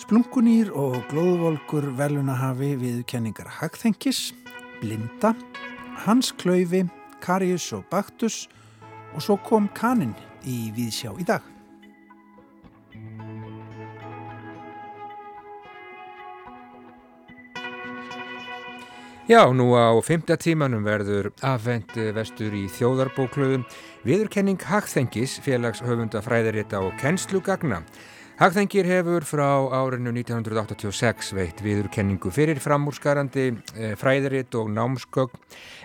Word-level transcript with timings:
Splunkunýr 0.00 0.70
og 0.72 0.96
glóðvolkur 1.10 1.90
velunahafi 1.98 2.72
við 2.80 3.02
kenningar 3.10 3.50
Hagþengis, 3.60 4.30
Blinda, 4.80 5.34
Hans 6.06 6.30
Klaufi, 6.40 6.84
Karius 7.20 7.66
og 7.76 7.84
Baktus 7.90 8.46
og 9.14 9.24
svo 9.24 9.36
kom 9.44 9.66
Kanin 9.76 10.14
í 10.46 10.70
Víðsjá 10.76 11.12
í 11.18 11.26
dag. 11.28 11.42
Já, 19.30 19.44
nú 19.54 19.68
á 19.78 19.94
fymta 20.02 20.34
tímanum 20.34 20.82
verður 20.82 21.28
afvend 21.46 21.92
vestur 22.16 22.50
í 22.50 22.64
þjóðarbóklöðum 22.66 23.62
viðurkenning 24.02 24.58
Hagþengis, 24.58 25.36
félagshöfunda 25.44 26.18
fræðirita 26.24 26.80
og 26.82 26.96
kennslugagna. 26.98 27.84
Hagþengir 28.40 28.86
hefur 28.88 29.20
frá 29.28 29.48
árinu 29.76 30.14
1986 30.16 31.34
veitt 31.36 31.58
viðurkenningu 31.60 32.30
fyrir 32.32 32.56
framúrskarandi 32.64 33.50
eh, 33.76 33.92
fræðiritt 34.00 34.56
og 34.56 34.70
námskögn 34.72 35.36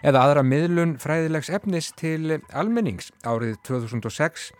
eða 0.07 0.21
aðra 0.21 0.45
miðlun 0.47 0.93
fræðilegs 1.03 1.51
efnis 1.51 1.91
til 1.99 2.37
almennings 2.55 3.11
árið 3.27 3.57
2006 3.67 4.53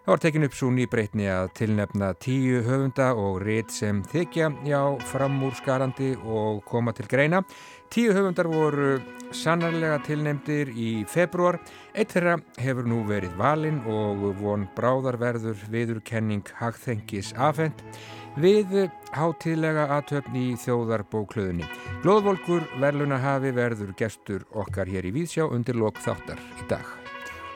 Það 0.00 0.14
var 0.14 0.20
tekin 0.24 0.46
upp 0.46 0.54
svo 0.56 0.66
nýbreytni 0.72 1.26
að 1.28 1.50
tilnefna 1.58 2.06
tíu 2.24 2.62
höfunda 2.64 3.10
og 3.20 3.42
rétt 3.44 3.74
sem 3.74 3.98
þykja 4.08 4.46
já 4.64 4.80
framúrskarandi 5.10 6.14
og 6.24 6.62
koma 6.66 6.94
til 6.96 7.04
greina. 7.06 7.42
Tíu 7.90 8.12
höfundar 8.14 8.46
voru 8.46 9.00
sannarlega 9.34 9.96
tilnefndir 10.06 10.68
í 10.78 10.90
februar. 11.10 11.56
Eitt 11.90 12.12
þeirra 12.14 12.36
hefur 12.62 12.86
nú 12.86 13.00
verið 13.08 13.32
valinn 13.40 13.80
og 13.90 14.22
von 14.38 14.68
bráðarverður 14.76 15.58
viðurkenning 15.72 16.46
hagþengis 16.60 17.32
afhend 17.34 17.82
við 18.38 18.86
hátíðlega 19.10 19.88
aðtöfn 19.96 20.38
í 20.38 20.46
þjóðarbóklöðunni. 20.62 21.66
Glóðvolkur 22.06 22.62
verluna 22.78 23.18
hafi 23.18 23.50
verður 23.58 23.90
gestur 23.98 24.46
okkar 24.54 24.86
hér 24.86 25.10
í 25.10 25.14
Víðsjá 25.18 25.50
undir 25.50 25.82
lok 25.82 25.98
þáttar 25.98 26.38
í 26.38 26.70
dag. 26.70 26.86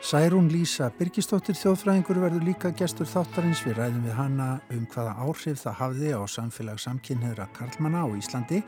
Særún 0.05 0.51
Lísa 0.53 0.91
Birgistóttir 0.93 1.55
þjóðfræðingur 1.57 2.19
verður 2.21 2.43
líka 2.45 2.69
gestur 2.77 3.07
þáttarins 3.09 3.63
við 3.65 3.79
ræðum 3.79 4.03
við 4.05 4.13
hana 4.19 4.49
um 4.75 4.83
hvaða 4.91 5.15
áhrif 5.17 5.63
það 5.63 5.79
hafði 5.79 6.11
á 6.13 6.21
samfélag 6.29 6.83
samkynniðra 6.83 7.47
Karlmanna 7.55 8.03
á 8.05 8.07
Íslandi 8.13 8.59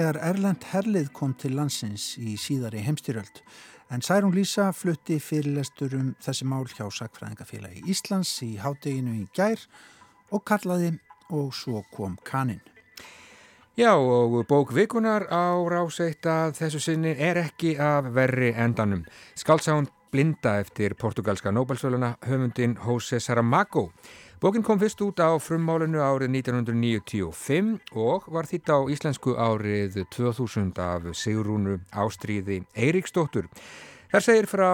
þegar 0.00 0.16
Erlend 0.30 0.62
Herlið 0.70 1.10
kom 1.12 1.34
til 1.36 1.52
landsins 1.58 2.14
í 2.16 2.38
síðari 2.40 2.80
heimstyrjöld. 2.86 3.42
En 3.92 4.00
Særún 4.00 4.32
Lísa 4.32 4.70
flutti 4.72 5.18
fyrirlestur 5.20 5.92
um 5.98 6.14
þessi 6.24 6.46
mál 6.48 6.64
hjá 6.70 6.86
Sakfræðingafélagi 6.88 7.82
Íslands 7.90 8.30
í 8.46 8.54
hádeginu 8.62 9.18
í 9.18 9.26
gær 9.36 9.60
og 10.32 10.46
kallaði 10.48 10.94
og 11.28 11.52
svo 11.52 11.82
kom 11.92 12.16
kaninn. 12.24 12.62
Já 13.76 13.92
og 13.92 14.40
bókvikunar 14.48 15.28
á 15.28 15.52
ráseitt 15.68 16.24
að 16.24 16.56
þessu 16.62 16.80
sinni 16.80 17.12
er 17.12 17.42
ekki 17.44 17.74
af 17.76 18.08
verri 18.16 18.54
endanum. 18.56 19.04
Skálsánd 19.36 19.92
Blinda 20.10 20.56
eftir 20.62 20.96
portugalska 20.96 21.52
Nobelsvöluna 21.52 22.14
höfundin 22.24 22.78
José 22.80 23.20
Saramago. 23.20 23.90
Bókin 24.40 24.62
kom 24.62 24.78
fyrst 24.80 25.00
út 25.04 25.20
á 25.20 25.36
frummálinu 25.36 26.00
árið 26.00 26.30
1995 26.32 27.90
og 27.92 28.24
var 28.32 28.46
þýtt 28.48 28.70
á 28.72 28.78
íslensku 28.88 29.34
árið 29.36 29.98
2000 30.16 30.80
af 30.80 31.10
Sigrúnu 31.12 31.74
Ástríði 31.92 32.62
Eiríksdóttur. 32.72 33.50
Þar 34.08 34.24
segir 34.24 34.48
frá 34.48 34.70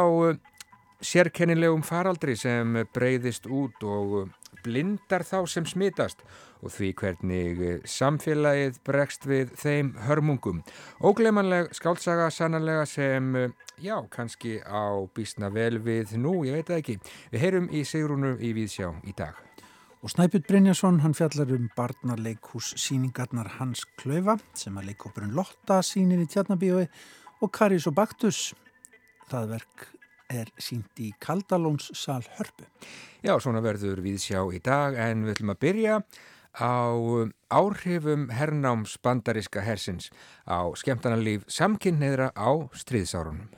sérkennilegum 1.02 1.82
faraldri 1.82 2.36
sem 2.38 2.78
breyðist 2.94 3.50
út 3.50 3.82
og 3.82 4.30
blindar 4.62 5.26
þá 5.26 5.42
sem 5.50 5.66
smitast 5.66 6.22
og 6.62 6.70
því 6.70 6.92
hvernig 7.02 7.66
samfélagið 7.90 8.78
bregst 8.86 9.26
við 9.26 9.50
þeim 9.58 9.90
hörmungum. 10.06 10.62
Óglemanleg 11.02 11.74
skáltsaga 11.74 12.30
sannanlega 12.30 12.86
sem, 12.86 13.34
já, 13.82 13.98
kannski 14.14 14.60
á 14.62 14.94
bísna 15.10 15.50
vel 15.50 15.82
við 15.82 16.14
nú, 16.22 16.44
ég 16.46 16.54
veit 16.54 16.70
það 16.70 16.80
ekki. 16.84 16.98
Við 17.34 17.46
heyrum 17.48 17.68
í 17.74 17.82
Sigrúnu 17.82 18.36
í 18.38 18.54
Víðsjá 18.54 18.94
í 19.02 19.18
dag. 19.18 19.34
Og 20.04 20.12
Snæpjút 20.12 20.44
Brynjason, 20.46 21.00
hann 21.00 21.14
fjallar 21.16 21.48
um 21.56 21.70
barnarleikhús 21.76 22.74
síningarnar 22.76 23.48
Hans 23.56 23.86
Klaufa 23.96 24.36
sem 24.54 24.76
að 24.76 24.90
leikópurinn 24.90 25.32
Lotta 25.34 25.80
sínir 25.82 26.20
í 26.20 26.28
Tjarnabíói 26.28 26.84
og 27.40 27.52
Karis 27.52 27.88
og 27.88 27.96
Baktus. 27.96 28.52
Það 29.30 29.48
verk 29.54 29.86
er 30.28 30.50
sínt 30.60 31.00
í 31.00 31.12
Kaldalóns 31.22 31.88
sal 31.96 32.22
Hörpu. 32.36 32.66
Já, 33.24 33.38
svona 33.40 33.62
verður 33.64 34.02
við 34.04 34.20
sjá 34.26 34.42
í 34.52 34.60
dag 34.60 34.98
en 35.00 35.24
við 35.24 35.38
ætlum 35.38 35.54
að 35.54 35.62
byrja 35.64 36.00
á 36.56 36.92
áhrifum 37.52 38.28
hernáms 38.32 38.98
bandariska 39.02 39.64
hersins 39.64 40.10
á 40.48 40.68
skemmtanarlíf 40.76 41.48
samkynneðra 41.48 42.32
á 42.36 42.68
stríðsárunum. 42.76 43.48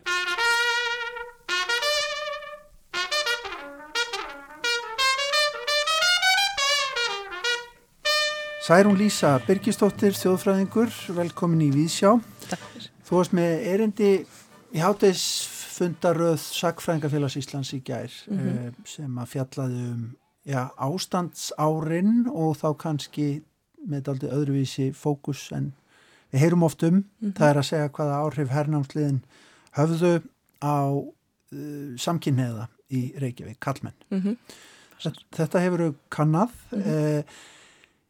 Særún 8.69 8.99
Lísa 9.01 9.39
Birgistóttir, 9.47 10.13
þjóðfræðingur, 10.13 10.91
velkomin 11.17 11.63
í 11.65 11.69
Víðsjá. 11.73 12.11
Takk 12.51 12.67
fyrir. 12.75 12.89
Þú 13.09 13.15
varst 13.17 13.33
með 13.39 13.63
erindi 13.71 14.11
í 14.77 14.83
hátægisfundaröð 14.83 16.37
Sakfræðingafélags 16.43 17.39
Íslands 17.41 17.71
í 17.73 17.81
gær 17.81 18.13
mm 18.29 18.43
-hmm. 18.43 18.77
sem 18.85 19.17
að 19.25 19.31
fjallaði 19.33 19.87
um 19.95 20.05
já, 20.45 20.69
ástandsárin 20.77 22.29
og 22.29 22.61
þá 22.61 22.77
kannski 22.77 23.43
með 23.89 24.09
aldrei 24.09 24.31
öðruvísi 24.37 24.93
fókus 24.93 25.49
en 25.53 25.73
við 26.31 26.41
heyrum 26.41 26.63
oft 26.63 26.83
um. 26.83 26.95
Mm 26.95 27.05
-hmm. 27.21 27.33
Það 27.39 27.49
er 27.51 27.57
að 27.57 27.69
segja 27.73 27.89
hvaða 27.89 28.21
áhrif 28.21 28.49
hernámsliðin 28.49 29.25
höfðu 29.73 30.23
á 30.61 30.93
uh, 30.93 31.97
samkynneða 31.97 32.69
í 32.91 33.15
Reykjavík, 33.17 33.61
Kallmenn. 33.61 33.97
Mm 34.11 34.21
-hmm. 34.21 34.37
Þetta 35.33 35.59
hefur 35.59 35.95
kannad. 36.11 36.51
Eh, 36.73 37.25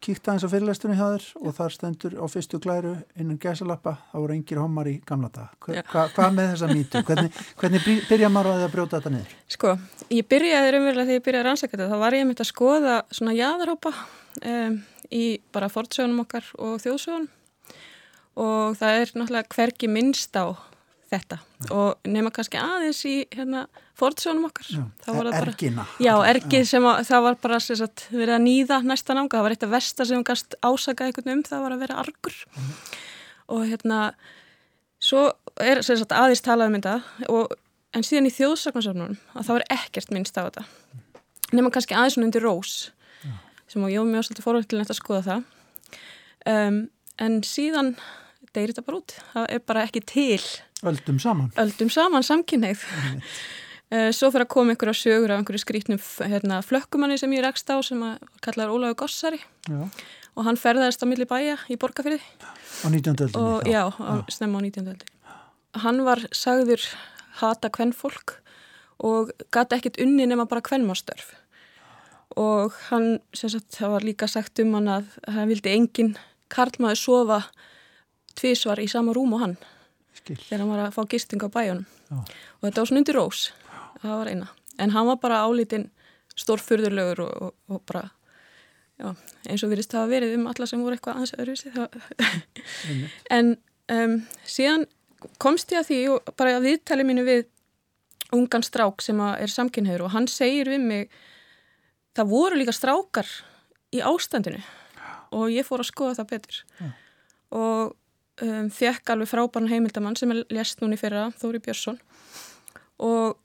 kíkta 0.04 0.34
eins 0.34 0.44
á 0.46 0.48
fyrirlæstunni 0.50 0.96
hjá 0.98 1.06
þér 1.14 1.24
og 1.42 1.54
þar 1.56 1.74
stendur 1.74 2.14
á 2.18 2.24
fyrstu 2.30 2.60
glæru 2.62 2.92
innan 3.18 3.38
gæsalappa, 3.42 3.96
þá 4.12 4.16
voru 4.18 4.36
engir 4.36 4.60
homar 4.62 4.90
í 4.90 4.98
gamla 5.06 5.30
dag. 5.34 5.56
Hva, 5.64 5.82
hva, 5.90 6.04
hvað 6.14 6.36
með 6.36 6.52
þessa 6.52 6.68
mýtu? 6.70 7.02
Hvernig, 7.08 7.40
hvernig 7.58 7.88
byrja 8.10 8.30
maður 8.32 8.52
að 8.52 8.62
það 8.62 8.74
brjóta 8.76 9.00
þetta 9.00 9.12
niður? 9.14 9.34
Sko, 9.56 9.74
ég 10.14 10.28
byrjaði 10.30 10.74
raunverulega 10.74 11.08
þegar 11.08 11.18
ég 11.18 11.26
byrjaði 11.26 11.42
að 11.42 11.48
rannsaka 11.48 11.74
þetta, 11.74 11.90
þá 11.90 12.04
var 12.04 12.18
ég 12.18 12.28
myndið 12.28 12.44
að 12.44 12.50
skoða 12.52 12.94
svona 13.18 13.36
jáðarhópa 13.38 13.94
um, 14.52 14.78
í 15.18 15.24
bara 15.56 15.72
fortsögunum 15.72 16.22
okkar 16.24 16.48
og 16.62 16.78
þjóðsögunum 16.84 17.28
og 18.38 18.78
það 18.78 19.00
er 19.02 19.14
náttúrulega 19.18 19.56
hverki 19.56 19.90
minnst 19.90 20.36
á 20.38 20.54
þetta. 21.12 21.38
Já. 21.58 21.70
og 21.74 22.08
nema 22.08 22.30
kannski 22.34 22.58
aðeins 22.60 23.00
í 23.08 23.14
hérna 23.34 23.66
fortsjónum 23.98 24.48
okkar. 24.48 24.68
Já, 24.70 24.82
Ergina. 25.40 25.86
Já, 26.02 26.12
ergið 26.28 26.66
sem 26.70 26.86
að, 26.86 27.00
það 27.08 27.24
var 27.26 27.38
bara 27.42 27.60
sagt, 27.64 28.06
verið 28.12 28.34
að 28.36 28.44
nýða 28.44 28.80
næsta 28.86 29.16
nanga, 29.16 29.38
það 29.38 29.46
var 29.46 29.54
eitt 29.56 29.66
af 29.66 29.72
versta 29.72 30.06
sem 30.06 30.18
hún 30.18 30.26
gæst 30.28 30.58
ásaka 30.62 31.08
einhvern 31.08 31.32
um, 31.34 31.44
það 31.46 31.64
var 31.64 31.74
að 31.74 31.82
vera 31.86 32.02
argur. 32.04 32.36
Mm. 32.54 32.74
og 33.48 33.64
hérna 33.64 34.00
svo 35.02 35.24
er 35.62 35.82
sagt, 35.82 36.12
aðeins 36.14 36.44
talað 36.44 36.70
um 36.70 36.78
þetta. 36.78 36.94
Og, 37.32 37.56
en 37.96 38.04
síðan 38.04 38.28
í 38.28 38.34
þjóðsaknarsöfnunum 38.36 39.16
að 39.32 39.48
það 39.48 39.54
var 39.56 39.66
ekkert 39.78 40.14
minnst 40.14 40.38
á 40.38 40.44
þetta. 40.44 40.64
Nema 41.56 41.72
kannski 41.72 41.96
aðeins 41.96 42.18
undir 42.20 42.44
rós 42.44 42.90
já. 43.24 43.32
sem 43.72 43.88
ég 43.88 44.02
var 44.02 44.10
mjög 44.12 44.28
svolítið 44.28 44.46
fórhaldilegt 44.46 44.92
að 44.92 45.00
skoða 45.00 45.22
það. 45.28 45.46
Um, 46.48 46.80
en 47.18 47.40
síðan 47.46 47.94
deyri 48.54 48.72
þetta 48.72 48.84
bara 48.86 49.00
út, 49.00 49.14
það 49.32 49.48
er 49.54 49.62
bara 49.68 49.84
ekki 49.86 50.02
til 50.06 50.42
Öldum 50.86 51.18
saman. 51.18 51.50
Öldum 51.58 51.90
saman, 51.90 52.22
samkynneið. 52.26 52.84
Svo 54.16 54.28
fyrir 54.28 54.44
að 54.44 54.52
koma 54.52 54.74
einhverja 54.74 54.94
sögur 55.00 55.32
af 55.32 55.40
einhverju 55.40 55.62
skrítnum 55.62 56.00
hérna, 56.28 56.60
flökkumanni 56.60 57.16
sem 57.18 57.32
ég 57.32 57.40
rekst 57.46 57.70
á 57.72 57.80
sem 57.80 58.02
að 58.04 58.26
kallaður 58.44 58.74
Ólaug 58.76 58.98
Gossari 59.00 59.40
já. 59.64 59.78
og 60.36 60.44
hann 60.44 60.60
ferðaðist 60.60 61.00
á 61.00 61.08
milli 61.08 61.24
bæja 61.28 61.56
í 61.72 61.78
Borgafyrði. 61.80 62.20
Á 62.84 62.86
19. 62.92 63.16
öldinni? 63.16 63.72
Já, 63.72 63.88
já, 63.88 64.12
snemma 64.28 64.60
á 64.60 64.62
19. 64.66 64.92
öldinni. 64.92 65.40
Hann 65.80 66.04
var 66.04 66.20
sagður 66.36 66.84
hata 67.40 67.72
kvennfólk 67.72 68.36
og 69.08 69.32
gata 69.54 69.78
ekkit 69.78 69.96
unni 70.04 70.28
nema 70.28 70.44
bara 70.50 70.64
kvennmárstörf 70.64 71.32
og 72.38 72.76
hann, 72.90 73.18
sem 73.34 73.50
sagt, 73.50 73.72
það 73.74 73.94
var 73.96 74.06
líka 74.06 74.28
sagt 74.30 74.60
um 74.62 74.76
hann 74.76 74.90
að 74.98 75.10
hann 75.32 75.48
vildi 75.50 75.72
enginn 75.72 76.14
karlmaður 76.52 77.00
sofa 77.00 77.40
tvísvar 78.38 78.80
í 78.82 78.88
sama 78.90 79.14
rúm 79.16 79.34
og 79.36 79.44
hann 79.46 79.56
Skil. 80.28 80.44
þegar 80.44 80.62
hann 80.62 80.72
var 80.74 80.84
að 80.84 80.94
fá 80.96 81.02
gisting 81.14 81.42
á 81.42 81.48
bæjunum. 81.48 81.86
Og 82.12 82.66
þetta 82.66 82.82
var 82.82 82.90
svona 82.90 83.02
undir 83.02 83.18
rós. 83.18 83.46
Það 84.02 84.14
var 84.14 84.30
eina, 84.32 84.50
en 84.78 84.94
hann 84.94 85.08
var 85.08 85.18
bara 85.22 85.40
álítinn 85.48 85.88
stórfurðurlegur 86.38 87.24
og, 87.24 87.48
og, 87.48 87.54
og 87.74 87.82
bara 87.88 88.04
já, 88.98 89.08
eins 89.50 89.64
og 89.64 89.72
virðist 89.72 89.94
það 89.94 90.04
að 90.04 90.12
verið 90.14 90.36
um 90.36 90.46
alla 90.50 90.68
sem 90.70 90.82
voru 90.84 90.94
eitthvað 90.98 91.18
aðeins 91.18 91.34
öðruvísi 91.38 91.72
en 93.36 93.56
um, 93.94 94.14
síðan 94.46 94.86
komst 95.42 95.74
ég 95.74 95.82
að 95.82 95.88
því 95.90 96.00
og 96.14 96.32
bara 96.38 96.58
að 96.58 96.68
viðtali 96.68 97.06
mínu 97.08 97.24
við 97.26 97.46
ungan 98.36 98.62
strák 98.66 99.02
sem 99.02 99.20
er 99.24 99.50
samkynniður 99.50 100.06
og 100.06 100.14
hann 100.14 100.28
segir 100.30 100.70
við 100.70 100.84
mig 100.84 101.18
það 102.18 102.32
voru 102.32 102.58
líka 102.58 102.74
strákar 102.76 103.30
í 103.94 104.02
ástandinu. 104.04 104.60
Og 105.32 105.52
ég 105.52 105.66
fór 105.66 105.82
að 105.82 105.90
skoða 105.90 106.18
það 106.18 106.30
betur. 106.32 106.60
Já. 106.80 106.88
og 107.56 107.96
um, 108.44 108.70
fekk 108.72 109.12
alveg 109.14 109.30
frábæran 109.30 109.70
heimildamann 109.70 110.16
sem 110.18 110.32
er 110.34 110.44
lest 110.54 110.82
núni 110.82 110.98
fyrra, 111.00 111.28
Þóri 111.40 111.60
Björnsson 111.64 111.98
og 112.98 113.38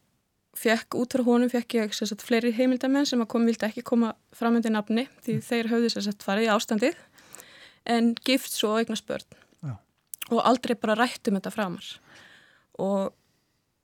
fekk 0.57 0.97
út 0.99 1.15
frá 1.15 1.25
honum 1.25 1.51
fekk 1.51 1.77
ég 1.79 1.95
sagt, 1.97 2.25
fleiri 2.25 2.53
heimildamenn 2.53 3.07
sem 3.09 3.21
kom, 3.29 3.47
vildi 3.49 3.67
ekki 3.67 3.83
koma 3.85 4.13
fram 4.35 4.59
undir 4.59 4.73
nafni 4.73 5.07
því 5.25 5.39
mm. 5.39 5.47
þeir 5.47 5.71
höfðu 5.71 5.91
sagt, 5.95 6.25
farið 6.25 6.47
í 6.47 6.53
ástandið 6.53 6.99
en 7.89 8.13
gift 8.25 8.53
svo 8.53 8.75
eignast 8.79 9.07
börn 9.09 9.25
Já. 9.65 9.75
og 10.29 10.39
aldrei 10.45 10.75
bara 10.79 10.97
rættum 10.99 11.39
þetta 11.39 11.53
framar 11.53 11.89
og 12.81 13.11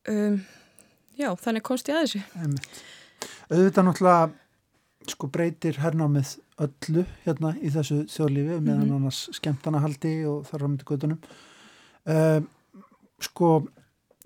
um, 0.10 0.40
já, 1.20 1.30
þannig 1.36 1.66
komst 1.66 1.90
ég 1.90 1.98
að 1.98 2.06
þessu. 2.08 2.22
Auðvitað 3.50 3.86
náttúrulega 3.86 4.30
sko 5.14 5.30
breytir 5.32 5.80
hernámið 5.82 6.38
öllu 6.66 7.06
hérna 7.26 7.56
í 7.60 7.72
þessu 7.74 8.04
þjóðlífi 8.12 8.54
mm 8.54 8.56
-hmm. 8.58 8.68
meðan 8.68 8.96
annars 8.98 9.30
skemmtanahaldi 9.38 10.14
og 10.30 10.46
þar 10.50 10.64
á 10.64 10.68
myndi 10.68 10.88
gödunum 10.88 11.20
uh, 12.06 12.42
sko 13.20 13.68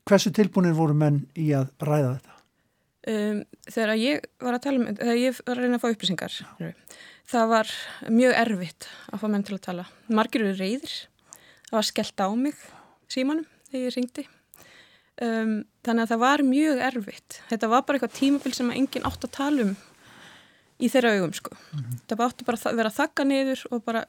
hversu 0.08 0.32
tilbúinir 0.36 0.76
voru 0.78 0.94
menn 0.94 1.24
í 1.36 1.52
að 1.56 1.72
ræða 1.80 2.18
þetta? 2.18 2.38
Um, 3.04 3.40
þegar 3.68 3.98
ég 4.00 4.28
var 4.40 4.56
að 4.56 4.64
tala 4.64 4.80
um, 4.80 4.96
þegar 4.96 5.18
ég 5.20 5.40
var 5.40 5.58
að 5.58 5.64
reyna 5.64 5.80
að 5.80 5.84
fá 5.84 5.90
upplýsingar 5.92 6.38
það 7.34 7.50
var 7.52 7.74
mjög 8.12 8.38
erfitt 8.44 8.88
að 9.12 9.20
fá 9.20 9.28
menn 9.32 9.44
til 9.44 9.58
að 9.58 9.66
tala. 9.68 9.86
Margir 10.08 10.46
eru 10.46 10.56
reyðir 10.60 10.94
það 11.68 11.78
var 11.78 11.90
skellt 11.90 12.24
á 12.24 12.28
mig 12.36 12.64
símanum 13.12 13.48
þegar 13.70 13.86
ég 13.86 13.96
ringdi 13.98 14.26
um, 15.24 15.56
þannig 15.84 16.04
að 16.04 16.14
það 16.14 16.24
var 16.24 16.46
mjög 16.48 16.84
erfitt. 16.90 17.40
Þetta 17.50 17.72
var 17.72 17.84
bara 17.88 18.00
eitthvað 18.00 18.20
tímabil 18.20 18.54
sem 18.56 18.72
enginn 18.72 19.08
átt 19.10 19.28
að 19.28 19.36
tala 19.40 19.68
um 19.68 19.76
í 20.80 20.90
þeirra 20.90 21.14
augum 21.18 21.34
sko 21.38 21.54
mm 21.54 21.80
-hmm. 21.80 22.02
það 22.08 22.26
átti 22.28 22.48
bara 22.48 22.62
að 22.72 22.80
vera 22.82 22.98
þakka 23.00 23.24
niður 23.30 23.66
og 23.72 23.84
bara 23.86 24.06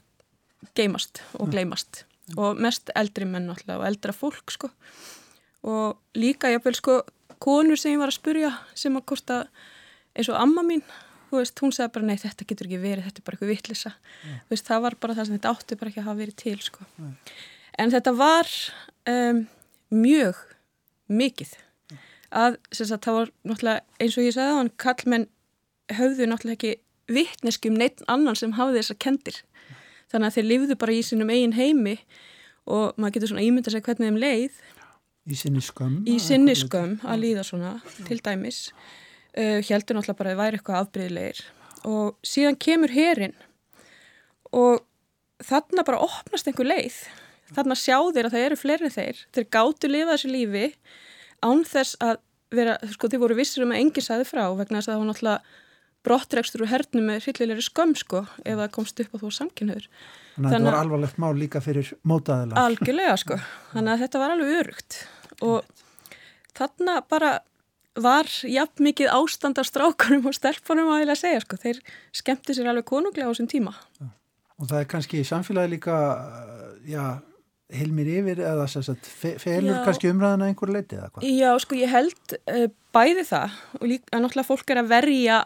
geimast 0.75 1.23
og 1.39 1.51
gleimast 1.51 2.05
mm 2.05 2.35
-hmm. 2.35 2.39
og 2.43 2.61
mest 2.61 2.91
eldri 2.95 3.25
menn 3.25 3.51
alltaf 3.51 3.81
og 3.81 3.87
eldra 3.87 4.13
fólk 4.13 4.51
sko 4.51 4.71
og 5.63 5.99
líka 6.15 6.53
ég 6.53 6.65
vil 6.65 6.75
sko 6.75 7.03
konur 7.39 7.77
sem 7.77 7.93
ég 7.93 7.99
var 7.99 8.09
að 8.09 8.21
spurja 8.21 8.53
sem 8.75 8.97
að 8.97 9.05
kosta 9.05 9.47
eins 10.15 10.29
og 10.29 10.41
amma 10.41 10.63
mín 10.63 10.83
Veist, 11.35 11.59
hún 11.59 11.73
segði 11.75 11.93
bara 11.97 12.07
nei 12.07 12.19
þetta 12.21 12.47
getur 12.47 12.69
ekki 12.69 12.79
verið, 12.79 13.07
þetta 13.09 13.21
er 13.21 13.27
bara 13.27 13.35
eitthvað 13.35 13.53
vittlisa 13.53 13.93
yeah. 14.23 14.63
það 14.69 14.83
var 14.85 14.97
bara 15.01 15.15
það 15.15 15.27
sem 15.27 15.35
þetta 15.35 15.51
átti 15.51 15.79
bara 15.81 15.91
ekki 15.91 16.01
að 16.01 16.09
hafa 16.09 16.21
verið 16.21 16.37
til 16.37 16.59
sko. 16.63 16.87
yeah. 16.99 17.13
en 17.79 17.91
þetta 17.91 18.13
var 18.15 18.51
um, 19.11 19.41
mjög 19.91 20.43
mikið 21.11 21.57
að 22.35 22.59
sagt, 22.71 23.07
það 23.07 23.19
var 23.19 23.33
náttúrulega 23.47 24.05
eins 24.05 24.19
og 24.19 24.29
ég 24.29 24.37
sagði 24.37 24.59
hann 24.59 24.71
kallmenn 24.85 25.27
höfðu 25.93 26.29
náttúrulega 26.31 26.57
ekki 26.57 26.75
vittneski 27.13 27.69
um 27.69 27.77
neitt 27.81 28.05
annan 28.09 28.39
sem 28.39 28.55
hafði 28.57 28.81
þessar 28.81 29.01
kendir 29.05 29.41
þannig 30.13 30.31
að 30.31 30.37
þeir 30.39 30.49
lifðu 30.51 30.79
bara 30.81 30.95
í 30.95 31.03
sínum 31.05 31.33
eigin 31.33 31.57
heimi 31.57 31.99
og 32.65 32.97
maður 32.97 33.17
getur 33.17 33.33
svona 33.33 33.45
ímynda 33.45 33.73
sig 33.73 33.85
hvernig 33.85 34.09
þeim 34.09 34.21
leið. 34.23 34.61
Í 35.25 35.37
sinni 35.41 35.63
skömm 35.65 36.01
í 36.09 36.19
sinni 36.21 36.55
skömm 36.57 36.99
að 37.05 37.21
líða 37.25 37.45
svona 37.49 37.75
til 38.05 38.21
dæmis 38.25 38.67
uh, 38.71 39.61
heldur 39.65 39.99
náttúrulega 39.99 40.19
bara 40.21 40.33
að 40.33 40.35
það 40.35 40.43
væri 40.43 40.61
eitthvað 40.61 40.81
afbreyðilegir 40.81 41.43
og 41.89 42.15
síðan 42.25 42.61
kemur 42.61 42.93
herin 42.95 43.37
og 44.55 44.85
þarna 45.45 45.85
bara 45.85 46.05
opnast 46.05 46.49
einhver 46.49 46.69
leið. 46.69 47.01
Þarna 47.55 47.77
sjá 47.77 47.97
þeir 48.15 48.29
að 48.29 48.35
það 48.35 48.45
eru 48.45 48.57
fleiri 48.57 48.91
þeir. 48.93 49.19
Þeir 49.35 49.49
gáttu 49.53 49.91
lifa 49.91 50.15
þessu 50.15 50.31
lífi 50.31 50.69
án 51.45 51.65
þess 51.69 51.99
að 52.05 52.23
vera, 52.55 52.79
sko 52.95 53.11
þeir 53.11 53.23
voru 53.25 53.37
vissir 53.37 53.65
um 53.65 53.75
að 53.75 53.83
engi 53.83 54.05
sæði 54.05 54.29
frá 54.29 54.45
vegna 54.57 54.81
þess 54.81 54.89
að 54.89 54.95
það 54.95 55.03
var 55.03 55.11
náttúrulega 55.11 55.61
brottregstur 56.05 56.67
og 56.67 56.71
hernum 56.73 57.09
með 57.11 57.27
hryllilegri 57.29 57.65
skömm 57.65 57.97
sko 57.99 58.27
ef 58.45 58.59
það 58.61 58.71
komst 58.75 59.01
upp 59.05 59.17
á 59.17 59.23
þú 59.23 59.33
samkynnaður 59.39 59.89
Þannig 60.35 60.51
að 60.51 60.55
þetta 60.55 60.71
var 60.71 60.81
alvarlegt 60.81 61.19
mál 61.23 61.33
líka 61.39 61.61
fyrir 61.63 61.91
mótaðilega 62.03 62.63
Algjörlega 62.67 63.17
sko, 63.23 63.37
þannig 63.75 63.93
að 63.93 64.01
þetta 64.05 64.23
var 64.23 64.35
alveg 64.35 64.55
örugt. 64.61 64.97
Og 65.47 65.85
þarna 66.59 66.97
bara 67.11 67.35
var 67.95 68.31
jafn 68.51 68.89
mikið 68.89 69.13
ástand 69.15 69.61
af 69.63 69.69
strákunum 69.69 70.27
og 70.27 70.35
stelpunum 70.35 70.91
að 70.91 71.05
vilja 71.05 71.19
segja 71.21 71.45
sko, 71.45 71.59
þeir 71.63 71.79
skemmti 72.19 72.57
sér 72.57 72.73
alveg 72.73 72.89
konunglega 72.91 73.31
á 73.31 73.33
þessum 73.33 73.51
tíma. 73.53 73.77
Og 74.59 74.67
það 74.67 74.81
er 74.81 74.91
kannski 74.91 75.23
í 75.23 75.29
samfélagi 75.29 75.77
líka, 75.77 76.01
já 76.87 77.05
heilmir 77.75 78.11
yfir 78.19 78.43
eða 78.45 78.67
sagt, 78.71 79.07
felur 79.09 79.71
já, 79.71 79.81
kannski 79.87 80.11
umræðan 80.11 80.45
að 80.45 80.51
einhver 80.51 80.73
leiti 80.75 80.99
eða 80.99 81.09
hvað? 81.15 81.27
Já, 81.31 81.51
sko 81.63 81.79
ég 81.79 81.91
held 81.91 82.35
uh, 82.37 82.67
bæði 82.95 83.25
það. 83.31 83.57
Og 83.79 83.87
líka 83.91 84.11
að 84.11 84.25
náttúrulega 84.25 84.51
fólk 84.51 84.75
er 84.75 84.83
að 84.83 84.91
verja 84.91 85.39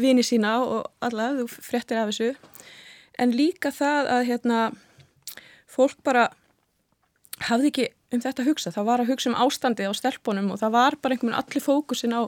vini 0.00 0.24
sína 0.26 0.56
og 0.62 0.88
alla, 1.04 1.32
þú 1.38 1.48
frettir 1.50 2.00
af 2.00 2.12
þessu. 2.12 2.32
En 3.18 3.34
líka 3.34 3.70
það 3.74 4.10
að 4.16 4.24
hérna 4.30 4.62
fólk 5.70 6.00
bara 6.06 6.28
hafði 7.44 7.70
ekki 7.70 7.86
um 8.14 8.22
þetta 8.22 8.42
að 8.42 8.48
hugsa, 8.52 8.72
það 8.74 8.88
var 8.88 9.02
að 9.02 9.12
hugsa 9.12 9.30
um 9.30 9.38
ástandi 9.44 9.86
á 9.86 9.92
stelpunum 9.94 10.52
og 10.54 10.60
það 10.62 10.74
var 10.76 10.98
bara 11.02 11.16
einhvern 11.16 11.32
veginn 11.32 11.40
allir 11.42 11.64
fókusin 11.64 12.14
á 12.14 12.22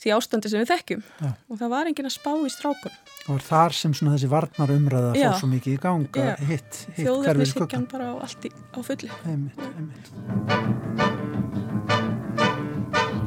því 0.00 0.12
ástandi 0.16 0.48
sem 0.48 0.62
við 0.62 0.70
þekkjum. 0.72 1.02
Ja. 1.20 1.32
og 1.48 1.60
það 1.60 1.72
var 1.74 1.90
enginn 1.90 2.08
að 2.08 2.16
spá 2.16 2.32
í 2.32 2.52
strákun 2.52 2.94
og 3.26 3.34
var 3.36 3.44
þar 3.44 3.76
sem 3.76 3.96
svona 3.96 4.14
þessi 4.16 4.30
varnar 4.32 4.72
umræða 4.72 5.10
fór 5.16 5.36
svo 5.42 5.50
mikið 5.52 5.76
í 5.76 5.80
ganga 5.82 6.24
ja. 6.30 6.36
hitt, 6.40 6.84
hitt 6.96 7.04
þjóðverðnishyggjan 7.04 7.88
bara 7.90 8.12
á 8.16 8.24
allt 8.24 8.48
í, 8.48 8.50
á 8.50 8.78
fulli 8.86 9.10
einmitt, 9.28 9.60
einmitt 9.76 11.68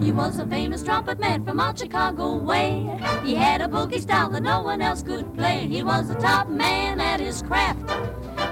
He 0.04 0.12
was 0.12 0.38
a 0.38 0.46
famous 0.46 0.84
trumpet 0.84 1.20
man 1.20 1.46
from 1.46 1.60
out 1.60 1.80
Chicago 1.80 2.36
way 2.36 2.90
He 3.24 3.36
had 3.36 3.62
a 3.62 3.68
boogie 3.68 4.02
style 4.02 4.30
that 4.32 4.44
no 4.44 4.62
one 4.62 4.82
else 4.82 5.02
could 5.02 5.34
play 5.34 5.66
He 5.68 5.82
was 5.82 6.10
a 6.10 6.16
top 6.16 6.50
man 6.50 7.00
at 7.00 7.20
his 7.22 7.42
craft 7.42 7.88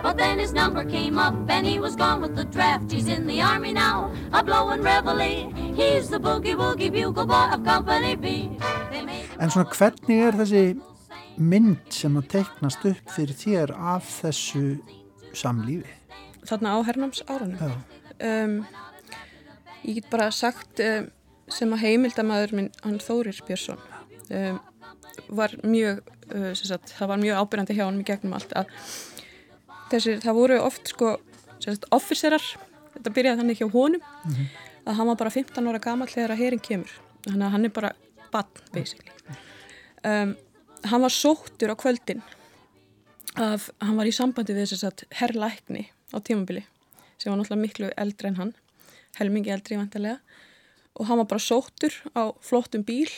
But 0.01 0.17
then 0.17 0.39
his 0.39 0.53
number 0.53 0.83
came 0.83 1.19
up 1.19 1.35
and 1.49 1.65
he 1.65 1.79
was 1.79 1.95
gone 1.95 2.21
with 2.21 2.35
the 2.35 2.45
draft. 2.45 2.91
He's 2.91 3.07
in 3.07 3.27
the 3.27 3.39
army 3.41 3.71
now, 3.71 4.11
a 4.33 4.43
blowing 4.43 4.81
reveille. 4.81 5.53
He's 5.75 6.09
the 6.09 6.19
boogie 6.19 6.55
woogie 6.55 6.91
bugle 6.91 7.27
boy 7.27 7.53
of 7.53 7.63
Company 7.63 8.15
B. 8.15 8.49
En 9.39 9.49
svona 9.49 9.69
hvernig 9.69 10.23
er 10.25 10.37
þessi 10.37 10.63
mynd 11.37 11.93
sem 11.93 12.17
að 12.17 12.27
teiknast 12.33 12.85
upp 12.89 13.13
fyrir 13.13 13.37
þér 13.37 13.73
af 13.93 14.09
þessu 14.23 14.65
samlífi? 15.37 15.95
Þarna 16.49 16.73
á 16.73 16.77
hernáms 16.89 17.21
áranum. 17.29 17.77
Um, 18.21 18.57
ég 19.85 20.01
get 20.01 20.09
bara 20.09 20.31
sagt 20.33 20.81
um, 20.81 21.11
sem 21.51 21.73
að 21.75 21.83
heimildamæður 21.85 22.55
minn, 22.57 22.69
hann 22.83 22.99
Þórir 23.03 23.39
Björnsson, 23.47 23.79
um, 24.29 24.59
var 25.41 25.55
mjög, 25.63 26.01
uh, 26.31 26.51
sagt, 26.57 26.93
það 26.97 27.11
var 27.13 27.21
mjög 27.21 27.41
ábyrgandi 27.41 27.77
hjá 27.77 27.85
hann 27.85 28.01
í 28.01 28.07
gegnum 28.07 28.35
allt 28.37 28.53
að 28.55 28.71
þessi, 29.91 30.17
það 30.23 30.39
voru 30.39 30.59
oft 30.63 30.93
sko 30.93 31.15
officerar, 31.93 32.43
þetta 32.95 33.13
byrjaði 33.15 33.41
þannig 33.41 33.61
hjá 33.61 33.67
honum 33.69 34.01
mm 34.01 34.33
-hmm. 34.33 34.45
að 34.85 34.95
hann 34.97 35.09
var 35.11 35.19
bara 35.19 35.33
15 35.35 35.67
ára 35.67 35.79
gammal 35.79 36.07
þegar 36.09 36.31
að 36.31 36.43
herin 36.43 36.59
kemur. 36.59 36.93
Þannig 37.27 37.45
að 37.45 37.51
hann 37.51 37.65
er 37.65 37.73
bara 37.75 37.91
bann 38.31 38.61
basically. 38.73 39.11
Um, 40.03 40.35
hann 40.83 41.01
var 41.01 41.13
sóttur 41.13 41.73
á 41.73 41.75
kvöldin 41.77 42.23
að 43.37 43.69
hann 43.79 43.97
var 43.97 44.09
í 44.09 44.15
sambandi 44.15 44.55
við 44.55 44.71
þess 44.71 44.87
að 44.87 45.03
herrlækni 45.19 45.85
á 46.11 46.17
tímabili 46.19 46.63
sem 47.17 47.29
var 47.29 47.37
náttúrulega 47.37 47.61
miklu 47.61 47.91
eldri 47.97 48.27
en 48.27 48.39
hann 48.39 48.53
helmingi 49.19 49.53
eldri 49.53 49.77
vantilega 49.77 50.19
og 50.99 51.07
hann 51.07 51.21
var 51.21 51.29
bara 51.33 51.43
sóttur 51.43 51.95
á 52.17 52.35
flottum 52.43 52.83
bíl 52.87 53.09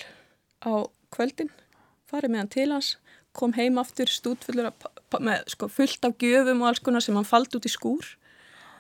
á 0.64 0.86
kvöldin 1.14 1.52
farið 2.10 2.34
með 2.34 2.44
hann 2.44 2.54
til 2.54 2.70
hans 2.72 2.96
kom 3.34 3.56
heim 3.58 3.80
aftur 3.82 4.10
stútfullur 4.10 4.70
með 5.20 5.48
sko, 5.54 5.70
fullt 5.70 6.06
af 6.06 6.18
gjöfum 6.22 6.62
og 6.62 6.70
alls 6.70 6.84
konar 6.86 7.04
sem 7.04 7.18
hann 7.18 7.28
faldi 7.28 7.58
út 7.58 7.68
í 7.68 7.72
skúr 7.74 8.14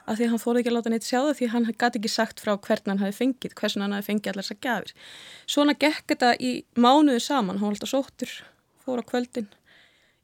af 0.03 0.17
því 0.17 0.25
að 0.25 0.33
hann 0.33 0.41
fóði 0.41 0.61
ekki 0.61 0.71
að 0.71 0.77
láta 0.77 0.91
neitt 0.91 1.07
sjá 1.07 1.19
það 1.19 1.37
því 1.39 1.49
hann 1.53 1.67
gæti 1.71 1.99
ekki 1.99 2.11
sagt 2.11 2.43
frá 2.43 2.53
hvern 2.57 2.91
hann 2.91 3.01
hafi 3.01 3.15
fengið, 3.21 3.55
hversun 3.59 3.85
hann 3.85 3.95
hafi 3.95 4.09
fengið 4.09 4.33
allar 4.33 4.43
þessar 4.45 4.59
gafir. 4.65 4.93
Svona 5.47 5.75
gekk 5.79 6.03
þetta 6.11 6.31
í 6.43 6.51
mánuðu 6.75 7.21
saman, 7.23 7.61
hann 7.61 7.69
var 7.69 7.77
alltaf 7.77 7.91
sóttur, 7.93 8.33
fór 8.83 8.99
á 8.99 9.03
kvöldin, 9.07 9.47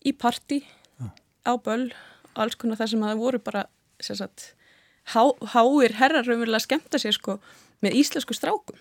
í 0.04 0.12
parti, 0.12 0.60
ja. 1.00 1.14
á 1.48 1.54
böll, 1.64 1.94
alls 2.36 2.60
konar 2.60 2.82
þar 2.82 2.92
sem 2.92 3.08
það 3.08 3.24
voru 3.24 3.42
bara, 3.46 3.64
sagt, 4.04 4.50
há, 5.16 5.24
háir 5.56 5.96
herrar 6.02 6.28
raunverulega 6.28 6.66
skemta 6.68 7.00
sér 7.00 7.16
sko 7.16 7.40
með 7.86 8.00
íslensku 8.02 8.36
strákum. 8.36 8.80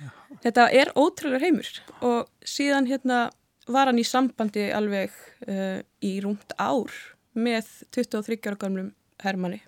Ja. 0.00 0.12
Þetta 0.44 0.68
er 0.74 0.92
ótrúlega 0.98 1.46
heimur 1.46 1.68
og 2.04 2.30
síðan 2.46 2.88
hérna 2.90 3.26
var 3.66 3.90
hann 3.90 4.00
í 4.00 4.06
sambandi 4.06 4.68
alveg 4.74 5.14
uh, 5.48 5.80
í 6.04 6.16
rúmt 6.24 6.54
ár 6.58 6.92
með 7.36 7.68
23 7.94 8.38
ára 8.46 8.58
gamlum 8.60 8.92
Hermanni 9.24 9.62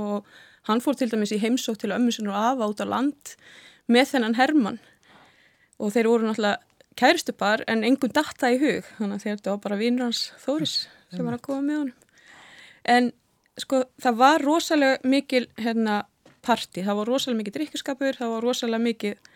og 0.00 0.26
hann 0.68 0.82
fór 0.82 0.96
til 0.98 1.10
dæmis 1.12 1.32
í 1.34 1.40
heimsók 1.42 1.80
til 1.80 1.92
ömmusin 1.94 2.30
og 2.30 2.38
afa 2.38 2.68
út 2.70 2.82
á 2.84 2.86
land 2.86 3.34
með 3.90 4.12
þennan 4.12 4.38
Hermann 4.38 4.78
og 5.82 5.94
þeir 5.94 6.10
voru 6.10 6.28
náttúrulega 6.28 6.60
kæristupar 6.98 7.64
en 7.72 7.84
engum 7.88 8.12
datta 8.12 8.52
í 8.52 8.60
hug 8.60 8.86
þannig 8.98 9.18
að 9.18 9.26
þetta 9.26 9.54
var 9.54 9.64
bara 9.64 9.80
vinnur 9.80 10.10
hans 10.10 10.28
Þóris 10.44 10.76
sem 11.12 11.24
var 11.24 11.38
að 11.38 11.44
koma 11.48 11.64
með 11.66 11.80
honum 11.80 11.98
en 12.94 13.12
sko 13.60 13.82
það 14.02 14.18
var 14.20 14.44
rosalega 14.44 15.08
mikil 15.08 15.46
hérna 15.60 16.02
parti, 16.42 16.84
það 16.84 16.98
var 17.00 17.10
rosalega 17.12 17.40
mikið 17.40 17.58
drikkjuskapur, 17.58 18.18
það 18.18 18.34
var 18.34 18.46
rosalega 18.46 18.86
mikið 18.88 19.32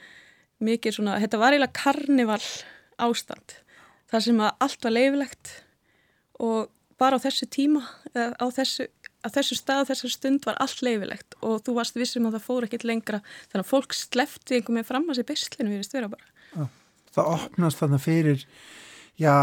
mikið 0.67 0.97
svona, 0.97 1.19
þetta 1.21 1.41
var 1.41 1.55
eiginlega 1.55 1.77
karnival 1.77 2.43
ástand 3.05 3.59
þar 4.11 4.25
sem 4.25 4.41
að 4.41 4.65
allt 4.65 4.87
var 4.87 4.95
leifilegt 4.95 5.53
og 6.41 6.73
bara 7.01 7.19
á 7.21 7.25
þessu 7.25 7.49
tíma, 7.53 7.83
á 8.17 8.47
þessu, 8.53 8.87
á 9.21 9.29
þessu 9.33 9.59
stað, 9.59 9.91
þessu 9.91 10.11
stund 10.13 10.47
var 10.49 10.57
allt 10.63 10.81
leifilegt 10.85 11.37
og 11.45 11.61
þú 11.67 11.77
varst 11.77 11.99
vissum 11.99 12.29
að 12.29 12.39
það 12.39 12.47
fór 12.47 12.67
ekkit 12.67 12.87
lengra. 12.89 13.21
Þannig 13.51 13.65
að 13.67 13.73
fólk 13.73 13.97
slefti 13.97 14.57
einhver 14.57 14.79
með 14.79 14.89
fram 14.89 15.09
að 15.11 15.19
sér 15.19 15.29
beislinu 15.29 15.73
við 15.73 15.77
erum 15.77 15.89
störa 15.91 16.11
bara. 16.13 16.69
Það 17.17 17.33
opnast 17.35 17.81
þannig 17.83 18.05
fyrir, 18.05 18.47
já, 19.21 19.35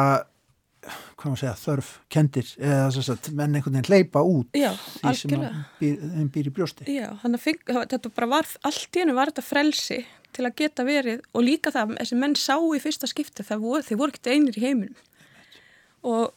segja, 1.40 1.54
þörf 1.58 1.90
kendir 2.12 2.50
eða 2.60 2.90
að 3.14 3.30
menn 3.32 3.56
einhvern 3.58 3.78
veginn 3.78 3.90
hleypa 3.90 4.24
út 4.26 4.58
Já, 4.58 4.72
því 5.00 5.14
sem 5.20 5.34
býr, 5.80 5.96
þeim 6.02 6.30
býr 6.34 6.50
í 6.50 6.54
brjósti. 6.56 6.88
Já, 6.92 7.08
þannig 7.22 7.48
að 7.72 7.80
þetta 7.94 8.12
bara 8.18 8.30
var, 8.36 8.52
allt 8.68 8.98
í 8.98 9.04
hennu 9.04 9.16
var 9.18 9.32
þetta 9.32 9.46
frelsi 9.48 10.00
til 10.34 10.48
að 10.48 10.56
geta 10.64 10.86
verið 10.88 11.22
og 11.32 11.46
líka 11.46 11.74
það, 11.74 11.96
þessi 12.02 12.20
menn 12.20 12.36
sá 12.40 12.56
í 12.58 12.82
fyrsta 12.84 13.10
skipti 13.10 13.46
það 13.46 13.64
voru, 13.68 13.86
þeir 13.88 14.02
voru 14.02 14.14
ekkert 14.14 14.32
einir 14.34 14.58
í 14.58 14.66
heiminum 14.66 14.98
og 16.04 16.34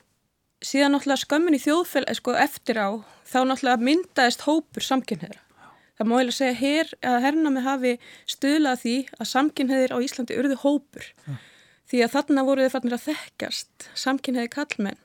síðan 0.65 0.95
náttúrulega 0.95 1.25
skömmin 1.25 1.57
í 1.57 1.63
þjóðfélag, 1.65 2.21
sko, 2.21 2.37
eftir 2.39 2.79
á 2.81 2.89
þá 3.27 3.41
náttúrulega 3.49 3.83
myndaðist 3.83 4.47
hópur 4.47 4.85
samkynniðra. 4.87 5.43
Það 5.97 6.09
má 6.09 6.15
eiginlega 6.17 6.37
segja 6.37 6.57
her, 6.61 6.95
að 7.09 7.19
hernami 7.25 7.65
hafi 7.65 7.93
stuðlað 8.29 8.81
því 8.85 8.97
að 9.17 9.29
samkynniðir 9.33 9.95
á 9.97 9.99
Íslandi 10.05 10.39
urðu 10.39 10.59
hópur. 10.63 11.11
Ja 11.27 11.37
því 11.91 12.03
að 12.05 12.15
þarna 12.17 12.47
voru 12.47 12.65
þeir 12.65 12.75
fannir 12.75 12.97
að 12.97 13.07
þekkjast 13.07 13.89
samkynniði 13.95 14.53
kallmenn 14.53 15.03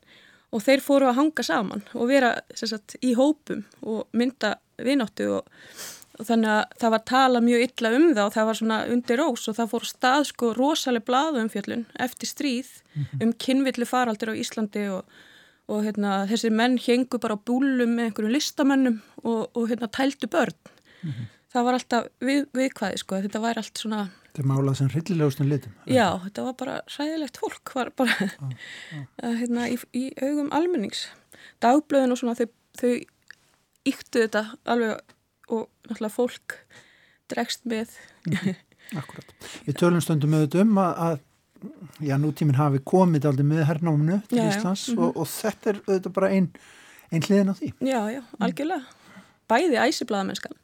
og 0.52 0.66
þeir 0.66 0.84
fóru 0.84 1.08
að 1.10 1.18
hanga 1.20 1.46
saman 1.46 1.84
og 1.96 2.12
vera 2.12 2.36
sagt, 2.58 2.98
í 3.02 3.14
hópum 3.18 3.64
og 3.82 4.08
mynda 4.18 4.56
vináttu 4.82 5.30
og, 5.38 5.50
og 6.20 6.28
þannig 6.28 6.54
að 6.54 6.78
það 6.84 6.94
var 6.96 7.04
tala 7.12 7.44
mjög 7.46 7.66
illa 7.68 7.92
um 7.98 8.08
það 8.12 8.24
og 8.26 8.36
það 8.36 8.48
var 8.50 8.60
svona 8.60 8.80
undir 8.96 9.22
rós 9.22 9.48
og 9.48 9.58
það 9.60 9.74
fór 9.74 9.90
stað 9.90 10.28
sko 10.32 10.54
rosalega 10.58 11.08
blaðu 11.08 11.44
umfjöllun 11.46 11.86
eftir 12.08 12.32
stríð 12.32 12.72
mm 12.72 13.04
-hmm. 13.04 13.24
um 13.24 13.34
kynvillu 13.34 13.86
faraldir 13.86 14.34
á 14.34 14.40
Íslandi 14.44 14.88
og, 14.92 15.06
og 15.68 15.84
hérna, 15.86 16.28
þessi 16.28 16.50
menn 16.50 16.78
hengu 16.78 17.20
bara 17.20 17.38
á 17.38 17.46
búlum 17.46 17.96
með 17.96 18.06
einhverjum 18.06 18.36
listamennum 18.36 19.02
og, 19.24 19.52
og 19.56 19.70
hérna, 19.70 19.88
tældu 19.88 20.28
börn. 20.28 20.58
Mm 21.04 21.10
-hmm. 21.10 21.26
Það 21.54 21.64
var 21.64 21.74
alltaf 21.74 22.06
við, 22.20 22.46
viðkvæði 22.54 22.98
sko, 22.98 23.16
þetta 23.22 23.40
væri 23.40 23.58
allt 23.58 23.78
svona 23.78 24.10
Þetta 24.32 24.46
er 24.46 24.48
málað 24.48 24.76
sem 24.80 24.90
hryllilegustum 24.94 25.48
litum. 25.52 25.72
Já, 25.92 26.06
þetta 26.24 26.44
var 26.46 26.54
bara 26.56 26.76
ræðilegt 26.94 27.38
fólk, 27.42 27.72
var 27.76 27.90
bara 28.00 28.14
ah, 28.16 28.52
ah. 29.28 29.34
hérna, 29.36 29.66
í, 29.68 29.76
í 29.92 30.04
augum 30.24 30.48
almennings. 30.56 31.10
Dagblöðin 31.60 32.16
og 32.16 32.20
svona 32.22 32.38
þau, 32.40 32.46
þau 32.80 32.94
yktu 33.92 34.22
þetta 34.24 34.46
alveg 34.72 35.02
og 35.52 35.66
náttúrulega 35.90 36.14
fólk 36.14 36.56
dregst 37.34 37.68
með. 37.68 37.92
Mhm, 38.30 38.56
akkurat. 39.02 39.34
Við 39.66 39.78
tölum 39.82 40.06
stundum 40.06 40.32
með 40.32 40.46
þetta 40.46 40.64
um 40.64 40.80
að, 40.80 41.02
að 41.10 42.08
já, 42.08 42.16
nútíminn 42.24 42.60
hafi 42.62 42.80
komið 42.88 43.28
aldrei 43.34 43.50
með 43.50 43.66
hernáminu 43.68 44.22
til 44.30 44.40
já, 44.40 44.46
Íslands 44.48 44.86
já, 44.88 44.94
-hmm. 44.94 45.10
og, 45.10 45.20
og 45.26 45.28
þetta 45.34 45.74
er 45.74 45.82
auðvitað 45.82 46.16
bara 46.22 46.30
einn 46.38 46.48
ein 47.12 47.28
hliðin 47.28 47.52
á 47.52 47.56
því. 47.60 47.74
Já, 47.84 48.00
já, 48.16 48.22
algjörlega. 48.40 48.96
Bæði 49.52 49.84
æsiblaðamennskan 49.84 50.56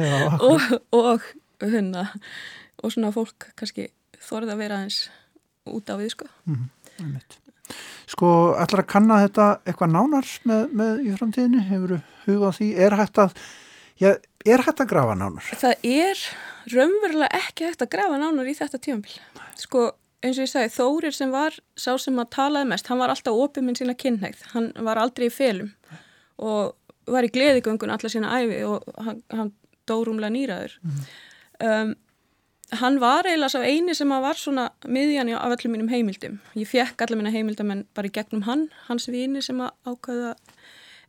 og, 0.52 0.62
og 0.94 1.26
hérna 1.58 2.06
og 2.82 2.92
svona 2.92 3.12
fólk 3.14 3.50
kannski 3.56 3.90
þorði 4.26 4.54
að 4.54 4.62
vera 4.64 4.80
eins 4.84 5.06
út 5.66 5.90
á 5.90 5.94
við 5.98 6.14
sko 6.14 6.30
mm 6.44 6.56
-hmm. 6.98 7.20
Sko, 8.06 8.28
ætlar 8.62 8.84
að 8.84 8.90
kanna 8.92 9.22
þetta 9.24 9.46
eitthvað 9.66 9.90
nánar 9.90 10.28
með, 10.46 10.68
með 10.70 11.00
í 11.02 11.14
framtíðinu, 11.16 11.62
hefur 11.66 11.94
hugað 12.26 12.58
því 12.60 12.68
er 12.86 12.94
hægt 13.00 13.18
að, 13.18 13.32
já, 13.98 14.10
er 14.46 14.62
hægt 14.62 14.80
að 14.80 14.90
grafa 14.92 15.16
nánar? 15.18 15.48
Það 15.58 15.74
er 15.82 16.22
raunverulega 16.70 17.40
ekki 17.40 17.66
hægt 17.66 17.82
að 17.82 17.92
grafa 17.96 18.20
nánar 18.22 18.46
í 18.46 18.54
þetta 18.54 18.78
tímanbíl, 18.78 19.18
sko 19.58 19.90
eins 20.22 20.38
og 20.38 20.46
ég 20.46 20.52
sagði, 20.52 20.72
Þórir 20.76 21.16
sem 21.16 21.34
var 21.34 21.58
sá 21.74 21.90
sem 21.98 22.22
að 22.22 22.30
talaði 22.38 22.70
mest, 22.70 22.86
hann 22.86 23.02
var 23.02 23.12
alltaf 23.12 23.34
opið 23.34 23.66
minn 23.66 23.78
sína 23.78 23.98
kynneigð, 23.98 24.46
hann 24.54 24.72
var 24.86 25.02
aldrei 25.02 25.26
í 25.26 25.34
felum 25.34 25.72
og 26.38 26.76
var 27.10 27.26
í 27.26 27.32
gleðigöngun 27.34 27.92
allar 27.94 28.12
sína 28.12 28.38
æfi 28.38 28.62
og 28.66 28.86
hann, 29.02 29.22
hann 29.34 29.52
dórumlega 29.86 30.34
nýraður 30.34 30.78
mm 30.82 30.90
-hmm. 30.90 31.82
um, 31.82 31.94
hann 32.72 33.00
var 33.00 33.26
eiginlega 33.26 33.52
svo 33.54 33.62
eini 33.62 33.94
sem 33.94 34.10
var 34.10 34.38
svona 34.38 34.70
miðjan 34.86 35.30
af 35.38 35.54
öllum 35.56 35.76
mínum 35.76 35.90
heimildum. 35.90 36.40
Ég 36.58 36.68
fekk 36.68 37.02
allar 37.02 37.20
mína 37.20 37.34
heimildum 37.34 37.70
en 37.70 37.84
bara 37.94 38.10
í 38.10 38.14
gegnum 38.14 38.42
hann 38.46 38.68
hans 38.88 39.08
vini 39.08 39.42
sem 39.42 39.60
ákvæða 39.60 40.34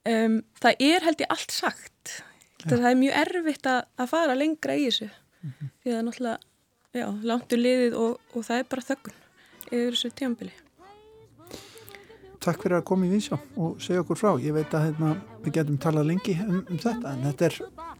um, 0.05 0.41
það 0.61 0.83
er 0.91 1.07
held 1.07 1.23
ég 1.23 1.33
allt 1.33 1.51
sagt. 1.51 2.21
Ja. 2.65 2.75
það 2.75 2.89
er 2.89 2.99
mjög 2.99 3.17
erfitt 3.21 3.67
að, 3.69 3.81
að 4.01 4.07
fara 4.11 4.35
lengra 4.35 4.75
í 4.75 4.87
þessu. 4.89 5.09
Mm 5.41 5.51
-hmm. 5.51 5.73
því 5.81 5.91
það 5.91 5.97
er 5.97 6.05
náttúrulega 6.07 6.37
já, 6.93 7.07
langt 7.23 7.53
úr 7.53 7.61
liðið 7.61 7.97
og, 7.97 8.21
og 8.33 8.45
það 8.47 8.61
er 8.61 8.69
bara 8.71 8.87
þöggun 8.87 9.19
yfir 9.67 9.93
þessu 9.93 10.09
tjámbili 10.15 10.55
Takk 12.47 12.61
fyrir 12.63 12.77
að 12.77 12.85
koma 12.87 13.07
í 13.07 13.11
vísjá 13.11 13.35
og 13.59 13.79
segja 13.81 14.03
okkur 14.03 14.19
frá. 14.19 14.29
Ég 14.39 14.53
veit 14.55 14.73
að 14.77 14.83
hérna, 14.85 15.15
við 15.43 15.55
getum 15.57 15.79
talað 15.81 16.05
lengi 16.11 16.35
um, 16.45 16.59
um 16.69 16.77
þetta 16.79 17.11
en 17.11 17.25
þetta 17.25 17.47
er 17.47 17.55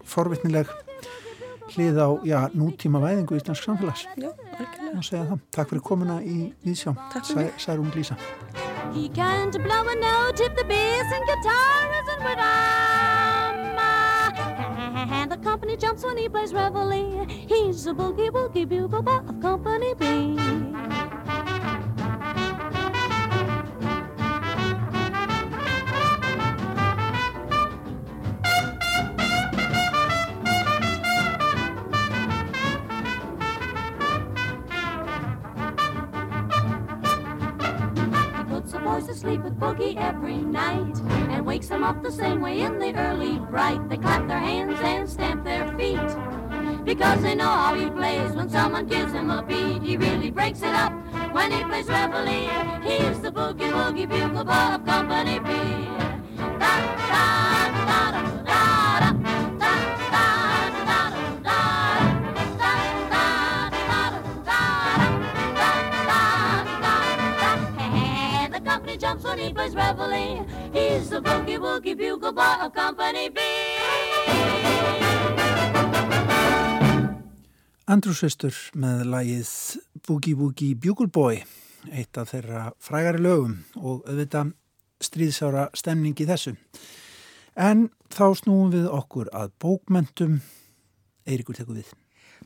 forvittnileg 0.07 0.69
hlið 1.74 2.00
á 2.00 2.09
já, 2.24 2.39
nútíma 2.55 3.01
væðingu 3.03 3.36
í 3.36 3.39
Íslandsk 3.41 3.63
samfélags. 3.67 4.05
Já, 4.15 4.31
algjörlega. 4.59 5.39
Takk 5.51 5.69
fyrir 5.71 5.83
komuna 5.83 6.19
í 6.24 6.53
Íðsjá 6.65 6.95
Særún 7.59 7.91
Lísa. 7.95 8.17
He 8.93 9.09
can't 9.09 9.57
blow 9.63 9.83
a 9.88 9.95
note 9.95 10.39
if 10.39 10.55
the 10.55 10.63
bass 10.63 11.12
and 11.13 11.25
guitar 11.27 11.91
isn't 12.00 12.24
with 12.24 12.39
him 12.39 13.67
And 15.12 15.31
the 15.31 15.38
company 15.38 15.77
jumps 15.77 16.03
when 16.03 16.17
he 16.17 16.29
plays 16.29 16.53
reveille. 16.53 17.27
He's 17.47 17.86
a 17.88 17.93
boogie-woogie 17.93 18.67
bugle 18.67 19.07
of 19.07 19.41
Company 19.41 19.93
B 19.95 20.38
sleep 39.27 39.43
with 39.43 39.60
Boogie 39.60 39.98
every 39.98 40.38
night 40.38 40.96
and 41.31 41.46
wakes 41.46 41.67
them 41.67 41.84
up 41.84 42.01
the 42.01 42.12
same 42.12 42.39
way 42.39 42.62
in 42.62 42.79
the 42.79 42.96
early 42.96 43.39
bright. 43.39 43.89
They 43.89 43.98
clap 43.98 44.25
their 44.25 44.39
hands 44.39 44.79
and 44.81 45.10
stamp 45.10 45.43
their 45.43 45.67
feet 45.77 46.10
because 46.86 47.22
they 47.22 47.36
know 47.36 47.50
how 47.63 47.75
he 47.75 47.89
plays. 47.89 48.31
When 48.31 48.50
someone 48.50 48.88
gives 48.88 49.12
him 49.12 49.29
a 49.29 49.43
beat, 49.43 49.81
he 49.81 49.98
really 49.98 50.31
breaks 50.31 50.62
it 50.62 50.74
up. 50.74 50.93
When 51.34 51.51
he 51.51 51.62
plays 51.65 51.88
reveille, 51.88 52.79
he's 52.88 53.19
the 53.19 53.29
boogie 53.29 53.69
woogie 53.77 54.07
bugle 54.07 54.50
of 54.50 54.86
Company 54.86 55.39
B. 55.39 55.50
Da, 56.38 56.74
da, 57.12 57.86
da, 57.86 58.12
da. 58.12 58.37
He 69.17 69.53
plays 69.53 69.75
reveille. 69.75 70.45
He's 70.74 71.09
the 71.09 71.21
boogie 71.21 71.57
woogie 71.57 71.97
bugle 71.97 72.31
boy 72.31 72.55
of 72.62 72.74
Company 72.74 73.29
B. 73.29 73.39
Andrew 77.88 78.13
Sister 78.13 78.51
með 78.75 79.05
lagið 79.07 79.50
Boogie 80.05 80.36
Woogie 80.36 80.75
Bugle 80.75 81.07
Boy, 81.07 81.38
eitt 81.88 82.17
af 82.19 82.33
þeirra 82.33 82.65
frægari 82.83 83.21
lögum 83.24 83.53
og 83.79 84.03
auðvitað 84.03 84.51
stríðsára 85.00 85.69
stemning 85.71 86.19
í 86.19 86.27
þessu. 86.27 86.57
En 87.55 87.88
þá 88.13 88.25
snúum 88.38 88.74
við 88.75 88.89
okkur 88.91 89.31
að 89.31 89.53
bókmentum. 89.63 90.41
Eirikur 91.25 91.57
tekur 91.57 91.79
við. 91.79 91.93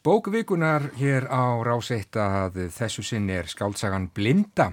Bókvikunar 0.06 0.92
hér 1.02 1.28
á 1.28 1.58
ráseitt 1.66 2.16
að 2.16 2.68
þessu 2.78 3.04
sinni 3.06 3.36
er 3.42 3.50
skáltsagan 3.50 4.12
Blinda. 4.14 4.72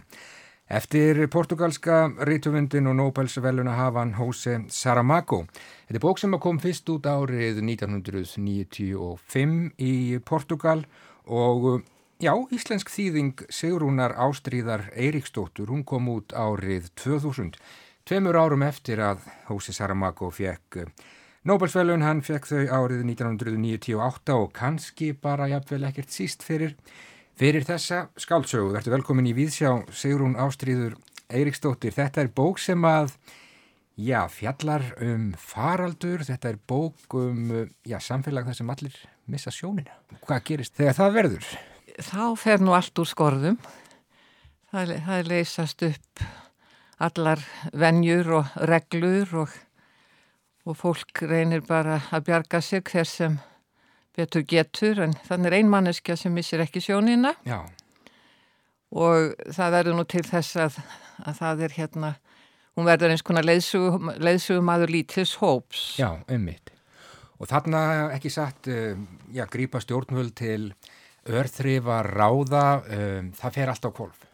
Eftir 0.69 1.17
portugalska 1.33 2.11
rítumundin 2.29 2.91
og 2.91 2.99
Nobelsveluna 2.99 3.73
hafan 3.73 4.11
Jose 4.19 4.59
Saramago. 4.69 5.47
Þetta 5.89 5.97
er 5.97 6.03
bók 6.03 6.21
sem 6.21 6.35
kom 6.45 6.59
fyrst 6.61 6.91
út 6.93 7.09
árið 7.09 7.63
1995 7.65 9.81
í 9.81 10.21
Portugal 10.29 10.85
og 11.25 11.81
já, 12.21 12.37
íslensk 12.53 12.93
þýðing 12.93 13.49
Sigrúnar 13.49 14.13
Ástríðar 14.13 14.93
Eiríksdóttur, 14.93 15.73
hún 15.73 15.89
kom 15.89 16.05
út 16.13 16.37
árið 16.37 16.93
2000. 17.01 17.57
Tveimur 18.05 18.37
árum 18.37 18.61
eftir 18.69 19.01
að 19.01 19.25
Jose 19.49 19.73
Saramago 19.73 20.29
fekk 20.29 20.85
Nobelsvelun, 21.49 22.05
hann 22.05 22.21
fekk 22.21 22.45
þau 22.45 22.69
árið 22.83 23.09
1998 23.09 24.37
og 24.37 24.53
kannski 24.53 25.17
bara 25.17 25.49
jafnvel 25.49 25.89
ekkert 25.89 26.13
síst 26.13 26.45
fyrir 26.45 26.77
Fyrir 27.39 27.63
þessa 27.63 28.09
skáldsögu, 28.19 28.73
verður 28.75 28.97
velkomin 28.97 29.29
í 29.31 29.33
Víðsjá 29.37 29.71
Sigrún 29.95 30.33
Ástríður 30.43 30.97
Eiríksdóttir. 31.31 31.93
Þetta 31.95 32.25
er 32.25 32.31
bók 32.35 32.59
sem 32.59 32.83
að, 32.83 33.13
já, 33.95 34.25
fjallar 34.35 34.83
um 35.07 35.29
faraldur, 35.39 36.25
þetta 36.27 36.51
er 36.51 36.59
bók 36.59 37.15
um, 37.15 37.53
já, 37.87 38.01
samfélag 38.03 38.49
þar 38.49 38.59
sem 38.59 38.73
allir 38.75 38.97
missa 39.31 39.53
sjónina. 39.55 39.95
Hvað 40.27 40.43
gerist 40.51 40.75
þegar 40.81 40.99
það 40.99 41.15
verður? 41.15 41.53
Þá 42.09 42.25
fer 42.43 42.65
nú 42.67 42.75
allt 42.75 42.99
úr 43.05 43.11
skorðum. 43.13 43.61
Það, 44.73 44.97
það 45.07 45.31
leysast 45.31 45.87
upp 45.87 46.25
allar 47.07 47.45
venjur 47.71 48.33
og 48.41 48.59
reglur 48.67 49.37
og, 49.45 49.55
og 50.67 50.81
fólk 50.81 51.23
reynir 51.31 51.63
bara 51.71 52.01
að 52.11 52.33
bjarga 52.33 52.65
sig 52.67 52.83
hver 52.91 53.07
sem 53.07 53.39
betur 54.19 54.45
getur 54.49 55.05
en 55.07 55.15
þannig 55.29 55.53
er 55.53 55.59
einmanneskja 55.63 56.19
sem 56.19 56.35
missir 56.35 56.63
ekki 56.65 56.83
sjónina 56.85 57.37
Já, 57.47 57.63
og 58.95 59.37
það 59.53 59.75
verður 59.77 59.99
nú 59.99 60.07
til 60.09 60.25
þess 60.27 60.59
að, 60.65 60.79
að 61.25 61.41
það 61.43 61.65
er 61.67 61.77
hérna, 61.77 62.13
hún 62.79 62.89
verður 62.89 63.15
eins 63.15 63.25
konar 63.27 63.47
leiðsugum 63.47 64.13
leiðsugu 64.17 64.65
maður 64.65 64.95
lítils 64.95 65.35
hóps. 65.43 65.97
já, 66.01 66.11
ummitt. 66.29 66.73
Og 67.39 67.47
þarna 67.47 67.81
ekki 68.17 68.33
satt, 68.35 68.67
um, 68.73 69.05
já, 69.31 69.45
grípa 69.51 69.79
stjórnvöld 69.83 70.35
til 70.39 70.73
örþrifa 71.29 72.01
ráða, 72.09 72.65
um, 72.83 73.29
það 73.37 73.61
fer 73.61 73.71
allt 73.75 73.87
á 73.87 73.91
kvolf. 73.95 74.25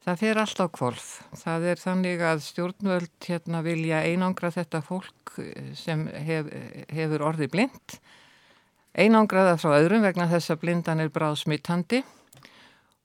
Það 0.00 0.20
fer 0.20 0.38
allt 0.40 0.60
á 0.60 0.66
kvolf. 0.72 1.08
Það 1.36 1.64
er 1.70 1.80
þannig 1.80 2.22
að 2.24 2.42
stjórnvöld 2.44 3.26
hérna 3.28 3.60
vilja 3.64 4.00
einangra 4.08 4.50
þetta 4.52 4.80
fólk 4.84 5.34
eh, 5.40 5.74
sem 5.76 6.06
hef, 6.24 6.48
hefur 6.88 7.24
orði 7.28 7.50
blind. 7.52 7.98
Einangraða 8.98 9.56
frá 9.60 9.76
öðrum 9.78 10.02
vegna 10.02 10.26
þess 10.30 10.50
að 10.50 10.62
blindan 10.64 11.02
er 11.02 11.12
bráð 11.14 11.36
smittandi 11.44 12.00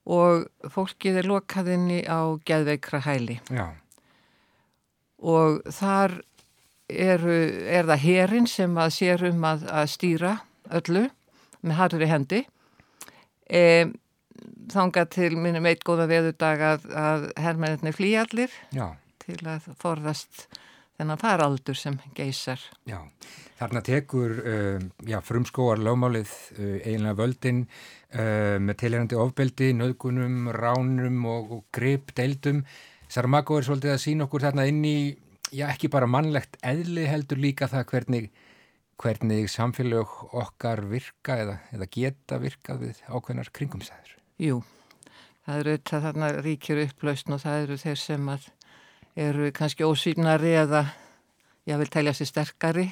og 0.06 0.46
fólkið 0.74 1.20
er 1.22 1.28
lokaðinni 1.30 2.00
á 2.06 2.38
geðveikra 2.46 3.02
hæli. 3.06 3.40
Já, 3.50 3.74
Og 5.26 5.62
þar 5.74 6.20
eru, 6.92 7.38
er 7.66 7.88
það 7.88 8.02
herin 8.04 8.50
sem 8.50 8.76
að 8.78 8.92
sér 8.98 9.24
um 9.32 9.46
að, 9.48 9.64
að 9.72 9.88
stýra 9.94 10.34
öllu 10.76 11.06
með 11.66 11.80
harri 11.80 12.10
hendi. 12.10 12.42
E, 13.50 13.64
þanga 14.74 15.06
til 15.10 15.32
minnum 15.38 15.66
eitt 15.70 15.86
góða 15.86 16.10
veðurdag 16.12 16.62
að, 16.62 16.86
að 16.92 17.26
herrmenninni 17.42 17.94
flýjallir 17.96 18.54
til 19.24 19.40
að 19.50 19.70
forðast 19.82 20.48
þennan 21.00 21.20
faraldur 21.22 21.78
sem 21.80 21.98
geysar. 22.18 22.62
já. 22.88 23.00
Þarna 23.56 23.80
tekur, 23.88 24.34
um, 24.52 24.88
já, 25.08 25.22
frumskóar 25.24 25.80
lögmálið 25.80 26.32
uh, 26.58 26.74
eiginlega 26.84 27.16
völdin 27.22 27.62
uh, 27.64 28.58
með 28.60 28.80
tilherandi 28.82 29.20
ofbeldi, 29.20 29.70
nöðgunum, 29.80 30.50
ránum 30.52 31.22
og, 31.32 31.54
og 31.56 31.62
grip, 31.76 32.12
deildum. 32.18 32.66
Saramago 33.08 33.60
er 33.60 33.68
svolítið 33.68 33.94
að 33.94 34.02
sína 34.04 34.28
okkur 34.28 34.44
þarna 34.44 34.66
inn 34.68 34.82
í, 34.84 34.98
já, 35.56 35.70
ekki 35.70 35.88
bara 35.94 36.10
mannlegt 36.10 36.60
eðli 36.68 37.08
heldur 37.08 37.40
líka 37.40 37.70
það 37.72 37.88
hvernig, 37.94 38.28
hvernig 39.00 39.48
samfélag 39.52 40.20
okkar 40.36 40.84
virka 40.92 41.40
eða, 41.46 41.58
eða 41.76 41.92
geta 41.96 42.42
virkað 42.44 42.84
við 42.90 43.04
ákveðnar 43.08 43.54
kringumstæður. 43.56 44.18
Jú, 44.44 44.60
það 45.48 45.62
eru 45.62 45.78
þetta 45.78 46.04
þarna 46.10 46.34
ríkjur 46.42 46.84
upplausn 46.90 47.38
og 47.38 47.44
það 47.46 47.64
eru 47.64 47.80
þeir 47.86 48.04
sem 48.04 48.32
að 48.36 48.52
eru 49.16 49.52
kannski 49.56 49.88
ósýnari 49.88 50.54
eða 50.60 50.86
ég 51.66 51.80
vil 51.82 51.92
telja 51.92 52.14
sér 52.14 52.30
sterkari. 52.30 52.86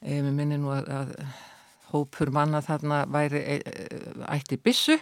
E, 0.00 0.20
mér 0.22 0.34
minni 0.34 0.58
nú 0.60 0.70
að, 0.74 0.90
að 0.92 1.14
hópur 1.90 2.30
manna 2.34 2.62
þarna 2.64 3.04
væri 3.10 3.40
e, 3.40 3.56
e, 3.64 3.88
ætti 4.32 4.58
bissu 4.60 4.98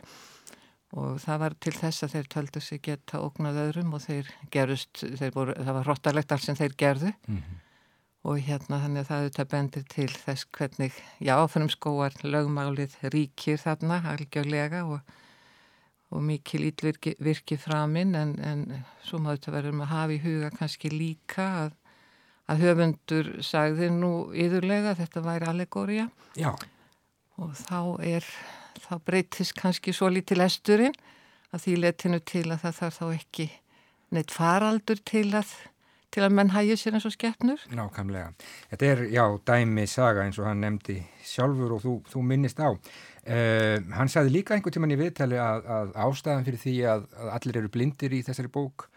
og 0.94 1.18
það 1.22 1.40
var 1.42 1.56
til 1.58 1.74
þess 1.74 2.06
að 2.06 2.14
þeir 2.14 2.30
töldu 2.30 2.62
sig 2.62 2.82
geta 2.84 3.20
ógnað 3.24 3.60
öðrum 3.64 3.96
og 3.96 4.04
þeir 4.04 4.30
gerust, 4.54 5.02
þeir 5.02 5.34
voru, 5.34 5.56
það 5.58 5.76
var 5.78 5.88
hróttalegt 5.88 6.34
allt 6.34 6.46
sem 6.46 6.58
þeir 6.58 6.76
gerðu 6.78 7.12
Mm 7.26 7.36
-hmm. 7.36 7.60
og 8.24 8.38
hérna 8.38 8.80
þannig 8.80 9.00
að 9.00 9.08
það 9.08 9.22
auðvitað 9.22 9.50
bendir 9.50 9.84
til 9.88 10.08
þess 10.08 10.46
hvernig, 10.56 10.92
já, 11.20 11.36
fyrir 11.48 11.70
skóar 11.70 12.14
lögmálið 12.22 12.94
ríkir 13.02 13.58
þarna 13.58 14.00
algjörlega 14.12 14.84
og, 14.84 15.00
og 16.14 16.22
mikið 16.22 16.62
lítvirki 16.62 17.14
virki 17.22 17.58
framinn 17.60 18.14
en, 18.18 18.34
en 18.38 18.84
svo 19.04 19.18
maður 19.22 19.40
þetta 19.40 19.54
verður 19.56 19.80
að 19.82 19.90
hafa 19.92 20.14
í 20.14 20.20
huga 20.22 20.50
kannski 20.54 20.90
líka 20.92 21.46
að, 21.64 21.72
að 22.50 22.62
höfundur 22.68 23.30
sagði 23.44 23.90
nú 23.94 24.12
yðurlega 24.30 24.94
þetta 25.00 25.24
væri 25.24 25.50
allegória 25.50 26.06
Já, 26.38 26.52
og 27.40 27.52
þá 27.58 27.80
er, 28.06 28.28
þá 28.86 28.94
breytist 29.06 29.56
kannski 29.58 29.94
svo 29.96 30.10
lítið 30.12 30.42
lesturinn 30.44 30.96
að 31.54 31.66
því 31.66 31.76
letinu 31.82 32.22
til 32.26 32.46
að 32.48 32.64
það 32.64 32.80
þarf 32.80 32.98
þá 33.00 33.06
ekki 33.18 33.48
neitt 34.14 34.34
faraldur 34.34 35.00
til 35.06 35.28
að 35.34 35.54
til 36.14 36.22
að 36.22 36.36
menn 36.38 36.52
hægir 36.54 36.78
sér 36.78 36.96
eins 36.96 37.06
og 37.08 37.14
skeppnur. 37.14 37.60
nákvæmlega. 37.74 38.30
Þetta 38.70 38.86
er, 38.92 39.02
já, 39.10 39.24
dæmi 39.50 39.86
saga 39.90 40.24
eins 40.24 40.38
og 40.38 40.46
hann 40.46 40.62
nefndi 40.62 41.00
sjálfur 41.26 41.74
og 41.76 41.82
þú, 41.82 41.94
þú 42.12 42.22
minnist 42.30 42.62
á. 42.62 42.70
Uh, 42.70 43.78
hann 43.96 44.10
sagði 44.12 44.36
líka 44.36 44.54
einhvern 44.54 44.76
tíman 44.76 44.94
í 44.94 45.00
viðtali 45.00 45.38
að, 45.40 45.66
að 45.76 45.94
ástæðan 46.06 46.46
fyrir 46.46 46.62
því 46.62 46.74
að, 46.92 47.06
að 47.18 47.30
allir 47.38 47.60
eru 47.62 47.72
blindir 47.72 48.14
í 48.14 48.22
þessari 48.26 48.52
bók, 48.52 48.88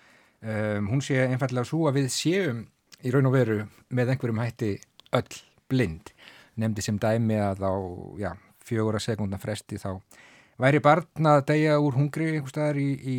um, 0.44 0.90
hún 0.92 1.02
sé 1.02 1.22
einfallega 1.26 1.70
svo 1.70 1.88
að 1.90 2.02
við 2.02 2.10
séum 2.14 2.66
í 3.02 3.14
raun 3.14 3.30
og 3.30 3.38
veru 3.38 3.60
með 3.90 4.14
einhverjum 4.14 4.44
hætti 4.44 4.74
öll 5.18 5.42
blind. 5.72 6.14
Nefndi 6.58 6.84
sem 6.84 6.98
dæmi 7.02 7.38
að 7.42 7.66
á, 7.66 7.74
já, 8.20 8.32
fjögura 8.68 9.02
sekundna 9.02 9.40
fresti 9.42 9.80
þá 9.82 9.96
væri 10.62 10.82
barn 10.84 11.30
að 11.30 11.44
deyja 11.52 11.78
úr 11.82 11.96
hungri 11.98 12.32
einhver 12.34 12.52
staðar 12.52 12.80
í, 12.82 12.90
í 12.98 13.18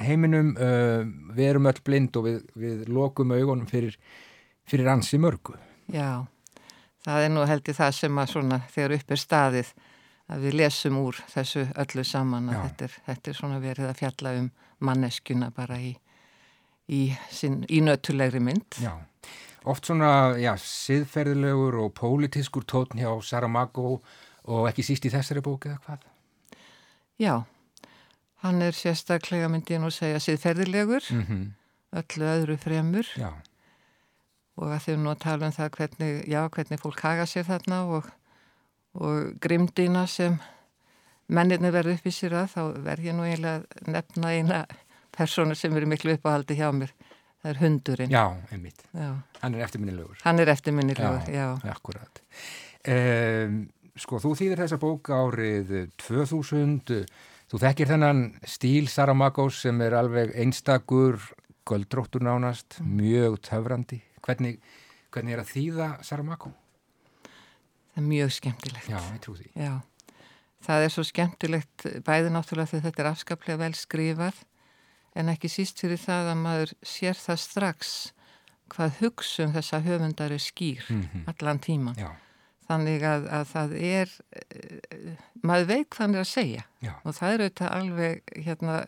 heiminum, 0.00 0.52
uh, 0.56 1.02
við 1.34 1.50
erum 1.52 1.70
öll 1.70 1.80
blind 1.84 2.16
og 2.18 2.28
við, 2.28 2.38
við 2.58 2.84
lokum 2.92 3.34
augunum 3.34 3.66
fyrir, 3.70 3.96
fyrir 4.68 4.90
ansi 4.92 5.20
mörgu. 5.22 5.56
Já, 5.92 6.24
það 7.04 7.26
er 7.26 7.34
nú 7.34 7.44
heldur 7.48 7.76
það 7.76 7.98
sem 7.98 8.22
að 8.22 8.32
svona 8.32 8.60
þegar 8.72 8.96
upp 8.98 9.14
er 9.14 9.22
staðið 9.22 9.74
að 10.32 10.46
við 10.46 10.56
lesum 10.62 11.00
úr 11.02 11.18
þessu 11.30 11.66
öllu 11.80 12.04
saman 12.08 12.48
að 12.48 12.62
þetta 12.62 12.86
er, 12.86 12.98
þetta 13.08 13.30
er 13.30 13.38
svona 13.38 13.60
verið 13.62 13.90
að 13.90 13.98
fjalla 14.00 14.36
um 14.40 14.50
manneskjuna 14.84 15.50
bara 15.54 15.78
í, 15.80 15.92
í, 16.88 17.02
í 17.68 17.80
nötulegri 17.84 18.40
mynd. 18.44 18.80
Já, 18.80 18.94
oft 19.68 19.90
svona, 19.90 20.34
já, 20.40 20.54
siðferðilegur 20.60 21.78
og 21.84 21.92
pólitískur 21.98 22.64
tótn 22.68 23.02
hjá 23.02 23.10
Saramago 23.24 23.98
og 24.44 24.68
ekki 24.68 24.84
síst 24.86 25.08
í 25.08 25.12
þessari 25.12 25.44
bók 25.44 25.68
eða 25.68 25.80
hvað? 25.84 26.08
Já, 27.20 27.34
hann 28.44 28.62
er 28.62 28.76
sérstaklega 28.76 29.48
myndi 29.50 29.74
ég 29.76 29.82
nú 29.82 29.90
segja 29.94 30.22
siðferðilegur, 30.22 31.10
Mm 31.10 31.52
öllu 31.94 32.28
öðru 32.30 32.56
fremur 32.58 33.08
Já, 33.18 33.30
og 34.58 34.72
að 34.74 34.86
þau 34.86 34.96
nú 35.02 35.12
að 35.12 35.22
tala 35.24 35.48
um 35.48 35.54
það 35.54 35.70
hvernig, 35.78 36.12
já, 36.30 36.40
hvernig 36.56 36.82
fólk 36.82 37.02
haga 37.06 37.26
sér 37.30 37.46
þarna 37.48 37.80
og, 37.96 38.08
og 38.98 39.34
grimdina 39.42 40.04
sem 40.10 40.38
mennirni 41.34 41.72
verður 41.74 41.98
upp 41.98 42.08
í 42.08 42.14
sér 42.14 42.38
að 42.42 42.52
þá 42.54 42.62
verð 42.86 43.08
ég 43.08 43.16
nú 43.16 43.26
eiginlega 43.26 43.62
að 43.62 43.92
nefna 43.96 44.32
eina 44.34 44.62
persónu 45.14 45.56
sem 45.58 45.74
eru 45.78 45.90
miklu 45.90 46.16
uppáhaldi 46.18 46.58
hjá 46.58 46.68
mér 46.74 46.92
það 47.44 47.50
er 47.52 47.60
hundurinn 47.60 48.14
já, 48.14 48.24
einmitt. 48.54 48.84
Já. 48.96 49.10
Hann 49.42 49.54
er 49.54 49.66
eftirminnilegur. 49.66 50.20
hann 50.24 50.40
er 50.40 50.50
eftirminnilegur, 50.54 51.30
já. 51.30 51.46
akkurat. 51.70 52.22
Um, 52.88 53.60
sko, 53.96 54.20
þú 54.22 54.32
þýðir 54.40 54.64
þessa 54.64 54.80
bók 54.80 55.10
árið 55.14 55.74
2000, 56.00 57.04
þú 57.54 57.60
þekkir 57.62 57.90
þennan 57.92 58.20
stíl 58.50 58.88
Saramagos 58.90 59.60
sem 59.62 59.78
er 59.86 59.94
alveg 59.94 60.32
einstakur, 60.42 61.20
göldróttur 61.68 62.24
nánast, 62.26 62.80
mjög 62.82 63.38
töfrandi. 63.46 64.00
Hvernig, 64.24 64.58
hvernig 65.14 65.36
er 65.36 65.42
að 65.44 65.52
þýða 65.54 65.88
Saramago? 66.04 66.50
það 67.94 68.00
er 68.02 68.06
mjög 68.10 68.32
skemmtilegt 68.34 68.88
Já, 68.90 68.98
ég 69.14 69.20
trú 69.22 69.36
því. 69.38 69.44
Já. 69.54 69.74
það 70.66 70.84
er 70.86 70.90
svo 70.90 71.04
skemmtilegt 71.06 71.84
bæði 72.02 72.32
náttúrulega 72.34 72.72
þegar 72.72 72.84
þetta 72.88 73.02
er 73.04 73.08
afskaplega 73.12 73.60
vel 73.60 73.76
skrifað 73.78 74.40
en 75.14 75.30
ekki 75.30 75.50
síst 75.52 75.78
fyrir 75.78 76.00
það 76.02 76.32
að 76.32 76.40
maður 76.42 76.72
sér 76.82 77.14
það 77.20 77.38
strax 77.44 77.92
hvað 78.74 78.98
hugsun 78.98 79.52
þessa 79.54 79.78
höfundar 79.84 80.32
er 80.34 80.42
skýr 80.42 80.82
Mhm. 80.90 81.22
allan 81.30 81.58
tíman 81.62 81.94
Já, 82.00 82.10
þannig 82.68 83.02
að, 83.08 83.26
að 83.38 83.48
það 83.54 83.74
er 83.80 84.12
eh, 84.40 85.16
maður 85.44 85.66
veit 85.72 85.88
hvað 85.90 86.04
hann 86.06 86.14
er 86.18 86.22
að 86.24 86.30
segja 86.32 86.62
já, 86.84 86.92
og 87.04 87.16
það 87.18 87.32
er 87.34 87.44
auðvitað 87.44 87.74
alveg 87.78 88.36
hérna 88.46 88.78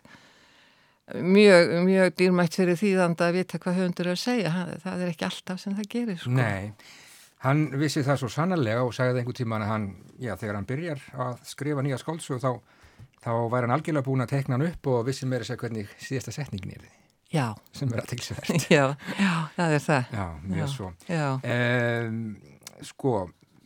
mjög, 1.22 1.72
mjög 1.86 2.14
dýrmætt 2.18 2.56
fyrir 2.58 2.78
þýðanda 2.80 3.28
að 3.28 3.36
vita 3.40 3.60
hvað 3.62 3.76
höfundur 3.80 4.08
er 4.10 4.16
að 4.16 4.22
segja 4.24 4.54
það 4.82 5.02
er 5.04 5.10
ekki 5.12 5.26
alltaf 5.28 5.60
sem 5.62 5.76
það 5.78 5.90
gerir 5.92 6.18
sko. 6.22 6.32
nei. 6.38 6.72
Hann 7.44 7.66
vissi 7.78 8.00
það 8.02 8.16
svo 8.22 8.28
sannarlega 8.32 8.82
og 8.82 8.94
sagði 8.96 9.20
einhvern 9.20 9.36
tíman 9.38 9.62
að 9.62 9.68
hann, 9.70 9.84
já, 10.18 10.32
þegar 10.40 10.56
hann 10.56 10.66
byrjar 10.66 11.02
að 11.20 11.42
skrifa 11.46 11.82
nýja 11.84 11.98
skáldsög 12.00 12.40
þá, 12.42 12.48
þá 13.22 13.30
væri 13.52 13.68
hann 13.68 13.74
algjörlega 13.76 14.06
búin 14.08 14.24
að 14.24 14.32
tekna 14.32 14.56
hann 14.56 14.64
upp 14.70 14.88
og 14.90 15.02
vissi 15.06 15.28
meira 15.28 15.46
sér 15.46 15.60
hvernig 15.60 15.92
síðasta 16.00 16.32
setningin 16.34 16.72
er 16.74 16.80
því, 16.86 16.90
já, 17.36 17.44
sem 17.76 17.92
er 17.92 18.02
að 18.02 18.08
tilsverð. 18.14 18.50
já, 18.78 18.82
já, 19.20 19.32
það 19.60 19.76
er 19.76 19.84
það 19.86 20.16
Já, 20.16 20.24
mjög 20.48 20.64
Já. 20.64 20.72
svo. 20.74 20.90
já, 21.12 21.26
Um, 21.52 22.18
sko, 22.88 23.12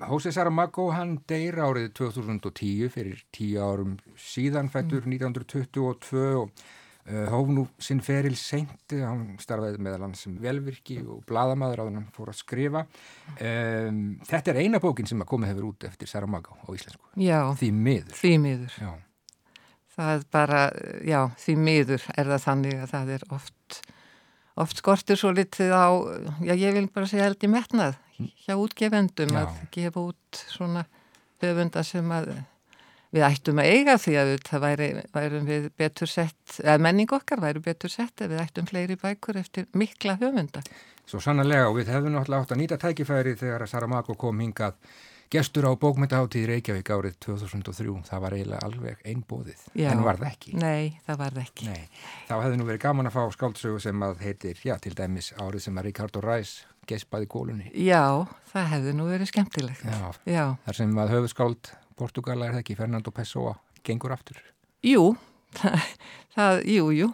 Jose 0.08 0.32
Saramago 0.32 0.88
hann 0.94 1.18
deyr 1.28 1.58
árið 1.60 1.90
2010 1.98 2.88
fyrir 2.94 3.24
tíu 3.34 3.60
árum 3.62 3.96
síðan 4.16 4.70
fættur 4.72 5.04
1922 5.04 6.22
og 6.40 6.48
uh, 7.10 7.26
hóf 7.32 7.50
nú 7.52 7.66
sinn 7.82 8.00
feril 8.04 8.36
seint, 8.38 8.94
hann 8.96 9.36
starfaði 9.42 9.82
meðal 9.82 10.06
hann 10.08 10.16
sem 10.18 10.38
velvirki 10.40 11.00
og 11.04 11.20
bladamaður 11.28 11.82
á 11.82 11.84
hann 11.90 12.08
fór 12.16 12.32
að 12.32 12.40
skrifa. 12.40 12.86
Um, 13.36 14.00
þetta 14.28 14.54
er 14.54 14.62
eina 14.64 14.80
bókin 14.82 15.08
sem 15.10 15.20
að 15.20 15.30
komið 15.34 15.52
hefur 15.54 15.70
út 15.72 15.88
eftir 15.90 16.10
Saramago 16.10 16.56
á 16.64 16.68
íslensku. 16.72 17.12
já, 17.20 17.40
Því 17.60 17.70
miður. 17.76 18.16
því 18.16 18.34
miður 18.46 18.80
það 20.00 20.12
er 20.16 20.26
bara, 20.32 20.60
já, 21.04 21.20
því 21.36 21.56
miður 21.60 22.04
er 22.16 22.30
það 22.30 22.44
þannig 22.46 22.76
að 22.80 22.92
það 22.94 23.10
er 23.16 23.24
oft 23.36 23.80
oft 24.60 24.80
skortir 24.80 25.18
svo 25.18 25.32
litið 25.34 25.72
á, 25.72 25.88
já 26.44 26.54
ég 26.58 26.74
vil 26.76 26.86
bara 26.92 27.08
segja 27.08 27.26
held 27.28 27.44
í 27.44 27.50
metnað 27.50 27.98
hjá 28.44 28.54
útgefendum 28.60 29.34
Já. 29.34 29.42
að 29.42 29.60
gefa 29.74 30.06
út 30.10 30.40
svona 30.50 30.84
höfunda 31.40 31.84
sem 31.86 32.10
að 32.14 32.32
við 33.10 33.26
ættum 33.26 33.58
að 33.58 33.70
eiga 33.74 33.96
því 33.98 34.16
að 34.20 34.32
það 34.46 34.64
væri, 34.64 34.88
værum 35.14 35.46
við 35.48 35.68
betur 35.80 36.10
sett, 36.10 36.56
eða 36.62 36.78
menning 36.86 37.10
okkar 37.16 37.42
væri 37.42 37.62
betur 37.64 37.90
sett 37.90 38.22
ef 38.22 38.30
við 38.30 38.42
ættum 38.44 38.68
fleiri 38.70 38.96
bækur 39.00 39.40
eftir 39.40 39.66
mikla 39.74 40.18
höfunda. 40.20 40.62
Svo 41.10 41.18
sannlega 41.22 41.66
og 41.68 41.80
við 41.80 41.90
hefðum 41.90 42.14
náttúrulega 42.14 42.46
átt 42.46 42.52
að 42.54 42.60
nýta 42.60 42.78
tækifæri 42.78 43.34
þegar 43.40 43.64
að 43.64 43.72
Saramago 43.72 44.14
kom 44.14 44.44
hingað 44.44 44.76
gestur 45.30 45.66
á 45.66 45.72
bókmyndaháttíð 45.78 46.46
Reykjavík 46.50 46.90
árið 46.90 47.18
2003. 47.26 47.92
Það 48.06 48.22
var 48.24 48.34
eiginlega 48.34 48.66
alveg 48.66 49.04
einbóðið, 49.06 49.60
Já. 49.78 49.90
en 49.92 50.02
var 50.06 50.18
það 50.18 50.30
ekki. 50.30 50.54
Nei, 50.58 50.98
það 51.06 51.20
var 51.22 51.36
það 51.36 51.44
ekki. 51.44 51.68
Nei, 51.70 51.84
þá 52.30 52.34
hefði 52.40 52.58
nú 52.58 52.66
verið 52.70 52.82
gaman 52.86 53.10
að 53.10 53.16
fá 53.18 53.22
skáldsögu 53.36 53.82
sem 53.82 54.06
að 54.06 54.24
heitir, 54.26 54.62
já, 54.66 54.74
til 54.82 54.94
dæmis 54.98 55.30
árið 55.38 55.66
sem 55.66 55.78
að 55.78 55.86
Ricardo 55.90 56.22
Reis 56.24 56.56
gespaði 56.90 57.28
kólunni. 57.30 57.70
Já, 57.74 58.26
það 58.52 58.70
hefði 58.74 58.94
nú 58.98 59.08
verið 59.10 59.30
skemmtilegt. 59.32 59.84
Já, 59.86 60.10
Já, 60.28 60.44
þar 60.66 60.78
sem 60.80 60.98
að 61.02 61.14
höfuskáld 61.16 61.72
Portugala 62.00 62.48
er 62.48 62.56
það 62.56 62.64
ekki, 62.64 62.78
Fernando 62.78 63.12
Pessoa, 63.14 63.54
gengur 63.86 64.14
aftur. 64.16 64.40
jú, 64.86 65.12
það, 65.60 65.88
það 66.36 66.62
jú, 66.76 66.90
jú. 66.96 67.10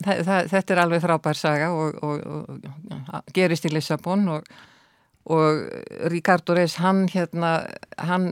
Það, 0.00 0.22
það, 0.24 0.46
þetta 0.48 0.72
er 0.72 0.80
alveg 0.80 1.02
frábær 1.04 1.36
saga 1.36 1.66
og, 1.76 1.96
og, 2.00 2.20
og, 2.24 3.24
gerist 3.36 3.66
í 3.68 3.72
Lissabon 3.74 4.22
og, 4.32 4.46
og 5.28 5.58
Ricardo 6.08 6.56
Reis, 6.56 6.78
hann 6.80 7.02
hérna, 7.12 7.50
hann 8.00 8.30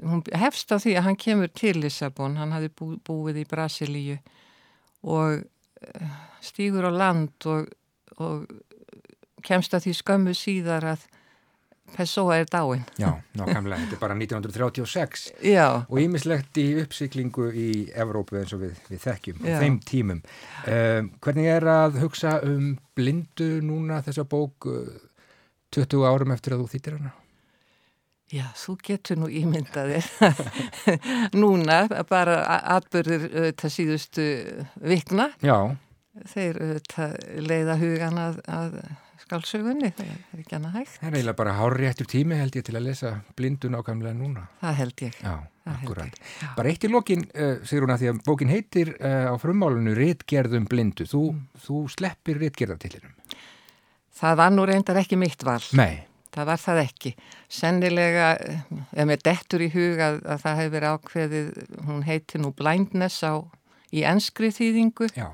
hún 0.00 0.22
hefst 0.32 0.72
á 0.72 0.80
því 0.80 0.94
að 0.96 1.06
hann 1.08 1.18
kemur 1.20 1.52
til 1.52 1.74
Lissabon, 1.82 2.38
hann 2.40 2.54
hafi 2.56 2.70
bú, 2.72 2.94
búið 3.04 3.42
í 3.42 3.46
Brasilíu 3.50 4.16
og 5.04 5.42
eh, 5.84 6.16
stígur 6.44 6.88
á 6.88 6.92
land 6.92 7.48
og, 7.52 7.68
og 8.16 8.48
kemst 9.46 9.74
að 9.76 9.86
því 9.88 9.96
skömmu 10.00 10.36
síðar 10.36 10.86
að 10.96 11.08
Pessoa 11.90 12.36
er 12.38 12.46
dáin. 12.46 12.84
Já, 13.02 13.08
nákvæmlega, 13.38 13.80
þetta 13.82 13.96
er 13.96 14.00
bara 14.04 14.14
1936 14.14 15.24
Já, 15.42 15.64
og 15.90 15.96
ímislegt 15.98 16.60
í 16.62 16.66
uppsiklingu 16.84 17.48
í 17.50 17.70
Evrópu 17.98 18.38
eins 18.38 18.52
og 18.54 18.62
við, 18.62 18.76
við 18.92 19.00
þekkjum 19.08 19.40
á 19.42 19.46
þeim 19.58 19.78
tímum. 19.90 20.20
Um, 20.70 21.08
hvernig 21.18 21.48
er 21.50 21.66
að 21.72 21.98
hugsa 22.04 22.36
um 22.46 22.76
blindu 22.94 23.56
núna 23.66 23.98
þessa 24.06 24.22
bók 24.30 24.70
uh, 24.70 24.86
20 25.74 26.06
árum 26.06 26.30
eftir 26.36 26.54
að 26.54 26.62
þú 26.62 26.70
þýttir 26.76 26.96
hana? 27.00 27.12
Já, 28.30 28.44
þú 28.54 28.76
getur 28.86 29.18
nú 29.18 29.26
ímyndaðir 29.26 30.06
núna 31.42 31.80
bara 32.06 32.36
a- 32.46 32.76
atburðir 32.76 33.24
þetta 33.34 33.70
síðustu 33.74 34.26
vikna 34.86 35.32
Já, 35.42 35.56
þeir 36.30 36.60
leiða 37.42 37.74
hugan 37.80 38.20
að, 38.22 38.38
að 38.46 38.76
skálsögunni, 39.30 39.92
það 39.94 40.10
er 40.34 40.42
ekki 40.42 40.56
annað 40.58 40.76
hægt 40.80 40.96
það 40.98 41.06
er 41.08 41.16
eiginlega 41.20 41.38
bara 41.38 41.52
hár 41.60 41.76
réttur 41.78 42.08
tími 42.10 42.36
held 42.40 42.56
ég 42.58 42.64
til 42.66 42.74
að 42.76 42.86
lesa 42.88 43.12
blindu 43.38 43.70
nákvæmlega 43.70 44.16
núna. 44.18 44.48
það 44.60 44.74
held 44.82 45.04
ég 45.06 45.16
Já, 45.22 45.38
Það 45.70 45.74
akkurat. 45.84 46.06
ég, 46.18 46.28
já. 46.42 46.48
Bara 46.56 46.68
eitt 46.72 46.84
í 46.84 46.88
lokin, 46.90 47.20
uh, 47.36 47.56
Sigrún, 47.68 47.90
að 47.94 48.00
því 48.02 48.08
að 48.10 48.20
bókin 48.26 48.48
heitir 48.50 48.88
uh, 48.96 49.30
á 49.30 49.34
frummálunu 49.38 49.92
Ritgerðum 49.94 50.64
blindu. 50.66 51.04
Þú, 51.06 51.20
Mm. 51.30 51.42
þú 51.66 51.76
sleppir 51.94 52.38
ritgerðartillinum. 52.40 53.12
Það 54.20 54.36
var 54.40 54.50
nú 54.56 54.64
reyndar 54.66 54.98
ekki 54.98 55.16
mitt 55.20 55.44
val 55.46 55.60
Nei, 55.78 56.00
það 56.34 56.46
var 56.50 56.58
það 56.64 56.80
ekki 56.86 57.12
sennilega, 57.48 58.30
eh, 58.40 58.64
ef 58.96 59.06
mér 59.06 59.22
dettur 59.22 59.62
í 59.62 59.68
hug 59.72 60.00
að, 60.02 60.18
að 60.26 60.42
það 60.42 60.58
hefur 60.60 60.74
verið 60.74 60.96
ákveðið 60.96 61.52
hún 61.86 62.02
heiti 62.08 62.40
nú 62.42 62.50
Blindness 62.56 63.20
á 63.22 63.32
í 63.92 64.02
enskri 64.06 64.50
þýðingu 64.54 65.08
já, 65.14 65.28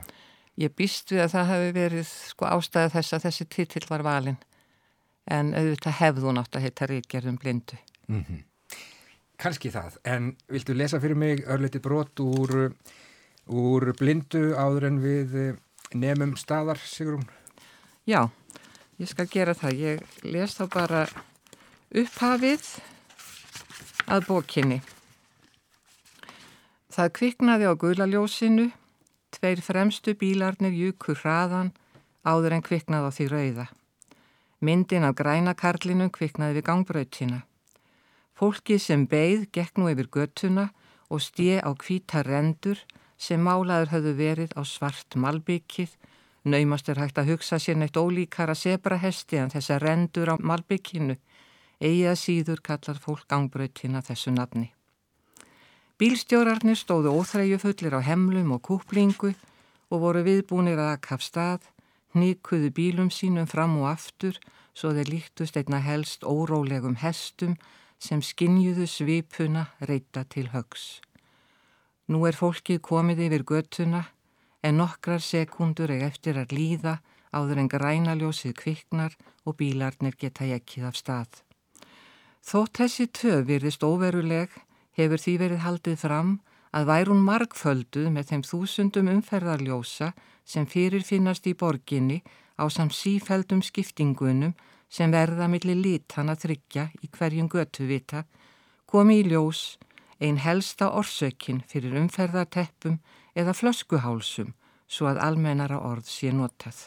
Ég 0.56 0.72
býst 0.72 1.12
við 1.12 1.26
að 1.26 1.32
það 1.34 1.50
hefði 1.52 1.72
verið 1.76 2.10
sko 2.10 2.48
ástæða 2.48 2.92
þess 2.96 3.16
að 3.16 3.24
þessi 3.26 3.48
titill 3.52 3.86
var 3.90 4.04
valinn 4.06 4.38
en 5.26 5.54
auðvitað 5.54 5.98
hefði 6.00 6.28
hún 6.28 6.40
átt 6.40 6.56
að 6.56 6.68
heita 6.68 6.86
Ríkjörðum 6.90 7.40
blindu. 7.42 7.78
mm 8.06 8.44
kannski 9.40 9.70
það. 9.72 9.98
En 10.08 10.32
viltu 10.52 10.74
lesa 10.76 11.00
fyrir 11.02 11.18
mig 11.18 11.44
örlítið 11.44 11.84
brot 11.84 12.22
úr, 12.24 12.72
úr 13.46 13.92
blindu 13.98 14.54
áður 14.56 14.88
en 14.90 15.00
við 15.02 15.36
eh, 15.40 15.60
nemum 15.94 16.34
staðar, 16.40 16.80
Sigrún? 16.80 17.26
Já, 18.08 18.28
ég 19.00 19.10
skal 19.10 19.28
gera 19.30 19.54
það. 19.56 19.80
Ég 19.82 20.26
les 20.26 20.56
þá 20.56 20.64
bara 20.72 21.04
upphafið 21.96 22.68
að 24.06 24.28
bókinni. 24.30 24.80
Það 26.96 27.12
kviknaði 27.18 27.68
á 27.68 27.72
gulaljósinu, 27.76 28.70
tveir 29.34 29.60
fremstu 29.62 30.14
bílarnir 30.18 30.74
jukur 30.74 31.18
hraðan 31.22 31.72
áður 32.26 32.56
en 32.56 32.64
kviknaði 32.66 33.08
á 33.08 33.12
því 33.16 33.26
rauða. 33.32 33.66
Myndin 34.60 35.04
af 35.06 35.16
grænakarlinum 35.18 36.10
kviknaði 36.10 36.58
við 36.58 36.66
gangbrautina. 36.68 37.40
Fólkið 38.36 38.80
sem 38.82 39.06
beigð 39.08 39.46
gekk 39.52 39.78
nú 39.80 39.88
yfir 39.92 40.08
göttuna 40.12 40.70
og 41.08 41.22
stið 41.24 41.62
á 41.64 41.70
hvíta 41.72 42.22
rendur 42.26 42.80
sem 43.16 43.40
málaður 43.40 43.92
höfðu 43.94 44.14
verið 44.18 44.56
á 44.56 44.62
svart 44.64 45.16
malbyggið. 45.16 45.92
Naumast 46.44 46.88
er 46.88 47.00
hægt 47.00 47.18
að 47.18 47.32
hugsa 47.32 47.58
sér 47.58 47.80
neitt 47.80 47.96
ólíkara 47.96 48.54
sebrahesti 48.54 49.40
en 49.40 49.52
þessa 49.54 49.80
rendur 49.82 50.30
á 50.30 50.36
malbygginu. 50.38 51.16
Egið 51.80 52.12
að 52.12 52.22
síður 52.22 52.64
kallar 52.64 53.00
fólk 53.00 53.26
gangbrautina 53.28 54.04
þessu 54.04 54.32
nafni. 54.32 54.75
Bílstjórarnir 55.96 56.76
stóðu 56.76 57.08
óþræju 57.16 57.56
fullir 57.56 57.94
á 57.96 58.04
hemlum 58.04 58.50
og 58.52 58.66
kúplingu 58.68 59.30
og 59.88 60.02
voru 60.02 60.20
viðbúnir 60.26 60.76
að 60.76 60.90
akka 60.92 61.16
af 61.16 61.22
stað, 61.24 61.62
nýkuðu 62.12 62.68
bílum 62.76 63.08
sínum 63.08 63.48
fram 63.48 63.78
og 63.80 63.86
aftur 63.94 64.36
svo 64.76 64.90
þeir 64.92 65.08
líktust 65.14 65.56
einna 65.56 65.80
helst 65.80 66.26
órólegum 66.28 66.98
hestum 67.00 67.54
sem 67.96 68.20
skinjuðu 68.20 68.84
svipuna 68.84 69.70
reyta 69.80 70.26
til 70.28 70.50
högs. 70.52 71.00
Nú 72.12 72.26
er 72.28 72.36
fólkið 72.36 72.82
komið 72.84 73.24
yfir 73.30 73.46
göttuna 73.48 74.04
en 74.60 74.76
nokkrar 74.76 75.24
sekundur 75.24 75.94
er 75.96 76.04
eftir 76.10 76.36
að 76.36 76.52
líða 76.58 76.98
áður 77.32 77.64
en 77.64 77.72
grænaljósið 77.72 78.52
kviknar 78.60 79.16
og 79.48 79.56
bílarnir 79.56 80.20
geta 80.20 80.44
ekkið 80.44 80.92
af 80.92 81.00
stað. 81.00 81.42
Þótt 82.44 82.84
þessi 82.84 83.08
töf 83.16 83.48
virðist 83.48 83.82
óveruleg 83.82 84.52
hefur 84.96 85.20
því 85.22 85.34
verið 85.42 85.64
haldið 85.64 85.98
fram 86.00 86.32
að 86.76 86.88
værun 86.90 87.22
margfölduð 87.24 88.08
með 88.12 88.30
þeim 88.30 88.44
þúsundum 88.50 89.10
umferðarljósa 89.12 90.12
sem 90.44 90.66
fyrir 90.66 91.04
finnast 91.06 91.46
í 91.46 91.54
borginni 91.54 92.22
á 92.56 92.64
sam 92.72 92.90
sífældum 92.90 93.62
skiptingunum 93.64 94.54
sem 94.88 95.12
verða 95.12 95.48
millir 95.50 95.78
lítana 95.80 96.36
þryggja 96.38 96.90
í 97.02 97.10
hverjum 97.12 97.48
götuvita 97.52 98.24
komi 98.86 99.20
í 99.20 99.26
ljós 99.30 99.76
ein 100.20 100.38
helsta 100.40 100.90
orsökin 101.00 101.62
fyrir 101.68 101.96
umferðarteppum 102.00 103.00
eða 103.36 103.56
flöskuhálsum 103.56 104.54
svo 104.86 105.10
að 105.10 105.20
almennara 105.26 105.80
orð 105.82 106.08
sé 106.08 106.30
notað. 106.32 106.86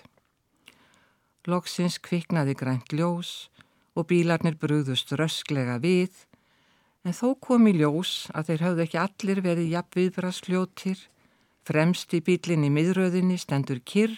Loksins 1.49 1.99
kviknaði 1.99 2.55
grænt 2.57 2.93
ljós 2.93 3.49
og 3.97 4.07
bílarnir 4.09 4.57
brúðust 4.59 5.11
rösklega 5.19 5.77
við 5.83 6.25
en 7.05 7.15
þó 7.15 7.35
kom 7.39 7.67
í 7.69 7.75
ljós 7.79 8.27
að 8.35 8.51
þeir 8.51 8.65
höfðu 8.65 8.83
ekki 8.85 8.99
allir 9.01 9.41
verið 9.45 9.71
jafn 9.73 9.95
viðbrasljótir, 9.99 10.99
fremst 11.63 12.13
í 12.17 12.21
bílinn 12.25 12.65
í 12.67 12.71
miðröðinni 12.73 13.37
stendur 13.39 13.79
kyrr, 13.85 14.15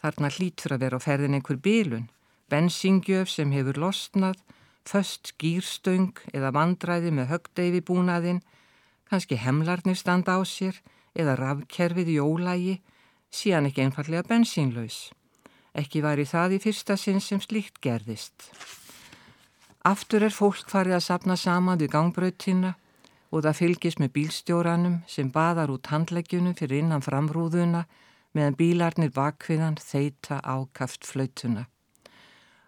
þarna 0.00 0.30
hlýtur 0.32 0.76
að 0.76 0.84
vera 0.84 1.00
á 1.00 1.04
ferðin 1.04 1.36
einhver 1.38 1.60
bílun, 1.60 2.08
bensingjöf 2.52 3.30
sem 3.32 3.52
hefur 3.52 3.80
losnað, 3.80 4.38
föst 4.84 5.32
skýrstöng 5.32 6.12
eða 6.32 6.52
vandræði 6.52 7.12
með 7.16 7.30
högdeifi 7.32 7.80
búnaðinn, 7.88 8.42
kannski 9.08 9.38
hemlarnir 9.40 9.96
standa 9.96 10.36
á 10.36 10.40
sér 10.44 10.80
eða 11.16 11.38
rafkerfið 11.40 12.14
í 12.16 12.20
ólægi, 12.20 12.78
síðan 13.32 13.70
ekki 13.70 13.84
einfallega 13.84 14.28
bensínlaus. 14.28 15.08
Ekki 15.74 16.04
var 16.04 16.20
í 16.22 16.28
það 16.28 16.58
í 16.58 16.62
fyrsta 16.62 16.96
sinn 17.00 17.20
sem 17.20 17.40
slíkt 17.42 17.80
gerðist. 17.82 18.50
Aftur 19.84 20.24
er 20.24 20.32
fólk 20.32 20.70
farið 20.72 20.96
að 20.96 21.04
sapna 21.04 21.34
saman 21.36 21.76
við 21.76 21.90
gangbrautina 21.92 22.70
og 23.28 23.42
það 23.44 23.58
fylgis 23.58 23.98
með 24.00 24.14
bílstjóranum 24.14 24.94
sem 25.10 25.28
baðar 25.34 25.74
út 25.74 25.90
handleggjunum 25.92 26.54
fyrir 26.56 26.80
innan 26.80 27.04
framrúðuna 27.04 27.82
meðan 28.32 28.56
bílarnir 28.56 29.12
bakviðan 29.12 29.76
þeita 29.76 30.40
ákaft 30.40 31.04
flautuna. 31.04 31.66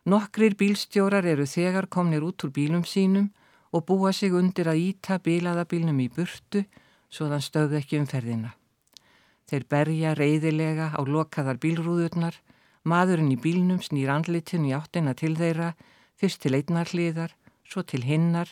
Nokkrir 0.06 0.58
bílstjórar 0.60 1.24
eru 1.24 1.48
þegar 1.48 1.88
komnir 1.88 2.26
út 2.26 2.44
úr 2.44 2.52
bílum 2.52 2.84
sínum 2.84 3.32
og 3.72 3.86
búa 3.88 4.12
sig 4.12 4.36
undir 4.36 4.68
að 4.68 4.84
íta 4.90 5.16
bílaðabílnum 5.16 6.04
í 6.04 6.10
burtu 6.12 6.66
svo 7.08 7.30
þann 7.32 7.48
stöðu 7.48 7.80
ekki 7.80 7.98
umferðina. 8.02 8.52
Þeir 9.48 9.68
berja 9.72 10.14
reyðilega 10.18 10.92
á 10.92 11.00
lokaðar 11.00 11.56
bílrúðurnar, 11.64 12.36
maðurinn 12.84 13.32
í 13.32 13.40
bílnum 13.40 13.80
snýr 13.80 14.12
andlitinu 14.12 14.68
í 14.68 14.76
áttina 14.76 15.16
til 15.16 15.32
þeirra, 15.38 15.72
fyrst 16.16 16.42
til 16.42 16.56
einnar 16.58 16.88
hliðar, 16.92 17.32
svo 17.66 17.82
til 17.82 18.02
hinnar, 18.06 18.50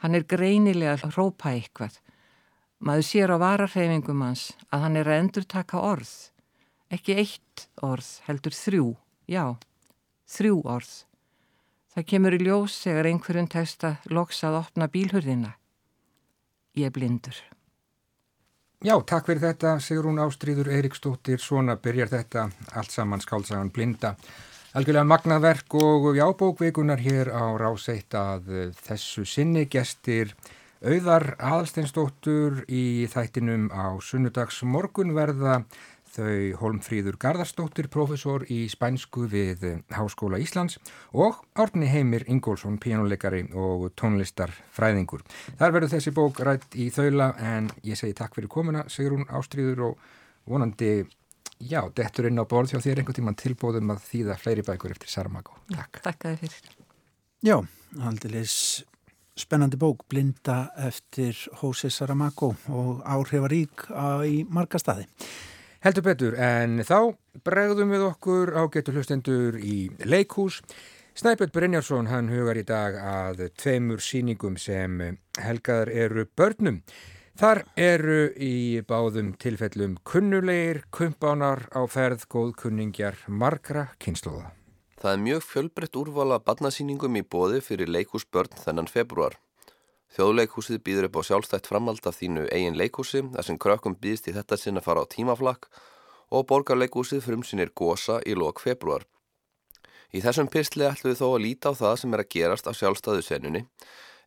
hann 0.00 0.14
er 0.14 0.28
greinilega 0.28 0.96
að 0.98 1.16
rópa 1.18 1.54
eitthvað. 1.54 2.00
Maður 2.80 3.06
sér 3.10 3.34
á 3.34 3.36
vararhefingum 3.42 4.22
hans 4.24 4.50
að 4.70 4.86
hann 4.86 4.96
er 4.96 5.10
að 5.10 5.22
endur 5.24 5.46
taka 5.48 5.82
orð, 5.84 6.12
Ekki 6.90 7.14
eitt 7.22 7.68
orð, 7.86 8.08
heldur 8.26 8.54
þrjú, 8.56 8.88
já, 9.30 9.44
þrjú 10.26 10.56
orð. 10.66 10.90
Það 11.94 12.06
kemur 12.12 12.34
í 12.34 12.40
ljós 12.42 12.78
þegar 12.82 13.08
einhverjum 13.10 13.48
tekst 13.50 13.86
að 13.86 14.10
loks 14.10 14.42
að 14.46 14.58
opna 14.58 14.88
bílhurðina. 14.90 15.52
Ég 16.74 16.90
er 16.90 16.94
blindur. 16.94 17.38
Já, 18.82 18.94
takk 19.06 19.28
fyrir 19.28 19.42
þetta, 19.44 19.76
Sigrún 19.84 20.18
Ástríður 20.22 20.70
Eiríksdóttir, 20.72 21.38
svona 21.38 21.76
byrjar 21.78 22.10
þetta 22.10 22.48
allt 22.80 22.94
saman 22.94 23.22
skálsagan 23.22 23.70
blinda. 23.70 24.16
Algjörlega 24.70 25.02
magnaverk 25.02 25.74
og 25.74 26.04
jábókveikunar 26.14 27.00
hér 27.02 27.32
á 27.34 27.58
ráseitt 27.58 28.14
að 28.14 28.70
þessu 28.78 29.24
sinni 29.26 29.64
gestir 29.66 30.30
auðar 30.86 31.32
aðalsteinsdóttur 31.42 32.60
í 32.70 33.08
þættinum 33.10 33.66
á 33.74 33.98
sunnudags 33.98 34.60
morgun 34.62 35.10
verða 35.16 35.64
þau 36.14 36.54
Holmfríður 36.62 37.18
Garðarsdóttir, 37.18 37.90
profesor 37.90 38.46
í 38.46 38.62
spænsku 38.70 39.26
við 39.34 39.66
Háskóla 39.90 40.38
Íslands 40.38 40.78
og 41.18 41.42
Árni 41.58 41.90
Heimir 41.90 42.28
Ingólfsson, 42.30 42.78
píjánuleikari 42.78 43.48
og 43.50 43.88
tónlistarfræðingur. 43.98 45.26
Þar 45.58 45.80
verður 45.80 45.96
þessi 45.96 46.14
bók 46.14 46.44
rætt 46.46 46.78
í 46.78 46.92
þaula 46.94 47.32
en 47.42 47.72
ég 47.82 47.98
segi 47.98 48.14
takk 48.22 48.38
fyrir 48.38 48.54
komuna, 48.54 48.86
Sigrún 48.86 49.26
Ástríður 49.34 49.88
og 49.90 50.12
vonandi, 50.46 51.00
já, 51.60 51.80
dettur 51.96 52.30
inn 52.30 52.40
á 52.40 52.44
borð 52.48 52.74
hjá 52.74 52.80
þér 52.82 53.02
einhvern 53.02 53.18
tíman 53.20 53.38
tilbóðum 53.38 53.92
að 53.94 54.04
þýða 54.08 54.38
fleiri 54.40 54.64
bækur 54.66 54.94
eftir 54.96 55.12
Saramago. 55.12 55.58
Takk. 55.72 56.00
Takk 56.04 56.26
að 56.26 56.38
þið 56.38 56.46
fyrir. 56.46 56.78
Já, 57.46 57.56
aldilis 58.04 58.56
spennandi 59.40 59.78
bók, 59.80 60.04
Blinda 60.08 60.70
eftir 60.76 61.36
Jose 61.60 61.90
Saramago 61.90 62.52
og 62.68 63.04
áhrifarík 63.08 63.86
í 64.28 64.42
marga 64.48 64.80
staði. 64.80 65.06
Heldur 65.80 66.04
betur, 66.04 66.34
en 66.36 66.82
þá 66.84 67.14
bregðum 67.46 67.94
við 67.94 68.02
okkur 68.10 68.52
á 68.52 68.68
getur 68.72 68.98
hlustendur 68.98 69.56
í 69.56 69.86
leikhús. 70.04 70.60
Snæbjörn 71.16 71.54
Brynjarsson, 71.54 72.10
hann 72.12 72.28
hugar 72.32 72.60
í 72.60 72.66
dag 72.68 72.98
að 73.00 73.46
tveimur 73.56 74.02
síningum 74.04 74.58
sem 74.60 75.00
helgaðar 75.40 75.90
eru 76.04 76.26
börnum. 76.36 76.82
Þar 77.40 77.62
eru 77.80 78.16
í 78.36 78.82
báðum 78.84 79.30
tilfellum 79.40 79.94
kunnulegir, 80.04 80.82
kumpánar 80.92 81.62
á 81.72 81.80
ferð, 81.88 82.26
góðkunningjar, 82.28 83.16
margra 83.32 83.86
kynnslóða. 83.96 84.50
Það 85.00 85.14
er 85.14 85.22
mjög 85.22 85.46
fjölbreytt 85.48 85.96
úrvala 85.96 86.36
barnasýningum 86.44 87.16
í 87.16 87.22
bóði 87.24 87.62
fyrir 87.64 87.88
leikhúsbörn 87.88 88.60
þennan 88.60 88.90
februar. 88.92 89.38
Þjóðleikhúsið 90.12 90.82
býður 90.84 91.08
upp 91.08 91.16
á 91.16 91.22
sjálfstætt 91.30 91.70
framhald 91.72 92.04
af 92.04 92.18
þínu 92.20 92.44
eigin 92.52 92.76
leikhúsi 92.76 93.24
þar 93.32 93.48
sem 93.48 93.60
krökkum 93.64 93.96
býðst 93.96 94.28
í 94.28 94.36
þetta 94.36 94.60
sinn 94.60 94.76
að 94.76 94.90
fara 94.90 95.06
á 95.08 95.12
tímaflakk 95.16 95.70
og 96.28 96.44
borgarleikhúsið 96.52 97.24
frumsynir 97.24 97.72
gósa 97.72 98.20
í 98.28 98.36
lok 98.36 98.60
februar. 98.60 99.08
Í 100.12 100.20
þessum 100.20 100.52
pyrstli 100.52 100.84
ætlum 100.84 101.14
við 101.14 101.22
þó 101.24 101.28
að 101.30 101.42
líta 101.46 101.72
á 101.72 101.80
það 101.80 101.98
sem 102.04 102.12
er 102.12 102.26
að 102.26 102.32
gerast 102.36 102.68
á 102.68 102.72
sjálfstæðu 102.76 103.24
senunni 103.24 103.64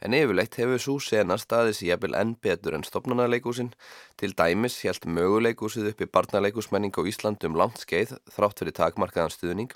en 0.03 0.15
yfirleitt 0.17 0.57
hefur 0.59 0.81
svo 0.83 0.97
sena 1.03 1.37
staðis 1.39 1.79
jæfnvel 1.85 2.17
enn 2.19 2.35
betur 2.43 2.75
en 2.77 2.83
stopnarnarleikhúsin 2.87 3.71
til 4.19 4.35
dæmis 4.39 4.81
helt 4.83 5.07
möguleikhúsið 5.17 5.93
upp 5.93 6.03
í 6.03 6.09
barnarleikhúsmenning 6.17 6.93
á 6.99 7.01
Íslandum 7.11 7.55
langt 7.59 7.85
skeið 7.85 8.17
þrátt 8.35 8.59
fyrir 8.59 8.77
takmarkaðan 8.79 9.35
stuðning 9.35 9.71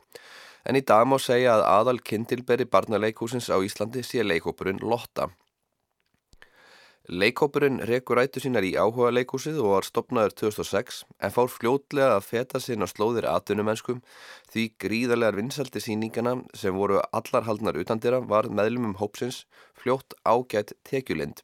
en 0.68 0.76
í 0.76 0.84
dag 0.84 1.08
má 1.08 1.16
segja 1.24 1.56
að 1.56 1.68
aðal 1.72 2.00
kindilberi 2.12 2.68
barnarleikhúsins 2.68 3.48
á 3.48 3.58
Íslandi 3.63 4.04
sé 4.04 4.26
leikhópurinn 4.26 4.84
Lotta. 4.84 5.32
Leikópurinn 7.08 7.80
rekur 7.88 8.20
rætu 8.20 8.41
sínar 8.43 8.65
í 8.67 8.74
áhuga 8.76 9.13
leikúsið 9.15 9.62
og 9.63 9.70
var 9.72 9.86
stopnaður 9.88 10.34
2006 10.41 10.98
en 11.24 11.32
fór 11.32 11.48
fljótlega 11.48 12.17
að 12.17 12.26
feta 12.28 12.60
sinn 12.60 12.84
á 12.84 12.88
slóðir 12.91 13.30
atvinnumennskum 13.32 14.02
því 14.52 14.65
gríðarlegar 14.84 15.39
vinsaldi 15.39 15.80
síningana 15.80 16.34
sem 16.52 16.76
voru 16.76 17.00
allar 17.15 17.48
haldnar 17.48 17.80
utandira 17.80 18.20
var 18.20 18.52
meðlumum 18.52 18.98
hópsins 19.00 19.46
fljótt 19.80 20.20
ágætt 20.28 20.76
tekjulind. 20.84 21.39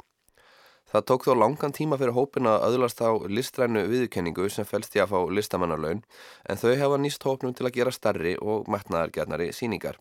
Það 0.92 1.08
tók 1.08 1.28
þó 1.30 1.34
langan 1.40 1.72
tíma 1.72 1.96
fyrir 1.96 2.18
hópin 2.20 2.52
að 2.52 2.68
öðlast 2.68 3.00
á 3.00 3.16
listrænu 3.24 3.88
viðkenningu 3.88 4.52
sem 4.52 4.68
fælst 4.68 5.00
í 5.00 5.00
að 5.00 5.16
fá 5.16 5.20
listamannarlaun 5.32 6.04
en 6.44 6.60
þau 6.60 6.74
hefa 6.76 7.00
nýst 7.00 7.24
hópnum 7.24 7.56
til 7.56 7.70
að 7.70 7.80
gera 7.80 7.96
starri 7.96 8.36
og 8.36 8.68
metnaðargjarnari 8.68 9.54
síningar. 9.56 9.96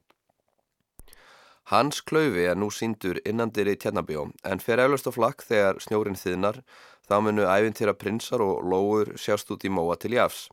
Hans 1.71 2.01
klöfi 2.03 2.49
er 2.51 2.57
nú 2.59 2.73
síndur 2.75 3.21
innandir 3.29 3.69
í 3.71 3.77
Tjarnabjó 3.79 4.25
en 4.51 4.63
fer 4.65 4.83
eflaust 4.83 5.07
á 5.07 5.13
flakk 5.15 5.45
þegar 5.47 5.79
snjórin 5.85 6.19
þiðnar 6.19 6.59
þá 7.07 7.15
munu 7.23 7.47
æfintýra 7.47 7.95
prinsar 7.95 8.43
og 8.43 8.65
lóur 8.67 9.13
sjást 9.15 9.51
út 9.55 9.63
í 9.63 9.71
móa 9.71 9.95
til 9.97 10.17
jafs. 10.19 10.49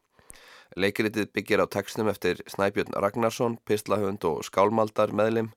Leikiritið 0.77 1.31
byggir 1.33 1.63
á 1.65 1.67
textum 1.67 2.11
eftir 2.11 2.43
Snæbjörn 2.45 2.93
Ragnarsson, 2.93 3.57
Pislahönd 3.65 4.25
og 4.29 4.43
Skálmaldar 4.45 5.09
meðlim 5.09 5.49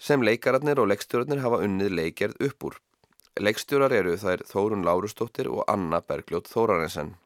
sem 0.00 0.24
leikararnir 0.24 0.80
og 0.80 0.88
leikstjórnir 0.90 1.44
hafa 1.44 1.60
unnið 1.66 1.92
leikjærð 2.00 2.40
upp 2.48 2.68
úr. 2.70 2.80
Leikstjórar 3.34 3.92
eru 3.92 4.16
þær 4.16 4.46
Þórun 4.48 4.84
Lárustóttir 4.86 5.48
og 5.50 5.64
Anna 5.68 6.00
Bergljótt 6.00 6.48
Þórarensen. 6.48 7.16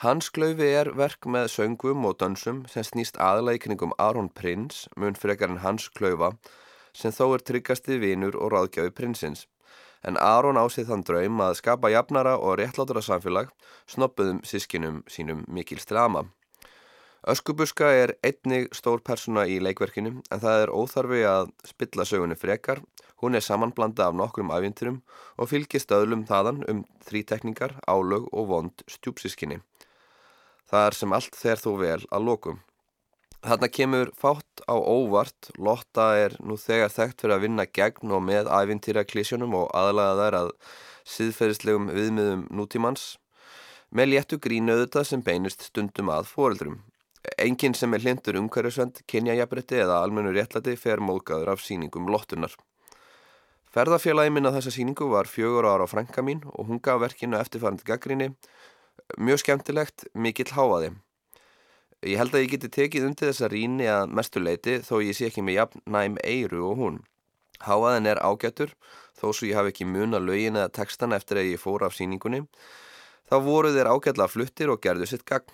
Hans 0.00 0.30
glöfi 0.32 0.64
er 0.64 0.88
verk 0.96 1.26
með 1.28 1.50
söngum 1.52 2.06
og 2.08 2.14
dansum 2.22 2.62
sem 2.72 2.86
snýst 2.88 3.18
aðlægi 3.20 3.66
kringum 3.66 3.90
Aron 4.00 4.30
Prins, 4.32 4.86
mun 4.96 5.12
frekar 5.12 5.50
en 5.52 5.60
hans 5.60 5.90
klöfa, 5.92 6.30
sem 6.96 7.12
þó 7.12 7.34
er 7.34 7.44
tryggasti 7.44 7.98
vinur 8.00 8.38
og 8.40 8.54
ráðgjáði 8.54 8.94
prinsins. 8.96 9.42
En 10.00 10.16
Aron 10.16 10.56
ásið 10.56 10.88
þann 10.88 11.04
draum 11.04 11.44
að 11.44 11.58
skapa 11.60 11.92
jafnara 11.92 12.38
og 12.40 12.56
réttlátara 12.62 13.04
samfélag, 13.04 13.52
snoppuðum 13.92 14.40
sískinum 14.40 15.02
sínum 15.04 15.44
mikil 15.52 15.84
strama. 15.84 16.24
Öskubuska 17.28 17.92
er 17.92 18.16
einnig 18.24 18.72
stór 18.72 19.04
persona 19.04 19.44
í 19.44 19.60
leikverkinu 19.60 20.14
en 20.16 20.40
það 20.40 20.62
er 20.62 20.72
óþarfi 20.72 21.26
að 21.28 21.52
spilla 21.74 22.08
sögunni 22.08 22.40
frekar. 22.40 22.80
Hún 23.20 23.36
er 23.36 23.44
samanblanda 23.44 24.08
af 24.08 24.16
nokkrum 24.16 24.48
ævinturum 24.48 25.02
og 25.36 25.52
fylgist 25.52 25.92
öðlum 25.92 26.24
þaðan 26.24 26.64
um 26.72 26.86
þrítekningar, 27.04 27.76
álög 27.84 28.32
og 28.32 28.48
vond 28.48 28.88
stjúpsískinni. 28.88 29.60
Það 30.70 30.86
er 30.86 30.96
sem 30.96 31.14
allt 31.16 31.36
þeir 31.38 31.62
þó 31.64 31.70
vel 31.80 32.02
að 32.14 32.26
lokum. 32.28 32.60
Þarna 33.40 33.68
kemur 33.72 34.10
fátt 34.20 34.62
á 34.68 34.76
óvart, 34.76 35.48
Lotta 35.56 36.10
er 36.20 36.36
nú 36.44 36.58
þegar 36.60 36.92
þekkt 36.92 37.24
fyrir 37.24 37.34
að 37.38 37.44
vinna 37.46 37.64
gegn 37.66 38.12
og 38.12 38.22
með 38.26 38.50
æfintýra 38.52 39.06
klísjónum 39.08 39.56
og 39.62 39.70
aðlaga 39.74 40.18
þær 40.18 40.36
að 40.42 40.50
síðferðislegum 41.14 41.88
viðmiðum 41.94 42.44
nútímans, 42.52 43.06
með 43.90 44.12
léttu 44.12 44.38
grínauðuta 44.44 45.02
sem 45.08 45.24
beinist 45.24 45.64
stundum 45.70 46.12
að 46.12 46.28
fóreldrum. 46.30 46.82
Enginn 47.40 47.74
sem 47.74 47.96
er 47.96 48.04
hlindur 48.04 48.38
umhverjusvend, 48.40 49.00
kynjajabretti 49.10 49.80
eða 49.82 50.02
almennu 50.04 50.34
réttlati 50.36 50.76
fer 50.78 51.00
móðgæður 51.02 51.54
af 51.54 51.64
síningum 51.64 52.12
Lottunar. 52.12 52.52
Ferðarfélagi 53.72 54.32
minn 54.34 54.48
að 54.48 54.60
þessa 54.60 54.74
síningu 54.74 55.08
var 55.10 55.28
fjögur 55.30 55.68
ára 55.68 55.86
á 55.86 55.90
frænka 55.90 56.22
mín 56.26 56.44
og 56.52 56.68
hún 56.68 56.80
gaf 56.82 57.00
verkinu 57.02 57.38
eftirfærandi 57.38 57.86
gaggrinni 57.86 58.32
mjög 59.18 59.42
skemmtilegt, 59.44 60.04
mikill 60.14 60.52
háaði. 60.54 60.90
Ég 62.06 62.16
held 62.16 62.32
að 62.32 62.44
ég 62.44 62.52
geti 62.54 62.68
tekið 62.72 63.06
undir 63.10 63.28
þessa 63.28 63.48
ríni 63.52 63.88
að 63.90 64.12
mestu 64.16 64.40
leiti 64.40 64.78
þó 64.86 65.02
ég 65.04 65.16
sé 65.18 65.26
ekki 65.28 65.44
með 65.44 65.58
jafn 65.58 65.82
næm 65.84 66.14
eiru 66.24 66.62
og 66.70 66.78
hún. 66.78 67.00
Háaðin 67.60 68.08
er 68.08 68.22
ágættur 68.24 68.72
þó 69.20 69.26
svo 69.34 69.48
ég 69.50 69.58
hafi 69.58 69.74
ekki 69.74 69.88
mun 69.88 70.16
að 70.16 70.30
lögin 70.30 70.56
eða 70.56 70.72
textan 70.78 71.12
eftir 71.12 71.42
að 71.42 71.50
ég 71.50 71.60
fór 71.60 71.84
af 71.84 71.96
síningunni. 71.98 72.46
Þá 73.28 73.36
voru 73.44 73.74
þeir 73.74 73.90
ágætla 73.92 74.30
fluttir 74.32 74.72
og 74.72 74.80
gerðu 74.80 75.10
sitt 75.10 75.26
gagn. 75.28 75.52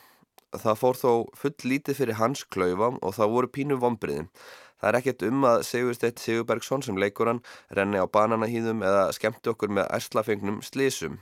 Það 0.55 0.79
fór 0.81 1.01
þó 1.01 1.11
full 1.35 1.57
lítið 1.67 1.99
fyrir 1.99 2.21
hans 2.21 2.45
klaufa 2.47 2.93
og 2.95 3.17
það 3.19 3.33
voru 3.35 3.51
pínu 3.59 3.81
vombriðin. 3.83 4.31
Það 4.79 4.89
er 4.91 4.99
ekkert 5.01 5.25
um 5.27 5.47
að 5.49 5.63
Sigursteit 5.67 6.23
Sigurbergsson 6.23 6.85
sem 6.87 6.99
leikur 7.01 7.31
hann 7.33 7.43
renni 7.75 7.99
á 7.99 8.07
bananahýðum 8.07 8.85
eða 8.87 9.09
skemmti 9.17 9.51
okkur 9.51 9.73
með 9.73 9.91
erslafengnum 9.99 10.63
slísum. 10.63 11.19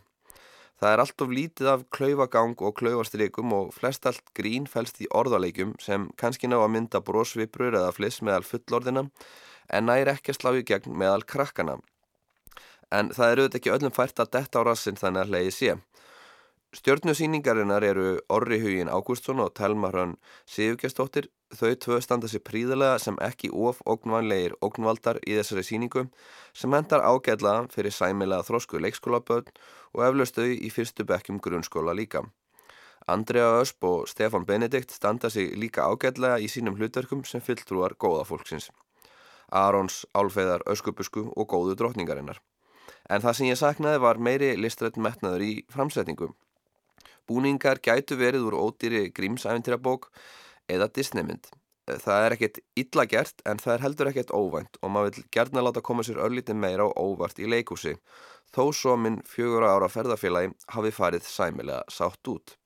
Það 0.85 0.93
er 0.93 1.01
allt 1.01 1.23
of 1.25 1.31
lítið 1.33 1.69
af 1.73 1.83
klaufagang 1.97 2.51
og 2.61 2.75
klaufastrikum 2.77 3.55
og 3.57 3.71
flest 3.73 4.05
allt 4.05 4.27
grín 4.37 4.67
fælst 4.69 4.99
í 5.01 5.07
orðaleikum 5.17 5.71
sem 5.81 6.11
kannski 6.21 6.51
ná 6.51 6.59
að 6.59 6.75
mynda 6.75 7.01
brósviprur 7.01 7.73
eða 7.73 7.95
fliss 7.97 8.21
meðal 8.21 8.45
fullordina 8.45 9.07
en 9.73 9.87
næri 9.89 10.13
ekki 10.13 10.35
að 10.35 10.37
slá 10.37 10.51
í 10.53 10.67
gegn 10.69 10.93
meðal 11.01 11.25
krakkana. 11.25 11.79
En 12.93 13.09
það 13.17 13.31
er 13.31 13.41
auðvitað 13.41 13.61
ekki 13.63 13.73
öllum 13.79 13.95
fært 13.97 14.21
að 14.21 14.35
detta 14.37 14.61
á 14.61 14.63
rassin 14.69 15.01
þannig 15.01 15.23
að 15.23 15.33
leiði 15.33 15.55
sé. 15.57 15.77
Stjórnusýningarinnar 16.75 17.87
eru 17.87 18.19
Orri 18.35 18.59
Hugin 18.61 18.91
Ágústsson 18.93 19.41
og 19.41 19.55
Telma 19.57 19.89
Hrönn 19.89 20.17
Sigurgestóttir. 20.45 21.31
Þau 21.55 21.77
tvö 21.79 22.01
standa 22.03 22.29
sér 22.29 22.43
príðilega 22.43 22.99
sem 22.99 23.17
ekki 23.23 23.49
of 23.55 23.79
ógnvanlegir 23.87 24.57
ógnvaldar 24.59 25.21
í 25.23 25.37
þessari 25.39 25.63
síningu 25.63 26.03
sem 26.53 26.75
hendar 26.75 27.05
ágætlaða 27.07 27.69
fyrir 27.71 27.95
sæmilega 27.95 28.43
þrósku 28.49 28.83
leikskólaböld 28.83 29.53
og 29.95 30.05
eflaust 30.09 30.37
þau 30.37 30.51
í 30.51 30.71
fyrstu 30.75 31.07
bekkjum 31.09 31.41
grunnskóla 31.41 31.95
líka. 31.97 32.25
Andrea 33.07 33.61
Ösp 33.61 33.85
og 33.85 34.09
Stefan 34.09 34.47
Benedikt 34.47 34.91
standa 34.91 35.31
sig 35.31 35.53
líka 35.57 35.85
ágætlega 35.85 36.39
í 36.41 36.49
sínum 36.49 36.77
hlutverkum 36.79 37.25
sem 37.25 37.41
fylltrúar 37.41 37.97
góða 38.01 38.25
fólksins. 38.25 38.71
Arons, 39.53 40.07
Álfeðar, 40.15 40.65
Öskubusku 40.67 41.29
og 41.37 41.49
góðu 41.49 41.77
drotningarinnar. 41.77 42.41
En 43.11 43.21
það 43.21 43.37
sem 43.37 43.51
ég 43.51 43.61
saknaði 43.61 44.01
var 44.01 44.19
meiri 44.19 44.55
listrætt 44.57 44.97
metnaður 44.97 45.45
í 45.45 45.53
framsetningu. 45.71 46.31
Búningar 47.29 47.81
gætu 47.85 48.17
verið 48.17 48.49
úr 48.49 48.57
ódýri 48.57 49.11
grímsæventýrabók 49.13 50.09
eða 50.69 50.89
Disneymynd. 50.89 51.53
Það 51.85 52.27
er 52.27 52.35
ekkert 52.35 52.59
illa 52.81 53.05
gert 53.05 53.43
en 53.45 53.59
það 53.61 53.75
er 53.75 53.83
heldur 53.85 54.09
ekkert 54.09 54.31
óvænt 54.33 54.79
og 54.81 54.93
maður 54.95 55.19
vil 55.19 55.25
gerna 55.37 55.65
láta 55.67 55.83
koma 55.85 56.05
sér 56.07 56.23
örlítið 56.25 56.57
meira 56.57 56.87
og 56.89 56.97
óvart 56.97 57.41
í 57.43 57.49
leikúsi 57.51 57.99
þó 58.55 58.71
svo 58.73 58.95
minn 58.97 59.21
fjögur 59.29 59.67
ára 59.69 59.91
ferðarfélagi 59.93 60.55
hafi 60.73 60.93
farið 60.95 61.29
sæmilega 61.29 61.83
sátt 61.93 62.33
út. 62.33 62.57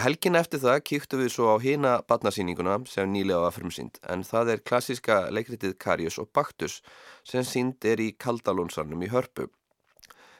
Helgin 0.00 0.36
eftir 0.36 0.60
það 0.60 0.82
kýktu 0.88 1.18
við 1.20 1.32
svo 1.32 1.48
á 1.52 1.56
hýna 1.60 1.96
batnasýninguna 2.08 2.78
sem 2.88 3.10
nýlega 3.12 3.42
var 3.44 3.56
frumsýnd 3.56 4.00
en 4.12 4.24
það 4.24 4.52
er 4.54 4.64
klassiska 4.68 5.18
leikritið 5.32 5.76
Karius 5.80 6.16
og 6.20 6.30
Baktus 6.36 6.80
sem 7.28 7.44
sínd 7.44 7.84
er 7.84 8.00
í 8.00 8.14
Kaldalónsarnum 8.16 9.04
í 9.04 9.10
Hörpu. 9.12 9.50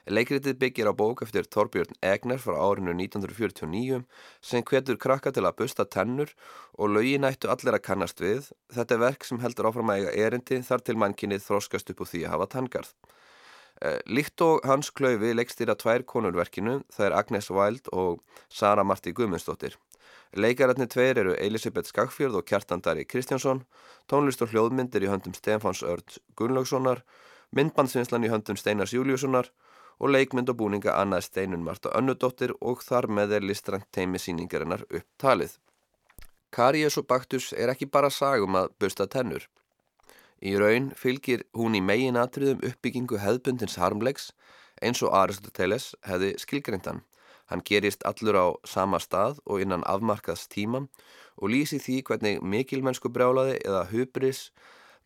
Leikritið 0.06 0.54
byggir 0.60 0.86
á 0.86 0.94
bók 0.94 1.24
eftir 1.24 1.48
Torbjörn 1.50 1.96
Egner 1.98 2.38
frá 2.38 2.54
árinu 2.62 2.92
1949 2.94 4.04
sem 4.38 4.62
hvetur 4.62 5.00
krakka 5.02 5.32
til 5.34 5.42
að 5.42 5.56
busta 5.58 5.82
tennur 5.82 6.30
og 6.78 6.92
lögin 6.94 7.26
ættu 7.26 7.50
allir 7.50 7.74
að 7.74 7.82
kannast 7.88 8.22
við. 8.22 8.52
Þetta 8.70 8.94
er 8.94 9.02
verk 9.02 9.26
sem 9.26 9.42
heldur 9.42 9.66
áfram 9.72 9.90
að 9.90 10.04
eiga 10.04 10.14
erindi 10.28 10.60
þar 10.62 10.84
til 10.86 10.96
mannkinnið 11.02 11.42
þróskast 11.48 11.90
upp 11.90 12.04
úr 12.06 12.10
því 12.12 12.22
að 12.22 12.32
hafa 12.36 12.48
tanngarð. 12.54 12.94
Eh, 13.82 13.98
líkt 14.06 14.46
og 14.46 14.62
Hans 14.64 14.92
Klaufi 14.94 15.34
leikstýra 15.34 15.74
tvær 15.74 16.06
konurverkinu, 16.06 16.78
það 16.94 17.10
er 17.10 17.18
Agnes 17.18 17.50
Wild 17.50 17.90
og 17.90 18.22
Sara 18.46 18.86
Marti 18.86 19.10
Guðmundsdóttir. 19.10 19.74
Leikaratni 20.38 20.86
tveir 20.86 21.18
eru 21.18 21.34
Elisabeth 21.34 21.90
Skagfjörð 21.90 22.38
og 22.38 22.46
Kjartandari 22.46 23.04
Kristjánsson, 23.10 23.66
tónlist 24.06 24.42
og 24.46 24.54
hljóðmyndir 24.54 25.02
í 25.02 25.10
höndum 25.10 25.34
Stefáns 25.34 25.82
Örd 25.82 26.20
Gunnlaugssonar, 26.38 27.02
myndbandsvinslan 27.50 28.24
í 28.24 28.30
höndum 28.30 28.58
Steinars 28.58 28.94
Júliussonar 28.94 29.50
og 29.98 30.12
leikmynd 30.12 30.50
og 30.52 30.58
búninga 30.60 30.94
annað 31.00 31.26
Steinun 31.28 31.64
Marta 31.64 31.92
Önnudóttir 31.96 32.52
og 32.60 32.82
þar 32.84 33.08
með 33.08 33.38
er 33.38 33.46
listrænt 33.48 33.88
teimi 33.92 34.20
síningarinnar 34.20 34.84
upptalið. 34.90 35.56
Karius 36.52 36.98
og 37.00 37.06
Baktus 37.06 37.52
er 37.52 37.72
ekki 37.72 37.88
bara 37.90 38.10
sagum 38.10 38.56
að 38.56 38.70
busta 38.80 39.06
tennur. 39.06 39.48
Í 40.40 40.52
raun 40.60 40.90
fylgir 40.96 41.46
hún 41.56 41.76
í 41.76 41.82
megin 41.82 42.18
atriðum 42.20 42.64
uppbyggingu 42.68 43.20
hefðbundins 43.22 43.78
harmlegs 43.80 44.30
eins 44.84 45.02
og 45.02 45.14
Aristoteles 45.16 45.94
hefði 46.04 46.34
skilgrindan. 46.40 47.02
Hann 47.46 47.62
gerist 47.64 48.04
allur 48.04 48.36
á 48.36 48.46
sama 48.66 48.98
stað 49.00 49.40
og 49.46 49.62
innan 49.62 49.86
afmarkaðs 49.86 50.46
tíma 50.52 50.86
og 51.36 51.52
lýsi 51.52 51.78
því 51.80 52.00
hvernig 52.08 52.42
mikilmennsku 52.42 53.12
brjálaði 53.12 53.60
eða 53.62 53.86
hubris 53.92 54.50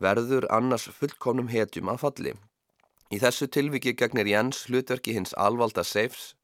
verður 0.01 0.49
annars 0.51 0.89
fullkomnum 0.97 1.51
hetjum 1.53 1.93
að 1.93 2.01
falli. 2.05 2.33
Í 3.11 3.19
þessu 3.19 3.49
tilviki 3.51 3.97
gegnir 3.99 4.29
Jens 4.31 4.69
hlutverki 4.69 5.17
hins 5.17 5.33
alvalda 5.35 5.83
Seifs 5.83 6.35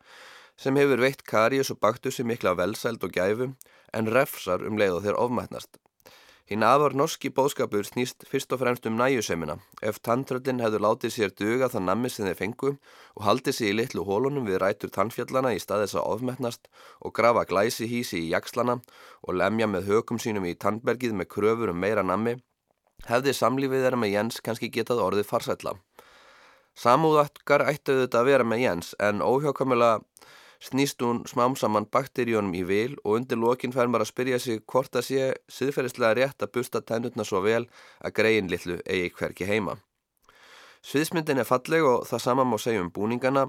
sem 0.59 0.75
hefur 0.81 0.99
veitt 1.05 1.23
Karius 1.31 1.71
og 1.71 1.79
Baktusi 1.79 2.25
mikla 2.27 2.57
velsæld 2.59 3.05
og 3.07 3.13
gæfum 3.15 3.53
en 3.95 4.11
refsar 4.11 4.65
um 4.67 4.81
leið 4.81 4.97
og 4.97 5.05
þeir 5.05 5.21
ofmætnast. 5.27 5.79
Hinn 6.51 6.67
afar 6.67 6.97
norski 6.99 7.31
bóðskapur 7.37 7.87
snýst 7.87 8.27
fyrst 8.31 8.53
og 8.55 8.61
fremst 8.65 8.85
um 8.91 8.99
næjusemina. 8.99 9.57
Ef 9.83 10.03
tanntröllin 10.09 10.63
hefur 10.63 10.83
látið 10.83 11.15
sér 11.15 11.37
duga 11.39 11.71
þann 11.71 11.87
nammi 11.91 12.11
sem 12.11 12.27
þeir 12.27 12.39
fengu 12.43 12.75
og 12.75 13.25
haldið 13.29 13.59
sér 13.61 13.71
í 13.71 13.79
litlu 13.79 14.03
hólunum 14.11 14.51
við 14.51 14.61
rætur 14.63 14.95
tannfjallana 14.99 15.55
í 15.55 15.63
staðis 15.63 15.95
að 15.95 16.11
ofmetnast 16.17 16.71
og 16.99 17.15
grafa 17.15 17.47
glæsi 17.47 17.87
hísi 17.91 18.25
í 18.25 18.31
jakslana 18.35 18.81
og 19.23 19.39
lemja 19.39 19.71
með 19.71 19.91
hökum 19.93 20.23
sínum 20.23 20.51
í 20.51 20.59
tannbergið 20.59 21.15
með 21.15 21.31
kröfur 21.35 21.75
um 21.75 21.83
meira 21.83 22.03
nammi, 22.03 22.41
hefði 23.07 23.35
samlífið 23.39 23.87
þeirra 23.87 24.03
með 24.03 24.17
Jens 24.19 24.43
kannski 24.43 24.75
getað 24.75 25.07
orðið 25.07 25.31
farsætla. 25.31 25.79
Samúðatkar 26.77 27.65
ættu 27.71 27.95
þetta 28.03 28.21
að 28.21 28.29
vera 28.29 28.45
með 28.45 28.63
Jens 28.67 28.93
en 29.01 29.23
óhjákamilega 29.25 30.03
snýst 30.61 31.01
hún 31.01 31.23
smám 31.29 31.57
saman 31.57 31.87
bakteríunum 31.89 32.53
í 32.57 32.63
vil 32.69 32.97
og 33.05 33.17
undir 33.17 33.41
lokin 33.41 33.73
fær 33.73 33.89
maður 33.89 34.07
að 34.07 34.11
spyrja 34.11 34.41
sig 34.43 34.63
hvort 34.69 34.93
það 34.93 35.07
sé 35.09 35.27
siðferðislega 35.57 36.19
rétt 36.19 36.45
að 36.45 36.53
busta 36.59 36.83
tennutna 36.85 37.25
svo 37.25 37.41
vel 37.45 37.65
að 38.01 38.17
greiðin 38.21 38.53
litlu 38.53 38.79
eigi 38.85 39.09
hverki 39.17 39.49
heima. 39.49 39.79
Sviðsmyndin 40.85 41.41
er 41.41 41.49
falleg 41.49 41.85
og 41.85 42.05
það 42.11 42.25
sama 42.27 42.45
má 42.45 42.59
segja 42.61 42.85
um 42.85 42.93
búningana, 42.93 43.49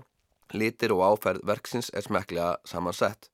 litir 0.53 0.95
og 0.95 1.03
áferð 1.11 1.43
verksins 1.51 1.91
er 1.93 2.07
smeklega 2.07 2.55
samansett. 2.65 3.27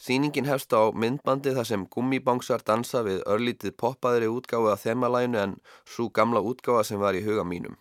Sýningin 0.00 0.48
hefst 0.48 0.72
á 0.74 0.90
myndbandi 0.90 1.52
þar 1.54 1.68
sem 1.68 1.86
gummibángsar 1.86 2.64
dansa 2.66 3.04
við 3.06 3.22
örlítið 3.30 3.76
poppaðri 3.78 4.26
útgáðu 4.32 4.72
að 4.72 4.82
þemalænu 4.88 5.42
en 5.44 5.56
svo 5.84 6.08
gamla 6.08 6.42
útgáða 6.42 6.88
sem 6.88 7.00
var 7.00 7.14
í 7.14 7.22
huga 7.22 7.44
mínum. 7.46 7.78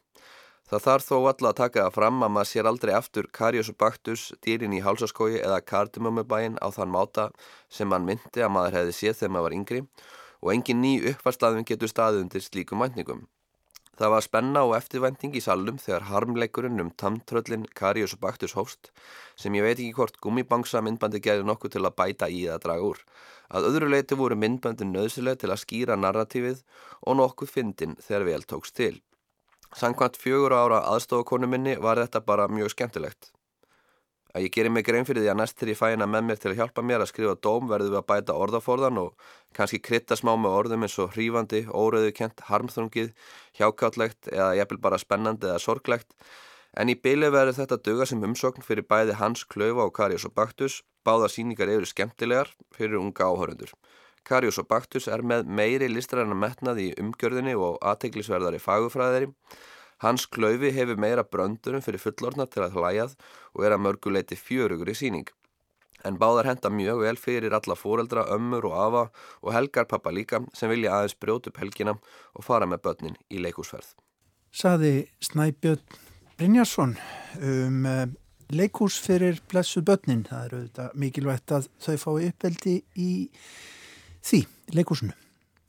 Það 0.73 0.85
þarf 0.87 1.03
þó 1.05 1.17
alltaf 1.29 1.47
að 1.47 1.57
taka 1.57 1.81
það 1.83 1.91
fram 1.93 2.23
að 2.25 2.31
maður 2.33 2.47
sér 2.49 2.67
aldrei 2.69 2.91
aftur 2.97 3.27
Karius 3.37 3.67
og 3.69 3.75
Baktus, 3.77 4.21
dýrin 4.41 4.73
í 4.73 4.79
hálsaskói 4.81 5.35
eða 5.35 5.59
kardimömmubæin 5.69 6.55
á 6.57 6.67
þann 6.73 6.89
máta 6.95 7.27
sem 7.69 7.91
mann 7.93 8.07
myndi 8.07 8.41
að 8.41 8.49
maður 8.55 8.77
hefði 8.79 8.95
séð 8.97 9.19
þegar 9.19 9.33
maður 9.35 9.45
var 9.45 9.55
yngri 9.59 9.81
og 10.41 10.49
engin 10.55 10.81
ný 10.81 10.95
uppfarslaðum 11.11 11.67
getur 11.69 11.93
staðið 11.93 12.23
undir 12.23 12.45
slíkum 12.47 12.81
væntingum. 12.81 13.21
Það 14.01 14.13
var 14.15 14.25
spenna 14.25 14.65
og 14.65 14.73
eftirvænting 14.79 15.37
í 15.37 15.45
salum 15.45 15.77
þegar 15.77 16.09
harmleikurinn 16.09 16.81
um 16.81 16.91
tamtröllin 16.97 17.69
Karius 17.77 18.17
og 18.17 18.23
Baktus 18.25 18.57
hóst 18.57 18.89
sem 19.37 19.53
ég 19.53 19.69
veit 19.69 19.77
ekki 19.77 19.93
hvort 19.93 20.17
gummibangsa 20.25 20.81
myndbandi 20.81 21.21
gerði 21.21 21.45
nokkuð 21.51 21.77
til 21.77 21.85
að 21.85 21.97
bæta 22.01 22.33
í 22.33 22.47
eða 22.47 22.57
draga 22.65 22.89
úr. 22.89 23.05
Að 23.53 23.69
öðru 23.69 23.93
leiti 23.93 24.17
voru 24.17 24.41
myndbandin 24.41 24.97
nöðsileg 24.97 25.37
til 25.37 25.53
að 25.53 25.61
skýra 25.67 26.01
narratífið 26.01 26.65
og 27.05 27.21
nokkuð 27.21 27.57
fyndin 27.59 27.99
þegar 28.01 28.31
vel 28.33 28.45
tókst 28.49 28.81
til. 28.81 28.95
Sankvæmt 29.73 30.19
fjögur 30.21 30.53
ára 30.53 30.83
aðstofakonu 30.91 31.47
minni 31.49 31.73
var 31.81 31.97
þetta 31.97 32.19
bara 32.25 32.45
mjög 32.51 32.75
skemmtilegt. 32.75 33.31
Að 34.33 34.47
ég 34.47 34.53
gerir 34.53 34.73
mig 34.73 34.85
grein 34.85 35.05
fyrir 35.05 35.21
því 35.21 35.29
að 35.29 35.37
næst 35.39 35.57
til 35.59 35.69
ég 35.69 35.77
fæina 35.77 36.07
með 36.09 36.23
mér 36.27 36.39
til 36.41 36.51
að 36.51 36.59
hjálpa 36.59 36.81
mér 36.85 37.03
að 37.03 37.09
skrifa 37.11 37.33
dóm 37.45 37.67
verður 37.69 37.91
við 37.93 37.99
að 37.99 38.07
bæta 38.09 38.37
orðaforðan 38.45 38.99
og 39.01 39.27
kannski 39.57 39.79
krytta 39.81 40.17
smá 40.17 40.31
með 40.33 40.57
orðum 40.59 40.85
eins 40.85 40.97
og 41.01 41.11
hrífandi, 41.13 41.63
órauðukent, 41.69 42.41
harmþrungið, 42.49 43.11
hjákáttlegt 43.59 44.31
eða 44.33 44.55
jæfnvel 44.57 44.79
bara 44.85 45.01
spennandi 45.01 45.49
eða 45.49 45.61
sorglegt. 45.61 46.17
En 46.73 46.89
í 46.89 46.97
byli 46.97 47.29
verður 47.33 47.59
þetta 47.61 47.81
döga 47.85 48.09
sem 48.09 48.25
umsókn 48.25 48.65
fyrir 48.65 48.89
bæði 48.89 49.19
Hans 49.21 49.45
Klauva 49.45 49.85
og 49.85 49.93
Karius 49.93 50.25
og 50.25 50.33
Baktus, 50.33 50.81
báða 51.05 51.29
síningar 51.29 51.69
eru 51.69 51.85
skemmtilegar 51.85 52.49
fyrir 52.73 52.97
unga 53.01 53.29
áhörundur. 53.29 53.73
Karius 54.27 54.59
og 54.61 54.69
Baktus 54.71 55.09
er 55.11 55.23
með 55.25 55.47
meiri 55.47 55.89
listræna 55.91 56.35
metnað 56.37 56.81
í 56.83 56.89
umgjörðinni 57.01 57.55
og 57.59 57.79
aðteglisverðari 57.83 58.61
fagufræðari. 58.63 59.29
Hans 60.03 60.25
klöfi 60.27 60.71
hefur 60.75 60.99
meira 60.99 61.23
bröndurum 61.23 61.83
fyrir 61.83 62.01
fullorna 62.01 62.47
til 62.51 62.63
að 62.65 62.77
hlæjað 62.77 63.15
og 63.53 63.65
er 63.65 63.75
að 63.75 63.83
mörguleiti 63.85 64.39
fjörugur 64.39 64.91
í 64.91 64.97
síning. 64.99 65.27
En 66.03 66.17
báðar 66.19 66.49
henda 66.49 66.71
mjög 66.71 67.03
vel 67.03 67.15
fyrir 67.19 67.53
alla 67.55 67.75
fóreldra, 67.79 68.25
ömmur 68.35 68.65
og 68.67 68.79
afa 68.85 69.03
og 69.41 69.53
helgarpappa 69.55 70.11
líka 70.11 70.41
sem 70.55 70.71
vilja 70.71 70.97
aðeins 70.97 71.15
brjóta 71.15 71.51
upp 71.51 71.61
helgina 71.63 71.95
og 72.33 72.43
fara 72.43 72.67
með 72.67 72.83
börnin 72.87 73.19
í 73.31 73.39
leikúsferð. 73.43 73.93
Saði 74.51 75.07
Snæbjörn 75.23 76.01
Brynjarsson 76.37 76.97
um 77.39 77.85
uh, 77.87 78.03
leikús 78.51 78.97
fyrir 78.99 79.39
blessuð 79.51 79.87
börnin. 79.87 80.25
Það 80.27 80.45
eru 80.49 80.89
mikilvægt 80.99 81.55
að 81.55 81.69
þau 81.81 81.95
fái 82.03 82.27
uppveldi 82.27 82.75
í 82.99 83.11
því, 84.23 84.41
leikúsinu. 84.77 85.13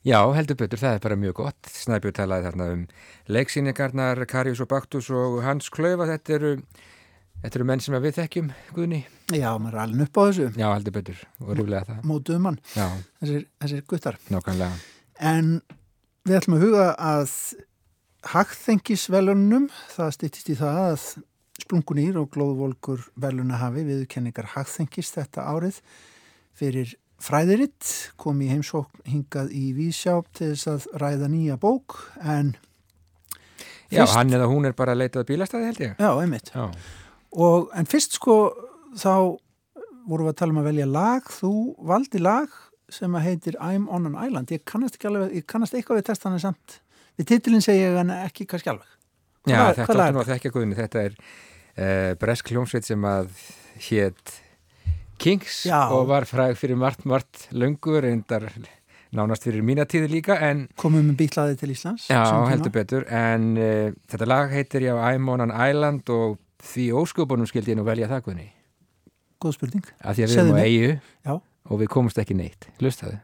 Já, 0.05 0.19
heldur 0.37 0.57
betur, 0.59 0.77
það 0.77 0.97
er 0.97 1.01
bara 1.01 1.17
mjög 1.17 1.37
gott. 1.39 1.69
Snæbjörn 1.73 2.13
talaði 2.19 2.45
þarna 2.45 2.67
um 2.75 2.81
leiksýningarnar, 3.33 4.19
Karius 4.29 4.61
og 4.61 4.69
Baktus 4.69 5.09
og 5.09 5.39
Hans 5.41 5.71
Klauva, 5.73 6.05
þetta 6.11 6.35
eru, 6.35 6.51
þetta 7.41 7.59
eru 7.59 7.67
menn 7.71 7.81
sem 7.81 7.97
við 8.03 8.19
þekkjum, 8.19 8.51
Guðni. 8.75 8.99
Já, 9.33 9.49
maður 9.57 9.79
er 9.79 9.83
alveg 9.87 10.05
upp 10.05 10.19
á 10.21 10.23
þessu. 10.27 10.49
Já, 10.61 10.67
heldur 10.69 10.93
betur, 10.99 11.23
og 11.41 11.55
rúlega 11.57 11.87
það. 11.89 12.03
Mótuðu 12.05 12.43
mann, 12.45 12.59
þessir, 12.75 13.47
þessir 13.63 13.85
guttar. 13.89 14.19
Nákvæmlega. 14.29 14.77
En 15.25 15.49
við 16.29 16.37
ætlum 16.37 16.59
að 16.59 16.67
huga 16.67 16.85
að 17.01 17.33
hagþengisvelunum, 18.35 19.71
það 19.95 20.13
stýttist 20.19 20.53
í 20.53 20.59
það 20.59 20.83
að 20.83 21.07
splungunýr 21.63 22.19
og 22.21 22.29
glóðvolkur 22.35 23.07
veluna 23.21 23.57
hafi 23.61 23.85
viðkenningar 23.87 24.53
hagþengis 24.53 25.11
þetta 25.15 25.47
árið 25.49 25.81
fyrir 26.55 26.93
fræðiritt 27.23 27.91
kom 28.19 28.41
í 28.43 28.49
heimsókn 28.51 29.05
hingað 29.07 29.53
í 29.55 29.69
Vísjá 29.77 30.19
til 30.35 30.51
þess 30.53 30.69
að 30.71 30.87
ræða 31.01 31.31
nýja 31.31 31.57
bók 31.61 31.97
en 32.21 32.55
Já, 33.93 34.01
fyrst, 34.01 34.15
hann 34.17 34.33
eða 34.33 34.47
hún 34.49 34.65
er 34.67 34.73
bara 34.75 34.95
að 34.95 35.03
leitað 35.03 35.27
bílastæði 35.29 35.67
held 35.69 35.81
ég. 35.83 35.91
Já, 36.01 36.09
einmitt. 36.19 36.49
Já. 36.55 36.63
Og, 37.37 37.67
En 37.77 37.85
fyrst 37.85 38.17
sko 38.17 38.37
þá 38.97 39.37
vorum 40.09 40.25
við 40.25 40.31
að 40.33 40.39
tala 40.39 40.55
um 40.55 40.61
að 40.61 40.69
velja 40.71 40.87
lag. 40.89 41.29
Þú 41.29 41.51
valdi 41.85 42.21
lag 42.21 42.55
sem 42.91 43.13
að 43.17 43.27
heitir 43.29 43.59
I'm 43.61 43.85
on 43.93 44.09
an 44.09 44.17
island. 44.25 44.51
Ég 44.51 44.65
kannast 44.65 44.97
ekki 44.97 45.09
alveg, 45.09 45.35
ég 45.37 45.45
kannast 45.49 45.77
eitthvað 45.77 46.01
við 46.01 46.07
testanir 46.09 46.41
samt 46.43 46.79
við 47.19 47.29
titilin 47.31 47.63
segja 47.63 47.91
ég 47.91 47.99
en 48.01 48.13
ekki 48.17 48.47
kannski 48.49 48.73
alveg. 48.73 48.89
Já, 49.45 49.59
hvað, 49.59 49.75
þetta 49.83 50.07
er 50.07 50.15
nú 50.15 50.23
að 50.23 50.31
þekka 50.33 50.51
guðinu 50.55 50.77
þetta 50.79 51.03
er 51.05 51.15
uh, 51.21 52.11
Bresk 52.21 52.49
hljómsveit 52.51 52.87
sem 52.87 53.05
að 53.05 53.29
hétt 53.89 54.33
Kings 55.21 55.65
Já. 55.69 55.87
og 55.91 56.09
var 56.09 56.27
fræg 56.29 56.57
fyrir 56.59 56.79
margt, 56.79 57.05
margt 57.05 57.47
löngur, 57.51 58.01
reyndar 58.05 58.49
nánast 59.15 59.47
fyrir 59.47 59.63
mínatíði 59.63 60.11
líka 60.11 60.39
en 60.43 60.67
komum 60.79 61.05
við 61.13 61.21
býtlaði 61.23 61.59
til 61.61 61.71
Íslands 61.71 62.09
Já, 62.11 62.25
heldur 62.51 62.73
betur, 62.75 63.07
en 63.07 63.53
uh, 63.55 63.93
þetta 64.11 64.27
lag 64.27 64.51
heitir 64.51 64.89
já 64.89 64.95
I'm 64.97 65.29
on 65.31 65.45
an 65.47 65.55
island 65.55 66.09
og 66.09 66.37
því 66.65 66.91
ósköpunum 67.01 67.47
skildi 67.47 67.75
ég 67.75 67.79
nú 67.79 67.87
velja 67.87 68.11
það, 68.11 68.27
Guðni 68.27 68.51
góð 69.45 69.57
spurning. 69.59 69.85
Af 70.01 70.17
því 70.17 70.25
að 70.25 70.31
við 70.31 70.41
erum 70.41 70.57
á 70.57 70.65
eigu 70.65 71.39
og 71.65 71.81
við 71.81 71.91
komumst 71.91 72.19
ekki 72.21 72.37
neitt. 72.37 72.69
Lustaðu. 72.83 73.19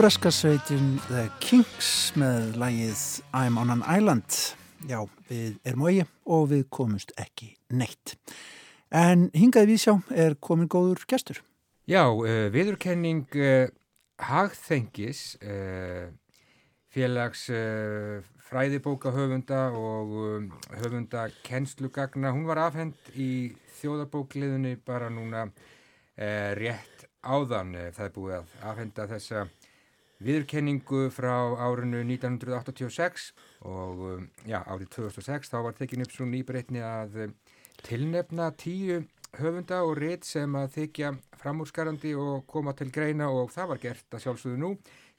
Braskasveitin 0.00 0.94
The 1.10 1.26
Kings 1.44 2.14
með 2.16 2.54
lagið 2.56 3.00
I'm 3.36 3.58
on 3.60 3.68
an 3.74 3.82
Island. 3.84 4.32
Já, 4.88 5.02
við 5.28 5.58
erum 5.68 5.84
á 5.84 5.88
eigi 5.90 6.06
og 6.24 6.46
við 6.54 6.62
komumst 6.72 7.12
ekki 7.20 7.50
neitt. 7.76 8.14
En 8.88 9.26
hingaði 9.36 9.74
við 9.74 9.82
sjá 9.82 9.92
er 10.24 10.38
komin 10.40 10.70
góður 10.72 11.04
gestur. 11.04 11.42
Já, 11.84 12.06
uh, 12.08 12.48
viðurkenning 12.48 13.28
uh, 13.36 13.68
Hagþengis, 14.24 15.36
uh, 15.44 16.08
félags 16.88 17.44
fræðibókahöfunda 18.48 19.66
og 19.76 20.48
höfunda 20.80 21.28
kennslugagna, 21.44 22.32
hún 22.32 22.48
var 22.48 22.64
afhend 22.70 22.96
í 23.12 23.52
þjóðabókliðunni 23.82 24.78
bara 24.80 25.12
núna 25.12 25.50
rétt 26.16 27.04
áðan. 27.20 27.76
Það 27.92 28.06
er 28.08 28.14
búið 28.16 28.38
að 28.40 28.60
afhenda 28.72 29.12
þessa 29.12 29.44
viðurkenningu 30.24 31.06
frá 31.14 31.34
árinu 31.64 32.02
1986 32.04 33.30
og 33.68 34.02
um, 34.14 34.26
já, 34.44 34.60
árið 34.62 34.90
2006 34.96 35.52
þá 35.52 35.58
var 35.66 35.78
tekin 35.78 36.04
upp 36.04 36.14
svo 36.14 36.28
nýbreytni 36.28 36.82
að 36.84 37.20
um, 37.26 37.36
tilnefna 37.86 38.50
tíu 38.60 39.02
höfunda 39.38 39.84
og 39.86 39.94
rétt 40.00 40.26
sem 40.26 40.56
að 40.58 40.74
þykja 40.76 41.14
framúrskarandi 41.40 42.16
og 42.18 42.44
koma 42.50 42.74
til 42.76 42.90
greina 42.92 43.30
og 43.32 43.52
það 43.54 43.72
var 43.74 43.84
gert 43.84 44.16
að 44.16 44.26
sjálfsögðu 44.26 44.60
nú 44.60 44.74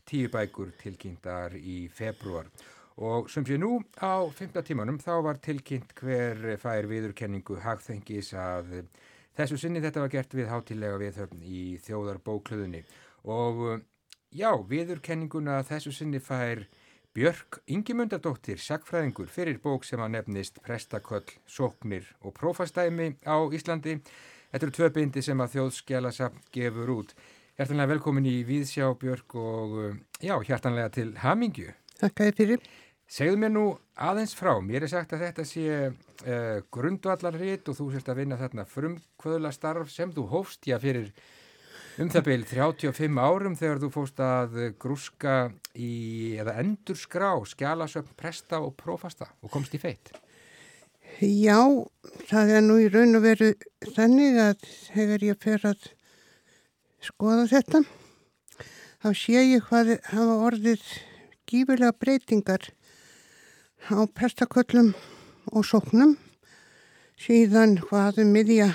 tíu 0.08 0.30
bækur 0.34 0.76
tilkynntar 0.82 1.56
í 1.58 1.86
februar 1.94 2.50
og 3.02 3.30
sem 3.32 3.46
sé 3.48 3.58
nú 3.58 3.80
á 3.98 4.22
15 4.28 4.68
tímanum 4.68 5.00
þá 5.02 5.14
var 5.26 5.40
tilkynnt 5.42 5.96
hver 5.98 6.58
fær 6.62 6.90
viðurkenningu 6.90 7.58
hagþengis 7.64 8.34
að 8.38 8.84
þessu 9.38 9.58
sinni. 9.58 9.82
Þetta 9.82 10.04
var 10.04 10.12
gert 10.14 10.36
við 10.36 10.52
hátilega 10.52 11.00
viðhöfn 11.02 11.42
í 11.42 11.64
þjóðarbókluðunni 11.86 12.84
og 13.32 13.82
já, 14.32 14.52
viðurkenninguna 14.68 15.62
þessu 15.68 15.92
sinni 15.96 16.22
fær 16.24 16.66
Björk 17.12 17.60
Ingimundardóttir, 17.68 18.60
sakfræðingur 18.64 19.28
fyrir 19.32 19.58
bók 19.60 19.84
sem 19.84 20.00
að 20.00 20.14
nefnist 20.16 20.62
Prestaköll, 20.64 21.28
Sóknir 21.44 22.08
og 22.24 22.32
Prófastæmi 22.38 23.18
á 23.28 23.36
Íslandi. 23.52 23.98
Þetta 24.52 24.66
eru 24.68 24.76
tvö 24.78 24.90
bindi 24.96 25.24
sem 25.26 25.44
að 25.44 25.58
þjóðskjálasafn 25.58 26.46
gefur 26.56 26.94
út. 26.96 27.12
Hjartanlega 27.60 27.92
velkomin 27.92 28.30
í 28.32 28.38
Víðsjá 28.48 28.88
Björk 29.00 29.36
og 29.36 29.76
uh, 29.76 30.00
já, 30.24 30.38
hjartanlega 30.48 30.94
til 30.96 31.12
Hamingju. 31.20 31.76
Þakka 32.00 32.30
þér 32.30 32.40
fyrir. 32.40 32.72
Segðu 33.12 33.42
mér 33.44 33.52
nú 33.52 33.66
aðeins 34.00 34.38
frá, 34.40 34.54
mér 34.64 34.88
er 34.88 34.94
sagt 34.94 35.12
að 35.12 35.26
þetta 35.26 35.44
sé 35.50 35.68
uh, 35.92 36.64
grundvallarrit 36.72 37.68
og 37.68 37.76
þú 37.76 37.92
sérst 37.92 38.08
að 38.08 38.24
vinna 38.24 38.40
þarna 38.40 38.64
frumkvöðla 38.72 39.52
starf 39.52 39.92
sem 39.92 40.16
þú 40.16 40.30
hófst, 40.32 40.64
já 40.72 40.80
fyrir 40.80 41.12
um 42.00 42.10
það 42.12 42.26
byl 42.28 42.44
35 42.48 43.20
árum 43.20 43.56
þegar 43.60 43.80
þú 43.82 43.90
fóst 43.92 44.20
að 44.24 44.58
grúska 44.80 45.36
í, 45.76 46.38
eða 46.40 46.58
endur 46.62 47.00
skrá, 47.00 47.34
skjálasöfn, 47.52 48.16
presta 48.20 48.62
og 48.64 48.76
prófasta 48.80 49.28
og 49.42 49.52
komst 49.52 49.76
í 49.76 49.82
feitt. 49.82 50.14
Já, 51.22 51.60
það 52.30 52.54
er 52.56 52.64
nú 52.66 52.78
í 52.82 52.88
raun 52.90 53.20
og 53.20 53.26
veru 53.26 53.52
þannig 53.94 54.40
að 54.42 54.68
þegar 54.94 55.26
ég 55.28 55.42
fer 55.44 55.66
að 55.68 55.90
skoða 57.04 57.48
þetta, 57.52 57.84
þá 59.02 59.10
sé 59.18 59.44
ég 59.52 59.68
hvað 59.68 59.96
hafa 60.14 60.38
orðið 60.48 60.86
gífilega 61.50 61.92
breytingar 62.00 62.70
á 63.92 64.06
prestaköllum 64.08 64.94
og 65.52 65.66
sóknum 65.68 66.16
síðan 67.22 67.76
hvað 67.84 68.22
um 68.24 68.34
miðja 68.34 68.72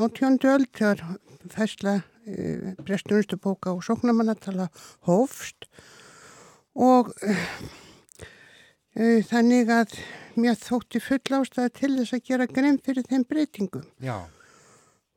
átjóndu 0.00 0.50
öll 0.52 0.66
þegar 0.72 1.04
fæsla 1.52 2.00
e, 2.26 2.74
prestunstu 2.84 3.38
bóka 3.40 3.72
og 3.72 3.84
sóknamannatala 3.86 4.68
hófst 5.08 5.68
og 6.74 7.14
e, 7.22 7.34
þannig 9.30 9.72
að 9.72 9.98
mér 10.36 10.58
þótti 10.60 11.00
full 11.00 11.40
ástæða 11.40 11.72
til 11.80 11.92
þess 11.98 12.16
að 12.16 12.26
gera 12.28 12.48
grein 12.50 12.80
fyrir 12.84 13.06
þeim 13.08 13.24
breytingum. 13.28 13.86
Já, 14.04 14.26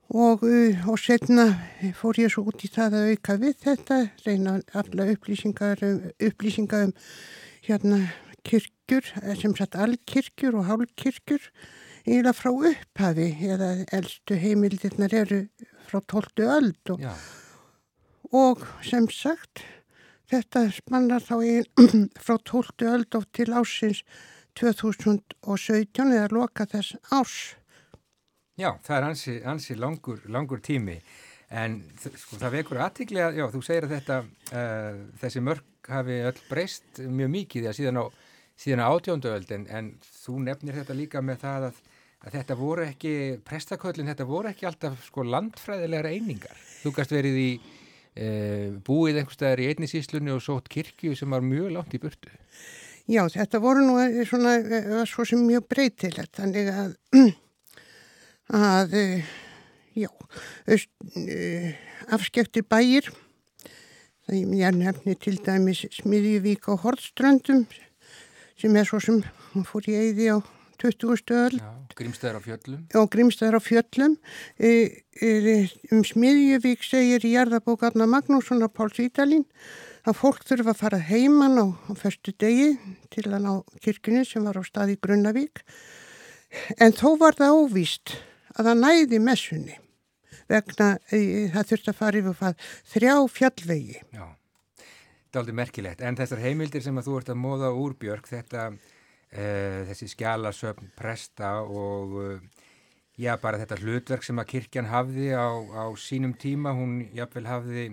og, 0.09 0.43
uh, 0.43 0.87
og 0.89 0.97
setna 0.99 1.45
fór 1.97 2.17
ég 2.23 2.33
svo 2.33 2.47
út 2.49 2.63
í 2.65 2.69
það 2.71 2.97
að 2.97 3.11
auka 3.13 3.35
við 3.43 3.59
þetta, 3.65 3.99
reyna 4.25 4.55
alla 4.73 5.05
upplýsingar 5.13 5.83
um, 5.85 5.99
upplýsingar 6.29 6.87
um 6.87 6.95
hérna 7.67 7.99
kirkjur, 8.47 9.05
eh, 9.21 9.35
sem 9.37 9.53
sagt 9.55 9.75
alkirkjur 9.75 10.55
og 10.57 10.65
hálkirkjur, 10.69 11.49
eiginlega 12.07 12.33
frá 12.33 12.49
upphafi 12.53 13.27
eða 13.45 13.69
eldstu 13.93 14.39
heimildirnar 14.39 15.13
eru 15.13 15.43
frá 15.89 16.01
12. 16.01 16.43
öld 16.45 16.93
og, 16.93 17.05
og 18.31 18.65
sem 18.85 19.07
sagt 19.13 19.63
þetta 20.29 20.67
spannar 20.73 21.25
þá 21.25 21.35
ein, 21.39 22.09
frá 22.25 22.37
12. 22.37 22.85
öld 22.89 23.17
og 23.17 23.25
til 23.35 23.49
ásins 23.53 24.03
2017 24.59 26.13
eða 26.13 26.29
loka 26.35 26.67
þess 26.69 26.97
árs. 27.15 27.39
já, 28.59 28.73
það 28.83 28.95
er 28.97 29.07
ansi, 29.07 29.35
ansi 29.47 29.75
langur, 29.79 30.21
langur 30.27 30.59
tími. 30.59 30.99
En 31.49 31.79
sko, 31.97 32.37
það 32.37 32.57
vekur 32.59 32.81
aðtikli 32.83 33.21
að, 33.23 33.39
já, 33.39 33.45
þú 33.49 33.61
segir 33.65 33.87
að 33.87 33.93
þetta, 33.95 34.17
uh, 34.53 34.97
þessi 35.21 35.41
mörg 35.41 35.89
hafi 35.89 36.17
öll 36.29 36.41
breyst 36.49 36.99
mjög 37.01 37.31
mikið 37.33 37.71
síðan 37.73 38.03
á 38.03 38.05
síðan 38.59 38.83
átjóndu 38.83 39.31
öld 39.31 39.51
en, 39.55 39.65
en 39.71 39.93
þú 40.03 40.41
nefnir 40.43 40.77
þetta 40.81 40.97
líka 40.97 41.23
með 41.23 41.41
það 41.45 41.67
að, 41.69 41.79
að 42.25 42.35
þetta 42.35 42.57
voru 42.59 42.85
ekki, 42.85 43.13
prestaköllin 43.47 44.09
þetta 44.11 44.27
voru 44.27 44.51
ekki 44.51 44.67
alltaf 44.67 44.99
sko 45.07 45.23
landfræðilegar 45.27 46.09
einingar. 46.11 46.57
Þú 46.81 46.93
gast 46.97 47.13
verið 47.15 47.39
í 47.39 47.49
e, 47.55 48.27
búið 48.85 49.21
einhverstaðar 49.21 49.63
í 49.63 49.69
einni 49.71 49.87
síslunni 49.91 50.33
og 50.35 50.43
sótt 50.43 50.67
kirkju 50.71 51.15
sem 51.15 51.31
var 51.31 51.45
mjög 51.45 51.71
langt 51.77 51.95
í 51.95 52.01
burtu. 52.03 52.33
Já, 53.09 53.23
þetta 53.25 53.57
voru 53.63 53.85
nú 53.87 53.95
eh, 54.03 54.19
svona, 54.27 54.59
eh, 54.61 54.89
var 54.99 55.07
svo 55.09 55.23
sem 55.25 55.39
mjög 55.41 55.63
breytilegt, 55.71 56.29
þannig 56.37 56.67
að, 56.69 56.91
að, 58.59 58.93
eh, 58.99 59.31
já, 59.97 60.11
afskektir 62.13 62.67
bæir, 62.69 63.09
það 64.27 64.37
ég 64.59 64.77
nefni 64.77 65.17
til 65.17 65.39
dæmis 65.41 65.87
Smiðjuvík 65.97 66.69
á 66.69 66.77
Hortströndum, 66.83 67.65
sem 68.61 68.77
er 68.77 68.85
svo 68.85 69.01
sem, 69.01 69.23
fór 69.65 69.89
í 69.89 69.97
eyði 70.03 70.29
á 70.37 70.58
20. 70.79 71.33
öll, 71.35 71.59
Já, 71.59 71.69
grímstæðar 71.99 72.39
á 72.39 72.41
fjöllum. 72.45 72.81
og 72.95 73.09
grímstæðar 73.13 73.59
á 73.59 73.61
fjöllum. 73.61 74.15
E, 74.57 75.03
e, 75.19 75.31
um 75.91 76.03
Smiðjuvík 76.07 76.85
segir 76.87 77.25
í 77.27 77.35
jarðabók 77.35 77.83
Arna 77.83 78.07
Magnússon 78.07 78.63
og 78.63 78.73
Páls 78.73 78.99
Ídalín 79.03 79.45
að 80.07 80.17
fólk 80.21 80.45
þurfa 80.47 80.73
að 80.73 80.79
fara 80.79 81.01
heiman 81.03 81.59
á, 81.59 81.65
á 81.75 81.91
förstu 81.99 82.33
degi 82.39 82.77
til 83.11 83.27
að 83.27 83.43
ná 83.43 83.51
kirkjunni 83.83 84.23
sem 84.25 84.43
var 84.47 84.57
á 84.57 84.63
stað 84.63 84.95
í 84.95 84.99
Grunnavík. 85.03 85.63
En 86.79 86.95
þó 86.95 87.17
var 87.19 87.37
það 87.37 87.59
óvíst 87.59 88.15
að 88.55 88.71
það 88.71 88.83
næði 88.83 89.19
messunni 89.21 89.77
vegna 90.49 90.95
e, 91.13 91.49
það 91.53 91.67
þurfti 91.71 91.91
að 91.91 91.99
fara 91.99 92.21
yfir 92.21 92.37
það 92.39 92.69
þrjá 92.93 93.15
fjallvegi. 93.35 93.99
Já, 94.15 94.25
þetta 94.79 95.35
er 95.37 95.41
aldrei 95.43 95.57
merkilegt. 95.59 96.01
En 96.01 96.17
þessar 96.17 96.41
heimildir 96.45 96.85
sem 96.85 96.97
að 96.97 97.09
þú 97.09 97.19
ert 97.19 97.33
að 97.33 97.41
móða 97.43 97.69
úr 97.77 97.93
Björk, 97.99 98.29
þetta, 98.31 98.71
uh, 99.33 99.85
þessi 99.89 100.09
skjálasöfn, 100.13 100.91
presta 100.97 101.59
og 101.63 102.15
uh, 102.19 102.65
já, 103.19 103.35
bara 103.41 103.59
þetta 103.61 103.79
hlutverk 103.81 104.25
sem 104.25 104.39
að 104.39 104.51
kirkjan 104.53 104.89
hafði 104.89 105.33
á, 105.35 105.49
á 105.49 105.85
sínum 105.99 106.35
tíma, 106.39 106.73
hún 106.77 107.01
jafnvel 107.15 107.45
hafði 107.49 107.89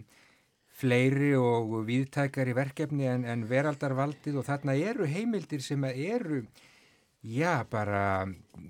fleiri 0.76 1.32
og 1.41 1.72
viðtækari 1.89 2.53
verkefni 2.57 3.09
en, 3.09 3.24
en 3.24 3.47
veraldarvaldið 3.49 4.41
og 4.41 4.47
þarna 4.47 4.76
eru 4.76 5.07
heimildir 5.09 5.64
sem 5.64 5.84
eru, 5.89 6.43
já, 7.24 7.64
bara 7.70 8.26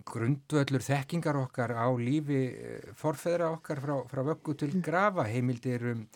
grundvöllur 0.07 0.85
þekkingar 0.87 1.41
okkar 1.41 1.75
á 1.75 1.91
lífi 1.99 2.45
eh, 2.55 2.95
forfeðra 2.95 3.51
okkar 3.57 3.83
frá, 3.83 3.97
frá 4.07 4.23
vöggu 4.31 4.55
til 4.55 4.79
grafa, 4.87 5.27
heimildir 5.27 5.91
um 5.97 6.07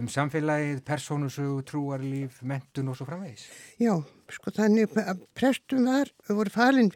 um 0.00 0.08
samfélagið, 0.08 0.80
persónusögu, 0.88 1.62
trúarlíf, 1.68 2.40
mentun 2.48 2.88
og 2.88 2.96
svo 2.96 3.06
framvegis. 3.08 3.44
Já, 3.80 3.92
sko 4.32 4.52
þannig 4.56 4.94
að 4.98 5.24
prestum 5.38 5.88
var, 5.88 6.10
voru 6.28 6.52
falin 6.52 6.92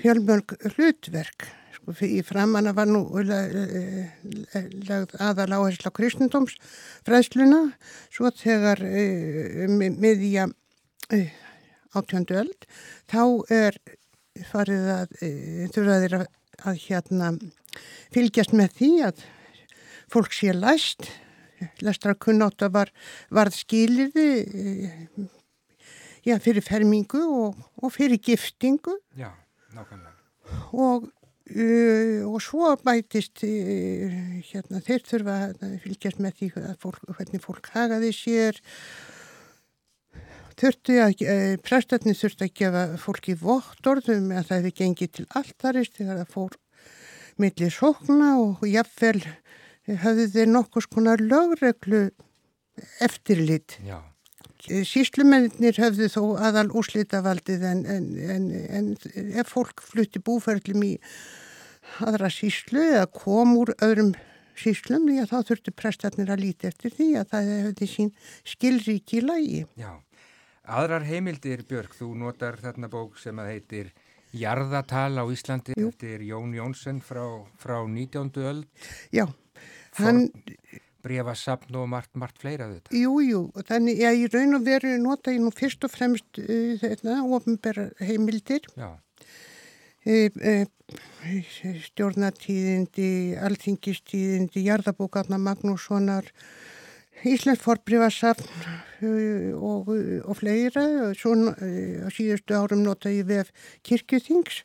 fjölmörg 0.00 0.56
hlutverk. 0.74 1.48
Sko 1.76 1.94
í 2.06 2.20
framanna 2.26 2.74
var 2.76 2.88
nú 2.90 3.04
lagð 3.22 5.16
aðal 5.18 5.50
áherslu 5.58 5.90
á 5.90 5.96
kristendóms 5.96 6.58
fræðsluna, 7.06 7.62
svo 8.12 8.30
þegar 8.38 8.82
e, 8.86 9.66
miðja 9.68 10.48
e, 11.10 11.24
átjöndu 11.96 12.38
öld, 12.44 12.68
þá 13.10 13.22
er 13.52 13.78
farið 14.48 14.88
að 14.96 15.18
e, 15.20 15.32
þurfaðir 15.74 16.18
að, 16.20 16.26
að 16.62 16.80
hérna 16.86 17.34
fylgjast 18.14 18.54
með 18.56 18.78
því 18.78 18.92
að 19.08 19.26
fólk 20.12 20.34
sé 20.36 20.54
læst, 20.54 21.10
lestra 21.82 22.14
kunnáta 22.18 22.68
var, 22.72 22.90
varð 23.30 23.56
skilirði 23.56 24.30
já, 26.26 26.36
fyrir 26.42 26.64
fermingu 26.64 27.22
og, 27.22 27.58
og 27.82 27.94
fyrir 27.94 28.20
giftingu. 28.22 28.98
Já, 29.18 29.30
nákvæmlega. 29.74 30.16
og, 30.72 31.08
uh, 31.56 32.20
og 32.28 32.38
svo 32.42 32.74
bætist 32.84 33.44
uh, 33.46 34.20
hérna, 34.50 34.82
þeir 34.84 35.06
þurfa 35.08 35.38
að 35.50 35.78
fylgjast 35.86 36.22
með 36.22 36.38
því 36.38 36.52
fólk, 36.82 37.02
hvernig 37.16 37.44
fólk 37.44 37.72
hagaði 37.74 38.12
sér. 38.16 38.62
Uh, 40.62 41.56
prestarnir 41.64 42.14
þurfti 42.14 42.46
að 42.46 42.56
gefa 42.60 42.82
fólki 43.00 43.34
vottorðum 43.34 44.30
að 44.30 44.44
það 44.46 44.58
hefði 44.58 44.74
gengið 44.78 45.14
til 45.16 45.24
alltarist 45.34 45.96
þegar 45.96 46.20
það 46.20 46.34
fór 46.36 46.58
millir 47.40 47.72
sókna 47.72 48.36
og 48.38 48.62
jafnvel 48.68 49.22
höfðu 49.88 50.28
þeir 50.36 50.52
nokkus 50.52 50.86
konar 50.86 51.18
lögreglu 51.18 52.10
eftirlit. 53.02 53.78
Já, 53.82 53.98
Síslumennir 54.62 55.78
höfðu 55.80 56.06
þó 56.12 56.22
aðal 56.48 56.68
úrslitavaldið 56.78 57.64
en, 57.66 57.80
en, 57.90 58.04
en, 58.36 58.50
en 58.70 58.90
ef 59.40 59.50
fólk 59.50 59.82
flutti 59.82 60.22
búferlum 60.22 60.84
í 60.86 60.92
aðra 62.04 62.30
síslu 62.30 62.84
eða 62.92 63.08
kom 63.10 63.56
úr 63.58 63.74
öðrum 63.82 64.12
síslum, 64.58 65.08
já 65.10 65.24
þá 65.26 65.38
þurftu 65.48 65.74
prestarnir 65.74 66.30
að 66.30 66.44
líti 66.44 66.68
eftir 66.68 66.94
því 66.94 67.08
að 67.18 67.28
það 67.32 67.50
hefði 67.50 67.88
sín 67.90 68.10
skilríki 68.46 69.18
í 69.18 69.26
lagi. 69.26 69.60
já. 69.80 69.92
Aðrar 70.62 71.02
heimildir, 71.02 71.64
Björk, 71.66 71.96
þú 71.98 72.12
notar 72.20 72.54
þarna 72.62 72.86
bók 72.86 73.16
sem 73.18 73.38
að 73.42 73.48
heitir 73.50 73.88
Jarðatal 74.32 75.18
á 75.18 75.24
Íslandi 75.26 75.74
Jú. 75.74 75.88
eftir 75.90 76.22
Jón 76.22 76.54
Jónsson 76.54 77.00
frá, 77.02 77.24
frá 77.58 77.80
19. 77.82 78.30
öld, 78.46 78.68
Já, 79.10 79.26
hann, 79.98 80.28
brefasapn 81.04 81.78
og 81.80 81.88
margt, 81.90 82.12
margt 82.18 82.40
fleira 82.42 82.68
þetta. 82.70 82.94
jú, 82.96 83.14
jú, 83.24 83.40
þannig, 83.68 84.02
já, 84.02 84.10
í 84.14 84.26
raun 84.32 84.58
og 84.58 84.66
veru 84.66 84.92
nota 85.02 85.34
ég 85.34 85.42
nú 85.42 85.52
fyrst 85.54 85.86
og 85.86 85.92
fremst 85.92 86.42
uh, 86.42 86.74
þetta, 86.82 87.20
ofinbæra 87.38 87.88
heimildir 88.02 88.68
Já, 88.76 88.90
e, 90.04 90.28
e, 90.28 90.54
stjórnatíðindi, 91.88 93.10
alþingistíðindi, 93.48 94.64
jarðabókarna 94.66 95.38
Magnússonar, 95.40 96.28
Íslands 97.22 97.62
forbrifasafn 97.62 98.48
og, 99.54 99.92
og 99.92 100.38
fleira. 100.38 101.12
Svo 101.14 101.36
á 101.38 102.08
síðustu 102.10 102.56
árum 102.58 102.82
nota 102.82 103.12
ég 103.14 103.28
vef 103.28 103.52
kirkjuþings 103.86 104.64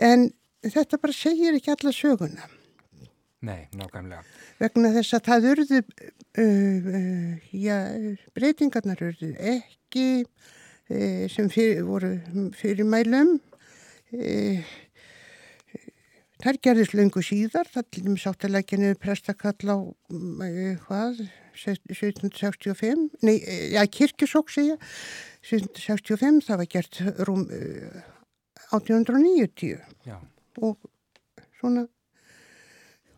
en 0.00 0.30
þetta 0.64 1.00
bara 1.00 1.16
segir 1.16 1.56
ekki 1.58 1.74
alla 1.74 1.92
söguna 1.92 2.48
nei, 3.46 3.64
nákvæmlega. 3.76 4.22
vegna 4.60 4.92
þess 4.96 5.16
að 5.16 5.26
það 5.28 5.48
urðu, 5.52 5.80
uh, 5.80 6.90
uh, 6.98 7.48
já, 7.56 7.78
breytingarnar 8.36 9.02
urðu 9.08 9.32
ekki 9.54 10.06
uh, 10.24 11.24
sem 11.32 11.50
fyrir, 11.52 11.82
voru 11.88 12.14
fyrir 12.58 12.88
mælum. 12.88 13.38
Uh, 14.10 14.62
þær 16.40 16.60
gerðist 16.64 16.96
löngu 16.96 17.22
síðar, 17.24 17.68
það 17.70 17.90
til 17.90 18.06
dæmis 18.06 18.28
átt 18.30 18.46
að 18.48 18.56
leggja 18.56 18.80
niður 18.80 19.02
prestakall 19.02 19.72
á, 19.72 19.78
uh, 19.80 20.62
hvað, 20.86 21.24
1765, 21.60 23.10
nei, 23.26 23.36
uh, 23.40 23.66
já, 23.76 23.82
kirkjusók 23.98 24.52
segja, 24.52 24.78
1765, 25.44 26.44
það 26.48 26.62
var 26.62 26.72
gert 26.76 27.02
rúm 27.28 27.44
uh, 27.48 28.00
1890 28.70 29.78
Já, 30.06 30.16
og 30.62 30.76
svona 31.58 31.86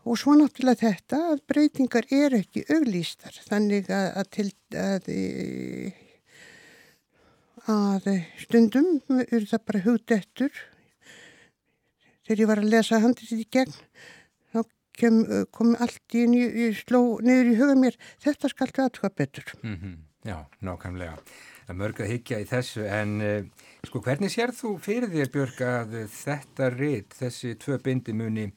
og 0.03 0.18
svo 0.18 0.34
náttúrulega 0.38 0.88
þetta 0.88 1.20
að 1.32 1.42
breytingar 1.50 2.09
eru 2.11 2.40
ekki 2.42 2.64
auglýstar. 2.74 3.36
Þannig 3.48 3.90
að, 3.92 4.09
að 4.18 4.30
til 4.36 4.48
að, 4.82 5.09
e, 5.12 5.92
að 7.70 8.09
stundum 8.42 8.92
eru 9.22 9.46
það 9.46 9.66
bara 9.70 9.84
hugdettur. 9.86 10.62
Þegar 12.22 12.44
ég 12.44 12.50
var 12.50 12.62
að 12.62 12.72
lesa 12.72 13.03
handið 13.03 13.34
í 13.38 13.48
gegn 13.50 13.74
þá 14.53 14.62
kem, 14.98 15.20
kom 15.55 15.74
allt 15.82 16.18
í 16.18 16.26
ég 16.28 16.78
sló 16.82 17.03
niður 17.22 17.53
í 17.53 17.59
huga 17.61 17.76
mér 17.78 17.98
þetta 18.22 18.50
skal 18.53 18.70
það 18.70 18.88
aðtöka 18.88 19.14
betur. 19.22 19.55
Mm 19.62 19.76
já, 20.22 20.38
nákvæmlega. 20.62 21.16
Það 21.62 21.72
er 21.72 21.78
mörg 21.78 22.00
að 22.03 22.11
higgja 22.11 22.38
í 22.42 22.46
þessu 22.50 22.84
en 22.90 23.12
uh, 23.22 23.66
sko 23.86 24.03
hvernig 24.03 24.32
sér 24.34 24.53
þú 24.55 24.76
fyrir 24.82 25.11
þér 25.11 25.30
Björk 25.34 25.61
að 25.66 25.96
þetta 26.11 26.70
rít, 26.74 27.14
þessi 27.18 27.55
tvö 27.62 27.78
bindi 27.82 28.14
muni 28.14 28.48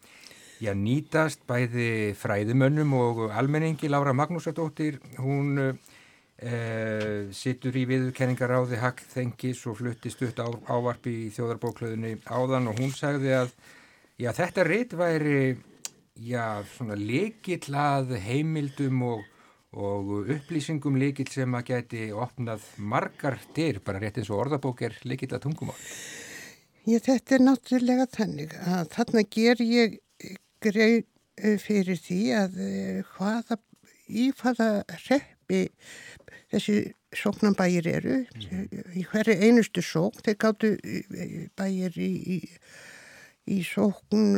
já, 0.61 0.71
nýtast 0.77 1.43
bæði 1.49 2.13
fræðumönnum 2.19 2.95
og 2.97 3.21
almenningi 3.35 3.89
Lára 3.91 4.13
Magnúsadóttir, 4.15 4.99
hún 5.19 5.59
uh, 5.59 7.19
situr 7.35 7.75
í 7.75 7.85
viðurkenningaráði 7.89 8.79
Hackþengis 8.81 9.65
og 9.69 9.79
fluttist 9.81 10.23
upp 10.25 10.41
á, 10.41 10.47
ávarpi 10.77 11.13
í 11.25 11.29
þjóðarbóklöðunni 11.35 12.17
áðan 12.25 12.71
og 12.71 12.81
hún 12.81 12.93
sagði 12.95 13.35
að 13.43 13.55
já, 14.19 14.31
þetta 14.31 14.67
rít 14.67 14.97
væri 14.97 15.39
já, 16.15 16.63
svona 16.75 16.97
leikill 16.99 17.71
að 17.75 18.17
heimildum 18.23 19.07
og 19.11 19.31
og 19.75 20.29
upplýsingum 20.31 20.95
líkill 20.99 21.27
sem 21.31 21.55
að 21.57 21.71
geti 21.73 22.05
opnað 22.15 22.63
margar 22.79 23.35
dyr, 23.55 23.81
bara 23.83 23.99
rétt 23.99 24.21
eins 24.21 24.31
og 24.31 24.45
orðabók 24.45 24.85
er 24.87 24.95
líkill 25.03 25.33
að 25.35 25.43
tungumál. 25.49 25.75
Já, 26.85 26.99
þetta 27.01 27.35
er 27.35 27.43
náttúrulega 27.43 28.05
þannig 28.13 28.55
að 28.61 28.89
þarna 28.93 29.23
ger 29.35 29.63
ég 29.65 29.97
greið 30.65 31.03
eh, 31.37 31.57
fyrir 31.61 31.99
því 32.01 32.19
að 32.39 32.59
eh, 32.63 32.99
hvaða, 33.15 33.59
í 34.07 34.29
hvaða 34.39 34.69
reppi 35.07 35.65
þessi 36.53 36.79
sóknambægir 37.15 37.87
eru. 37.93 38.17
Í 38.95 39.05
hverju 39.11 39.37
einustu 39.39 39.83
sókn 39.85 40.23
þeir 40.25 40.37
gáttu 40.41 40.73
eh, 40.81 41.47
bægir 41.57 41.95
í, 42.01 42.11
í, 42.35 42.39
í 43.55 43.61
sókn 43.65 44.35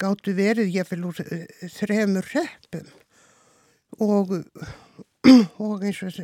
gáttu 0.00 0.36
verið 0.38 0.72
jáfnvel 0.76 1.10
úr 1.10 1.22
þremur 1.78 2.32
reppum 2.34 2.94
og 3.98 4.38
og 5.64 5.82
eins 5.82 6.04
og 6.06 6.14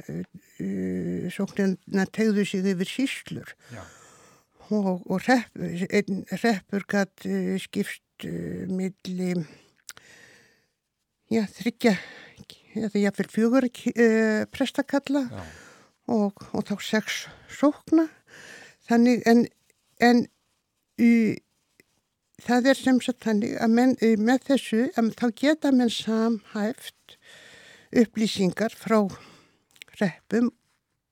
sóknina 1.34 2.06
tegðu 2.14 2.44
sig 2.46 2.68
yfir 2.70 2.88
síslur 2.88 3.50
Já. 3.74 3.82
og, 4.70 5.02
og 5.10 5.24
repp, 5.26 5.50
einn 5.58 6.22
reppur 6.44 6.86
gætt 6.88 7.26
skipst 7.64 8.03
milli 8.22 9.34
já, 11.32 11.42
þryggja 11.50 11.96
eða 12.74 13.02
jáfnvel 13.04 13.30
fjögur 13.30 13.66
uh, 13.68 14.44
prestakalla 14.52 15.24
Já. 15.30 15.42
og, 16.10 16.42
og 16.52 16.66
þá 16.68 16.74
sex 16.82 17.24
sókna 17.50 18.08
þannig 18.88 19.22
en, 19.30 19.44
en 20.02 20.24
uh, 21.00 21.34
það 22.44 22.70
er 22.72 22.80
sem 22.80 23.00
sagt 23.04 23.24
þannig 23.26 23.56
að 23.62 23.76
menn, 23.78 23.96
uh, 24.02 24.16
með 24.18 24.48
þessu 24.50 24.82
að 24.98 25.12
þá 25.20 25.26
geta 25.42 25.72
menn 25.74 25.92
samhæft 25.92 27.18
upplýsingar 27.94 28.74
frá 28.74 29.00
reppum 30.00 30.50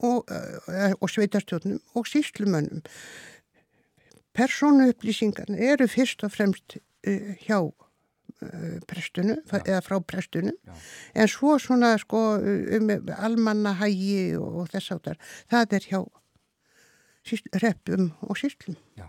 og, 0.02 0.26
uh, 0.26 0.94
og 0.98 1.10
sveitarstjórnum 1.10 1.78
og 1.94 2.10
síslumönnum 2.10 2.82
persónu 4.34 4.88
upplýsingarna 4.90 5.60
eru 5.72 5.86
fyrst 5.90 6.24
og 6.26 6.32
fremst 6.34 6.80
hjá 7.02 7.58
uh, 7.60 8.76
prestunu, 8.90 9.38
eða 9.62 9.80
frá 9.84 9.98
prestunum. 10.00 10.56
Já. 10.66 10.74
en 11.14 11.28
svo 11.30 11.58
svona 11.58 11.94
sko 11.98 12.22
um 12.38 12.92
almannahægi 13.16 14.36
og, 14.38 14.68
þess 14.72 14.96
áttar, 14.96 15.18
það 15.50 15.78
er 15.78 15.88
hjá 15.90 16.00
reppum 17.62 18.10
og 18.26 18.38
síslum 18.38 18.76
Já, 18.98 19.06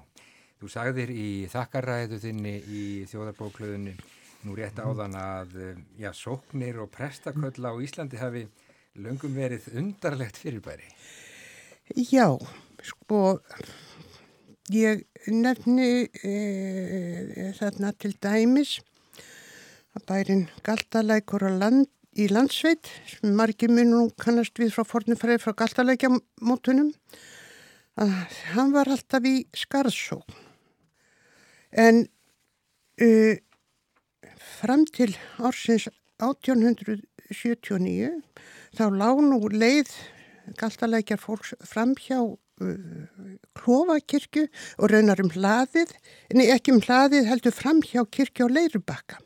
þú 0.62 0.70
sagðir 0.70 1.14
í 1.14 1.30
þakkaræðu 1.50 2.20
þinni 2.22 2.58
í 2.70 2.84
þjóðarbóklöðunni 3.10 3.96
nú 4.44 4.56
rétt 4.58 4.80
áðan 4.80 5.16
að 5.18 5.56
eh, 5.62 5.82
já, 6.02 6.12
sóknir 6.16 6.82
og 6.84 6.92
prestaköll 6.94 7.64
á 7.64 7.74
Íslandi 7.80 8.20
hafi 8.20 8.44
löngum 9.00 9.34
verið 9.36 9.70
undarlegt 9.80 10.38
fyrirbæri. 10.38 10.90
Já, 12.12 12.28
sko, 12.84 13.40
ég 14.72 15.04
nefni 15.28 16.08
e, 16.24 17.52
þarna 17.58 17.92
til 18.00 18.16
dæmis 18.24 18.80
að 19.94 20.06
bærin 20.08 20.50
Galtalækur 20.64 21.44
land, 21.60 21.88
í 22.16 22.28
landsveit, 22.30 22.88
sem 23.10 23.36
margir 23.36 23.70
mun 23.74 23.90
nú 23.92 24.10
kannast 24.22 24.60
við 24.62 24.72
frá 24.76 24.84
fornumfræði 24.86 25.40
frá 25.42 25.54
Galtalækjamótunum, 25.58 26.94
að 28.00 28.10
hann 28.54 28.72
var 28.74 28.88
alltaf 28.90 29.24
í 29.26 29.46
skarðsók. 29.58 30.24
En 31.74 32.08
uh, 33.02 33.36
fram 34.62 34.86
til 34.86 35.18
ársins 35.42 35.90
1879 36.22 38.22
þá 38.78 38.86
lág 38.94 39.18
nú 39.26 39.50
leið 39.50 39.90
galtalækjar 40.60 41.22
fólks 41.22 41.54
fram 41.66 41.94
hjá 42.00 42.20
klófakirkju 43.58 44.48
og 44.78 44.92
raunar 44.92 45.22
um 45.24 45.32
hlaðið, 45.34 45.94
nei 46.38 46.48
ekki 46.54 46.76
um 46.76 46.82
hlaðið 46.84 47.30
heldur 47.32 47.56
fram 47.56 47.82
hjá 47.86 48.04
kirkju 48.06 48.48
á 48.48 48.54
Leirubakka, 48.54 49.22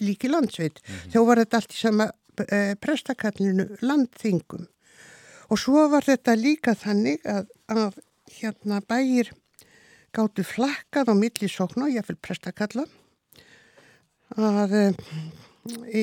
líki 0.00 0.30
landsveit. 0.30 0.80
Þó 1.12 1.20
var 1.28 1.42
þetta 1.42 1.60
allt 1.60 1.76
í 1.76 1.80
sama 1.80 2.08
uh, 2.10 2.72
prestakallinu 2.82 3.68
landþingum. 3.84 4.66
Og 5.52 5.60
svo 5.62 5.86
var 5.92 6.06
þetta 6.06 6.34
líka 6.38 6.74
þannig 6.74 7.22
að, 7.28 7.50
að 7.70 8.00
hérna 8.40 8.80
bæir 8.82 9.30
gáttu 10.16 10.44
flakkað 10.46 11.12
á 11.12 11.14
milli 11.14 11.48
sókna, 11.50 11.90
ég 11.92 12.06
vil 12.08 12.16
prestakalla, 12.18 12.86
að 14.36 14.74
e, 14.80 14.86
e, 15.92 16.02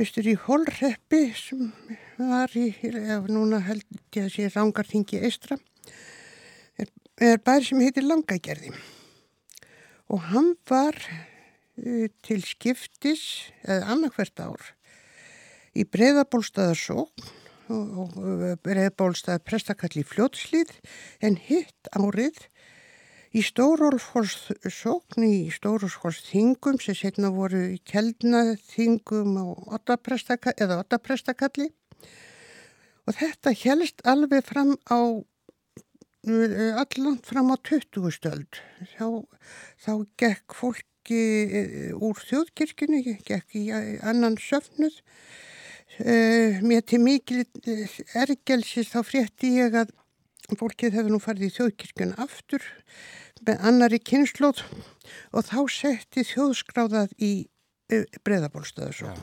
austur 0.00 0.28
í 0.30 0.36
Hólreppi 0.46 1.26
sem 1.36 1.66
var 2.16 2.52
í, 2.56 2.70
ef 2.88 3.26
núna 3.28 3.58
held 3.66 3.84
ég 4.16 4.24
að 4.24 4.30
sé 4.32 4.46
Rangarþingi 4.54 5.20
Eistra, 5.26 5.58
er, 6.80 6.88
er 7.20 7.40
bær 7.44 7.64
sem 7.66 7.82
heitir 7.84 8.06
Langagerði. 8.06 8.72
Og 10.10 10.22
hann 10.30 10.54
var 10.70 10.96
e, 11.76 12.08
til 12.24 12.40
skiptis, 12.48 13.26
eða 13.66 13.92
annarkvert 13.92 14.40
ár, 14.40 14.70
í 15.76 15.84
breyðabólstaðarsókn 15.84 17.28
og, 17.70 17.92
og 18.06 18.16
breyðabólstaða 18.64 19.44
prestakall 19.44 19.92
í 20.00 20.06
fljótslið, 20.06 20.72
en 21.20 21.36
hitt 21.44 21.92
árið 21.92 22.40
Í 23.30 23.44
Stórólfsfólksókn, 23.46 25.22
í 25.22 25.50
Stórólfsfólksþingum 25.54 26.80
sem 26.82 26.96
setna 26.98 27.30
voru 27.30 27.60
í 27.76 27.78
ottaprestaka, 29.70 30.50
eða 30.58 30.80
ottaprestakalli 30.82 31.68
og 33.06 33.14
þetta 33.14 33.52
helst 33.62 34.02
alveg 34.02 34.42
fram 34.46 34.74
á 34.90 35.22
allant 36.26 37.24
fram 37.26 37.54
á 37.54 37.56
20. 37.62 38.10
stöld. 38.12 38.58
Þá, 38.98 39.06
þá 39.78 39.92
gekk 40.18 40.56
fólki 40.58 41.22
eh, 41.46 41.94
úr 41.94 42.18
þjóðkirkjunni, 42.18 43.16
gekk 43.24 43.56
í 43.56 43.70
annan 44.02 44.36
söfnuð. 44.42 44.98
Mér 46.60 46.84
til 46.86 47.00
mikil 47.02 47.44
ergelsis 48.14 48.92
þá 48.92 49.00
frétti 49.04 49.56
ég 49.58 49.74
að 49.74 49.90
fólkið 50.58 50.96
hefur 50.98 51.14
nú 51.14 51.20
farið 51.22 51.46
í 51.46 51.54
þjóðkirkjun 51.58 52.16
aftur 52.22 52.66
með 53.46 53.64
annari 53.70 54.00
kynnslóð 54.02 54.64
og 55.32 55.46
þá 55.46 55.58
setti 55.72 56.24
þjóðskráðað 56.28 57.14
í 57.22 57.32
breðabólstöðu 58.26 58.96
svo. 59.00 59.14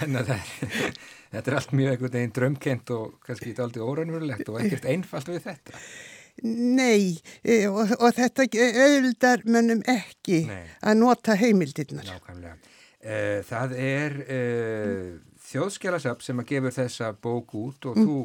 Þannig 0.00 0.22
að 0.22 0.30
það 0.30 0.38
er, 0.38 0.94
þetta 1.34 1.50
er 1.52 1.58
allt 1.60 1.74
mjög 1.78 1.92
einhvern 1.94 2.16
veginn 2.16 2.36
drömkent 2.38 2.94
og 2.96 3.18
kannski 3.26 3.54
aldrei 3.62 3.84
órannverulegt 3.84 4.50
og 4.50 4.60
ekkert 4.62 4.88
einfalt 4.90 5.30
við 5.30 5.44
þetta. 5.46 5.84
Nei, 6.46 7.20
e, 7.44 7.66
og, 7.68 7.90
og 8.00 8.14
þetta 8.16 8.46
auðvildar 8.48 9.42
mönnum 9.44 9.82
ekki 9.90 10.44
Nei. 10.48 10.62
að 10.80 11.00
nota 11.02 11.36
heimildirnar. 11.36 12.06
Nákvæmlega. 12.08 12.54
Eh, 13.00 13.40
Það 13.48 13.74
er 13.80 14.16
uh, 14.24 15.10
þjóðskjálasafn 15.50 16.24
sem 16.24 16.40
að 16.40 16.50
gefur 16.54 16.74
þessa 16.76 17.10
bók 17.16 17.54
út 17.58 17.90
og 17.90 17.98
þú 17.98 18.16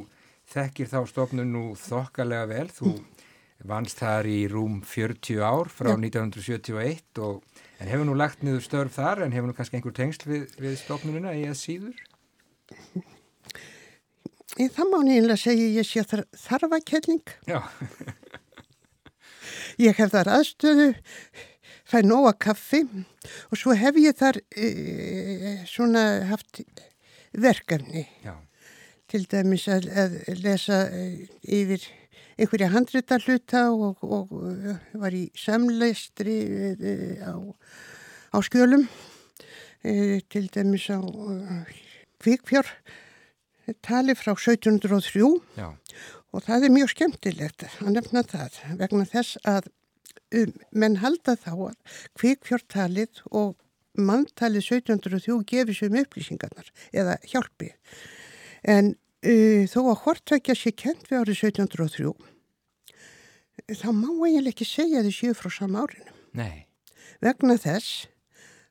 þekkir 0.52 0.90
þá 0.92 1.00
stofnun 1.10 1.54
nú 1.54 1.64
þokkalega 1.80 2.50
vel. 2.52 2.68
Þú 2.74 2.94
vannst 3.66 4.02
þar 4.02 4.28
í 4.30 4.40
rúm 4.52 4.82
40 4.86 5.42
ár 5.42 5.72
frá 5.72 5.94
1971 5.96 7.22
og, 7.24 7.40
en 7.80 7.90
hefur 7.90 8.06
nú 8.10 8.18
lagt 8.18 8.44
niður 8.46 8.66
störf 8.66 8.98
þar 9.00 9.24
en 9.26 9.34
hefur 9.36 9.50
nú 9.50 9.56
kannski 9.58 9.80
einhver 9.80 9.96
tengsl 9.96 10.28
við, 10.30 10.44
við 10.62 10.78
stofnununa 10.84 11.34
í 11.40 11.48
að 11.50 11.58
síður? 11.62 12.04
Í 14.56 14.70
það 14.72 14.92
má 14.92 15.00
nýjanlega 15.04 15.42
segja 15.42 15.72
ég 15.80 15.88
sé 15.88 16.04
þar 16.08 16.24
þarfakelling. 16.46 17.34
Já, 17.50 17.60
Ég 19.82 19.98
hef 19.98 20.14
þar 20.14 20.30
aðstöðu, 20.38 20.86
fæ 21.84 21.98
nóga 22.06 22.32
kaffi 22.40 22.84
og 23.52 23.60
svo 23.60 23.76
hef 23.76 23.98
ég 24.00 24.16
þar 24.16 24.40
e, 24.56 24.70
svona 25.68 26.04
haft 26.30 26.62
verkefni. 27.36 28.06
já, 28.24 28.36
til 29.16 29.28
dæmis 29.32 29.70
að, 29.72 29.86
að 29.96 30.16
lesa 30.44 30.82
eh, 30.92 31.22
yfir 31.56 31.84
einhverja 32.36 32.68
handrita 32.74 33.16
hluta 33.24 33.62
og, 33.72 34.02
og, 34.04 34.34
og 34.36 35.00
var 35.00 35.16
í 35.16 35.30
samleistri 35.40 36.36
eh, 36.74 37.22
á, 37.24 37.40
á 38.36 38.38
skjölum 38.44 38.84
eh, 39.88 40.20
til 40.28 40.50
dæmis 40.52 40.90
á 40.92 41.00
kvikfjár 42.20 42.68
tali 43.86 44.18
frá 44.20 44.34
1703 44.36 45.24
já, 45.56 45.70
og 46.36 46.44
það 46.44 46.68
er 46.68 46.76
mjög 46.76 46.92
skemmtilegt 46.92 47.64
að 47.70 47.96
nefna 47.96 48.26
það 48.28 48.60
vegna 48.82 49.08
þess 49.14 49.40
að 49.48 49.72
um, 50.36 50.52
menn 50.76 51.00
halda 51.06 51.38
þá 51.40 51.54
að 51.70 51.96
kvikfjártalið 52.20 53.24
og 53.32 53.56
manntalið 53.96 54.68
1703 54.76 55.40
gefið 55.48 55.80
sem 55.80 55.98
upplýsingarnar 56.04 56.70
eða 56.92 57.16
hjálpi. 57.32 57.72
En 58.66 58.98
þó 59.26 59.80
að 59.90 60.02
hortvækja 60.04 60.56
sé 60.58 60.72
kent 60.78 61.08
við 61.10 61.24
árið 61.24 61.44
1703 61.50 62.14
þá 63.74 63.90
má 63.96 64.12
eiginlega 64.28 64.52
ekki 64.52 64.68
segja 64.68 65.02
því 65.06 65.14
séu 65.16 65.36
frá 65.38 65.50
sama 65.54 65.86
árinu. 65.86 66.14
Nei, 66.36 66.68
vegna 67.24 67.56
þess 67.58 68.06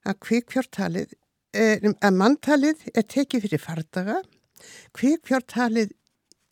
að 0.05 0.21
kvikfjártalið, 0.27 1.15
eh, 1.57 1.81
að 1.81 2.19
manntalið 2.21 2.89
er 2.95 3.07
tekið 3.09 3.47
fyrir 3.47 3.63
fardaga, 3.63 4.21
kvikfjártalið 4.95 5.95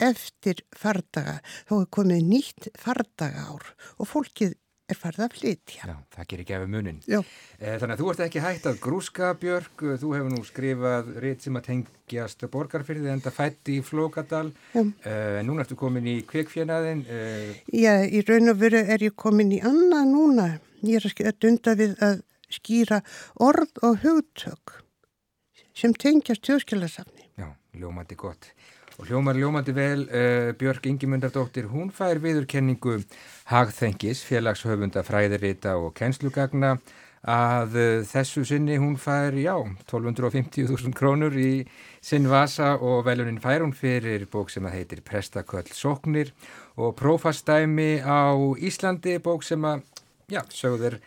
eftir 0.03 0.65
fardaga, 0.75 1.41
þá 1.69 1.75
er 1.83 1.91
komið 1.95 2.25
nýtt 2.27 2.69
fardaga 2.79 3.47
ár 3.53 3.75
og 3.99 4.09
fólkið 4.09 4.57
er 4.93 4.99
farið 5.01 5.25
að 5.27 5.37
flytja. 5.37 5.87
Já, 5.89 5.95
það 6.15 6.29
gerir 6.33 6.53
af 6.57 6.67
munin. 6.73 6.99
Já. 7.09 7.19
Eh, 7.59 7.77
Þannig 7.81 7.95
að 7.97 8.03
þú 8.03 8.11
ert 8.13 8.23
ekki 8.27 8.43
hægt 8.45 8.67
að 8.71 8.81
grúska 8.85 9.31
Björg, 9.43 9.85
þú 10.03 10.13
hefur 10.17 10.33
nú 10.33 10.43
skrifað 10.47 11.13
rétt 11.25 11.47
sem 11.47 11.59
að 11.59 11.67
tengjast 11.71 12.45
borgarfyrði 12.53 13.13
enda 13.13 13.33
fætt 13.35 13.73
í 13.73 13.79
Flókadal. 13.85 14.53
Eh, 14.75 15.39
en 15.41 15.49
núna 15.49 15.65
ertu 15.67 15.79
komin 15.81 16.07
í 16.07 16.19
kvikfjörnaðin, 16.29 17.05
uh, 17.09 17.55
Já, 17.73 17.95
í 18.07 18.23
raun 18.29 18.53
og 18.53 18.61
veru 18.63 18.83
er 18.83 19.09
ég 19.09 19.17
komin 19.17 19.53
í 19.57 19.63
annað 19.65 20.07
núna. 20.13 20.47
Ég 20.83 20.99
er 21.01 21.29
að 21.33 21.41
dunda 21.41 21.75
við 21.79 21.97
að 22.03 22.23
skýra 22.53 23.01
orð 23.41 23.81
og 23.87 24.03
hugtök 24.05 24.79
sem 25.75 25.95
tengjast 25.95 26.45
þjóðskilasafni. 26.45 27.29
já, 27.39 27.49
ljómandi 27.75 28.17
gott. 28.17 28.53
Og 29.03 29.09
hljómar 29.11 29.35
ljómandi 29.35 29.73
vel, 29.75 30.05
uh, 30.15 30.53
Björg 30.55 30.85
Ingimundardóttir, 30.87 31.65
hún 31.67 31.89
fær 31.91 32.21
viðurkenningu 32.23 33.01
Hagþengis, 33.51 34.21
félagshöfunda 34.23 35.03
fræðirita 35.03 35.73
og 35.75 35.91
kennslugagna 35.99 36.77
að 37.27 37.75
uh, 37.75 38.05
þessu 38.07 38.45
sinni 38.47 38.77
hún 38.79 38.95
fær, 39.03 39.35
já, 39.35 39.57
1250.000 39.91 40.95
krónur 40.95 41.35
í 41.35 41.65
sinn 41.99 42.31
vasa 42.31 42.77
og 42.79 43.03
velunin 43.09 43.43
fær 43.43 43.65
hún 43.67 43.75
fyrir 43.75 44.29
bók 44.31 44.55
sem 44.55 44.71
að 44.71 44.77
heitir 44.79 45.03
Prestaköll 45.03 45.75
Sóknir 45.75 46.31
og 46.79 46.95
prófastæmi 46.95 48.07
á 48.07 48.31
Íslandi, 48.55 49.17
bók 49.19 49.43
sem 49.43 49.67
að, 49.67 49.83
já, 50.31 50.45
sögður 50.55 51.01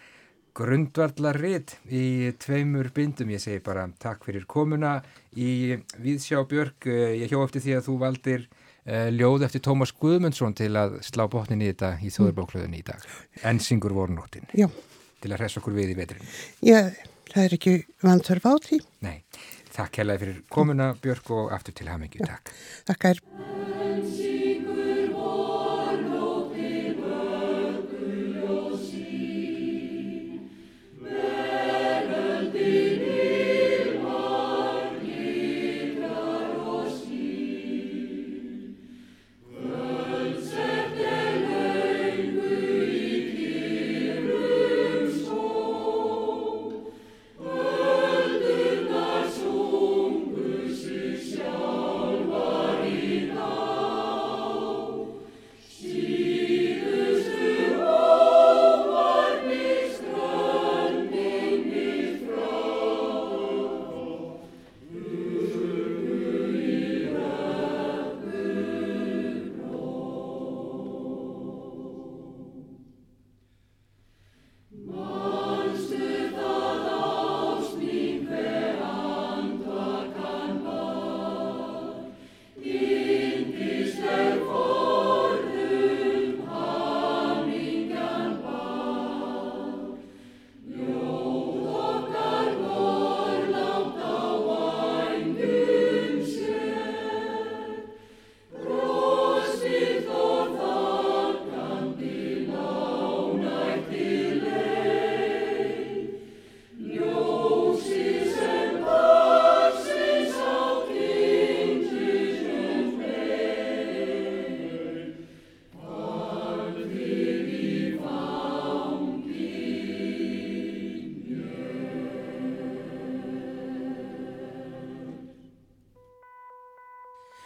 grundvallarrit 0.56 1.76
í 1.92 2.32
tveimur 2.42 2.90
bindum. 2.96 3.32
Ég 3.34 3.42
segi 3.44 3.62
bara 3.66 3.86
takk 4.02 4.24
fyrir 4.28 4.46
komuna 4.50 4.98
í 5.36 5.76
Víðsjá 6.02 6.44
Björg. 6.50 6.88
Eh, 6.88 7.16
Ég 7.24 7.34
hjó 7.34 7.42
eftir 7.46 7.64
því 7.66 7.76
að 7.80 7.88
þú 7.90 7.96
valdir 8.04 8.46
uh, 8.48 9.10
ljóð 9.12 9.46
eftir 9.50 9.64
Tómas 9.66 9.92
Guðmundsson 10.00 10.56
til 10.58 10.72
að 10.80 11.00
slá 11.06 11.26
botnin 11.32 11.64
í 11.66 11.72
þetta 11.74 11.96
í 12.02 12.12
þjóðurbóklöðunni 12.16 12.80
í 12.80 12.86
dag. 12.88 13.04
Ensingur 13.44 13.96
vornóttin 13.98 14.48
Já, 14.56 14.70
til 15.24 15.34
að 15.34 15.44
hressa 15.44 15.62
okkur 15.64 15.76
við 15.76 15.96
í 15.96 16.00
veturinn. 16.00 16.32
já, 16.64 16.80
það 17.34 17.44
er 17.48 17.58
ekki 17.60 17.76
á 18.00 18.54
því. 18.70 18.80
Nei, 19.04 19.18
takk 19.76 20.00
hérlega 20.00 20.24
fyrir 20.24 20.40
komuna 20.50 20.94
Björg 21.02 21.36
og 21.36 21.52
aftur 21.58 21.76
til 21.76 21.92
hamingju. 21.92 22.24
Takk. 22.26 22.56
Þakka 22.88 23.16
er. 23.16 24.35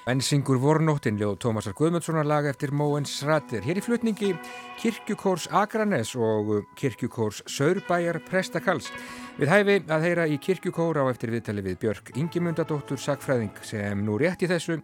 Ensingur 0.10 0.57
vornóttin 0.57 1.20
ljóð 1.22 1.36
Tómasar 1.43 1.76
Guðmundssonar 1.78 2.26
lag 2.26 2.47
eftir 2.49 2.72
Móens 2.74 3.12
Sratir. 3.20 3.62
Hér 3.62 3.78
í 3.78 3.82
flutningi 3.86 4.32
Kirkjukórs 4.80 5.45
Akranes 5.53 6.16
og 6.18 6.64
Kirkjukórs 6.80 7.43
Saurbæjar 7.45 8.18
Prestakals. 8.26 8.88
Við 9.38 9.51
hæfi 9.53 9.76
að 9.86 10.05
heyra 10.07 10.24
í 10.26 10.39
Kirkjukór 10.41 10.97
á 10.97 11.05
eftir 11.12 11.30
viðtali 11.36 11.62
við 11.62 11.78
Björk 11.84 12.10
Ingimundadóttur 12.18 12.97
Sakfræðing 12.97 13.60
sem 13.62 14.01
nú 14.01 14.16
rétt 14.18 14.41
í 14.41 14.49
þessu 14.49 14.80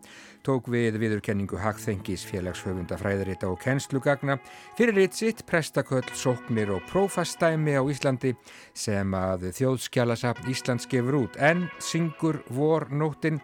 tók 0.45 0.69
við 0.69 0.99
viðurkenningu 1.01 1.57
Hagþengis 1.57 2.27
félagshöfunda 2.29 2.99
fræðarita 3.01 3.49
og 3.49 3.57
kennslugagna 3.63 4.35
fyrir 4.77 4.99
eitt 5.01 5.17
sitt 5.17 5.41
Prestaköll, 5.49 6.05
Sóknir 6.13 6.69
og 6.75 6.85
Prófastæmi 6.91 7.73
á 7.73 7.81
Íslandi 7.81 8.35
sem 8.77 9.17
að 9.17 9.47
þjóðskjálasafn 9.57 10.53
Íslands 10.53 10.85
gefur 10.91 11.23
út 11.23 11.41
en 11.41 11.65
syngur 11.81 12.43
vornóttin 12.53 13.41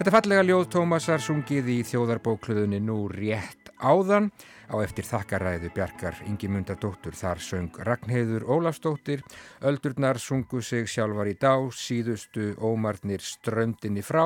Þetta 0.00 0.14
fallega 0.14 0.44
ljóð 0.48 0.62
Tómasar 0.72 1.20
sungið 1.20 1.66
í 1.68 1.74
þjóðarbókluðunni 1.84 2.78
nú 2.80 3.02
rétt 3.12 3.68
áðan 3.84 4.30
á 4.72 4.80
eftir 4.80 5.04
þakkaræðu 5.04 5.68
Bjarkar 5.76 6.22
Ingimundardóttur 6.24 7.12
þar 7.18 7.42
söng 7.44 7.76
Ragnheiður 7.84 8.46
Ólafsdóttir 8.48 9.20
öldurnar 9.60 10.16
sungu 10.16 10.62
sig 10.64 10.88
sjálfar 10.88 11.28
í 11.28 11.34
dá 11.36 11.52
síðustu 11.76 12.54
ómarnir 12.56 13.20
ströndinni 13.20 14.00
frá 14.00 14.24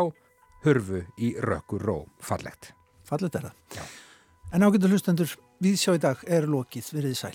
hurfu 0.62 1.02
í 1.18 1.32
rökkur 1.42 1.82
ró 1.82 1.96
fallegt. 2.22 2.70
Fallet 3.02 3.34
er 3.34 3.48
það. 3.50 3.90
En 4.54 4.62
ágættu 4.62 4.92
hlustendur, 4.94 5.34
við 5.58 5.82
sjá 5.82 5.96
í 5.98 6.04
dag 6.06 6.22
er 6.22 6.46
lokið, 6.46 6.94
verið 6.94 7.18
sæl. 7.18 7.34